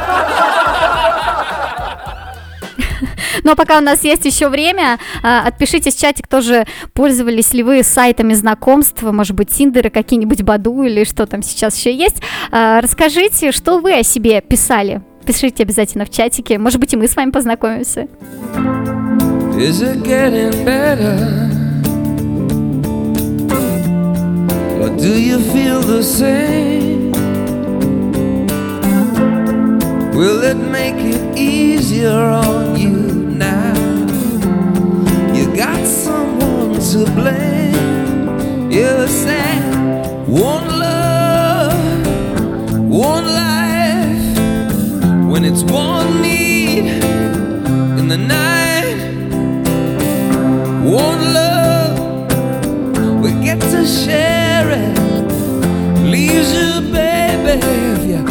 Но 3.44 3.56
пока 3.56 3.78
у 3.78 3.82
нас 3.82 4.04
есть 4.04 4.26
еще 4.26 4.50
время, 4.50 5.00
а, 5.24 5.48
отпишитесь 5.48 5.96
в 5.96 6.00
чатик, 6.00 6.28
тоже 6.28 6.66
пользовались 6.94 7.54
ли 7.54 7.64
вы 7.64 7.84
сайтами 7.84 8.34
знакомств, 8.34 9.02
может 9.02 9.36
быть, 9.36 9.50
Тиндеры, 9.50 9.90
какие-нибудь 9.90 10.44
Баду 10.44 10.84
или 10.84 11.04
что 11.04 11.26
там 11.26 11.42
сейчас 11.42 11.78
еще 11.78 11.96
есть. 11.96 12.22
А, 12.52 12.82
Расскажите, 12.82 13.52
что 13.52 13.80
вы 13.80 14.00
о 14.00 14.04
себе 14.04 14.42
писали. 14.42 15.02
Пишите 15.26 15.64
обязательно 15.64 16.06
в 16.06 16.10
чатике. 16.10 16.58
Может 16.58 16.80
быть, 16.80 16.94
и 16.94 16.98
мы 16.98 17.08
с 17.08 17.16
вами 17.16 17.32
познакомимся. 17.32 18.08
Is 19.58 19.82
it 19.82 20.04
getting 20.04 20.66
better? 20.66 21.50
Or 24.82 24.90
do 24.98 25.14
you 25.20 25.40
feel 25.54 25.82
the 25.82 26.02
same? 26.02 27.12
Will 30.14 30.44
it 30.44 30.58
make 30.58 30.96
it 30.96 31.38
easier 31.38 32.12
on 32.12 32.76
you 32.76 33.11
now? 33.42 33.74
You 35.38 35.46
got 35.56 35.82
someone 35.88 36.74
to 36.92 37.00
blame. 37.20 38.72
You 38.72 39.08
said 39.08 39.62
one 40.28 40.68
love, 40.86 42.08
one 42.88 43.26
life. 43.44 44.38
When 45.32 45.44
it's 45.50 45.64
one 45.64 46.22
need 46.22 46.86
in 48.00 48.08
the 48.08 48.18
night, 48.18 48.98
one 51.04 51.22
love, 51.40 51.98
we 53.24 53.30
get 53.48 53.60
to 53.74 53.82
share 53.86 54.70
it. 54.84 54.98
Leaves 56.14 56.52
you, 56.60 56.70
baby, 56.92 57.54
if 57.94 58.02
you 58.12 58.31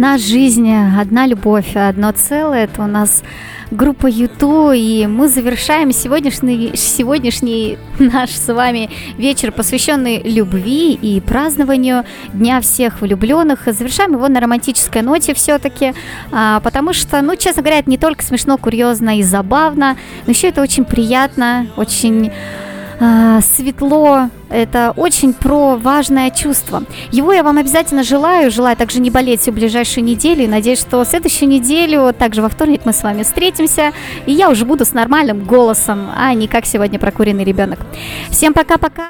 одна 0.00 0.16
жизнь, 0.16 0.72
одна 0.98 1.26
любовь, 1.26 1.76
одно 1.76 2.12
целое. 2.12 2.64
Это 2.64 2.84
у 2.84 2.86
нас 2.86 3.22
группа 3.70 4.06
Юту, 4.06 4.72
и 4.72 5.06
мы 5.06 5.28
завершаем 5.28 5.92
сегодняшний, 5.92 6.72
сегодняшний 6.74 7.76
наш 7.98 8.30
с 8.30 8.50
вами 8.50 8.88
вечер, 9.18 9.52
посвященный 9.52 10.22
любви 10.22 10.94
и 10.94 11.20
празднованию 11.20 12.04
Дня 12.32 12.62
всех 12.62 13.02
влюбленных. 13.02 13.64
Завершаем 13.66 14.12
его 14.12 14.26
на 14.28 14.40
романтической 14.40 15.02
ноте 15.02 15.34
все-таки, 15.34 15.92
а, 16.32 16.60
потому 16.60 16.94
что, 16.94 17.20
ну, 17.20 17.36
честно 17.36 17.60
говоря, 17.60 17.80
это 17.80 17.90
не 17.90 17.98
только 17.98 18.24
смешно, 18.24 18.56
курьезно 18.56 19.18
и 19.18 19.22
забавно, 19.22 19.98
но 20.24 20.30
еще 20.30 20.48
это 20.48 20.62
очень 20.62 20.86
приятно, 20.86 21.66
очень 21.76 22.32
светло, 23.42 24.28
это 24.50 24.92
очень 24.96 25.32
про 25.32 25.76
важное 25.76 26.30
чувство. 26.30 26.82
Его 27.12 27.32
я 27.32 27.42
вам 27.42 27.56
обязательно 27.56 28.02
желаю, 28.02 28.50
желаю 28.50 28.76
также 28.76 29.00
не 29.00 29.10
болеть 29.10 29.40
всю 29.40 29.52
ближайшую 29.52 30.04
неделю, 30.04 30.48
надеюсь, 30.48 30.80
что 30.80 31.04
следующую 31.04 31.48
неделю, 31.48 32.12
также 32.12 32.42
во 32.42 32.48
вторник 32.48 32.82
мы 32.84 32.92
с 32.92 33.02
вами 33.02 33.22
встретимся, 33.22 33.92
и 34.26 34.32
я 34.32 34.50
уже 34.50 34.64
буду 34.64 34.84
с 34.84 34.92
нормальным 34.92 35.44
голосом, 35.44 36.10
а 36.14 36.34
не 36.34 36.46
как 36.46 36.66
сегодня 36.66 36.98
прокуренный 36.98 37.44
ребенок. 37.44 37.80
Всем 38.30 38.52
пока-пока! 38.52 38.90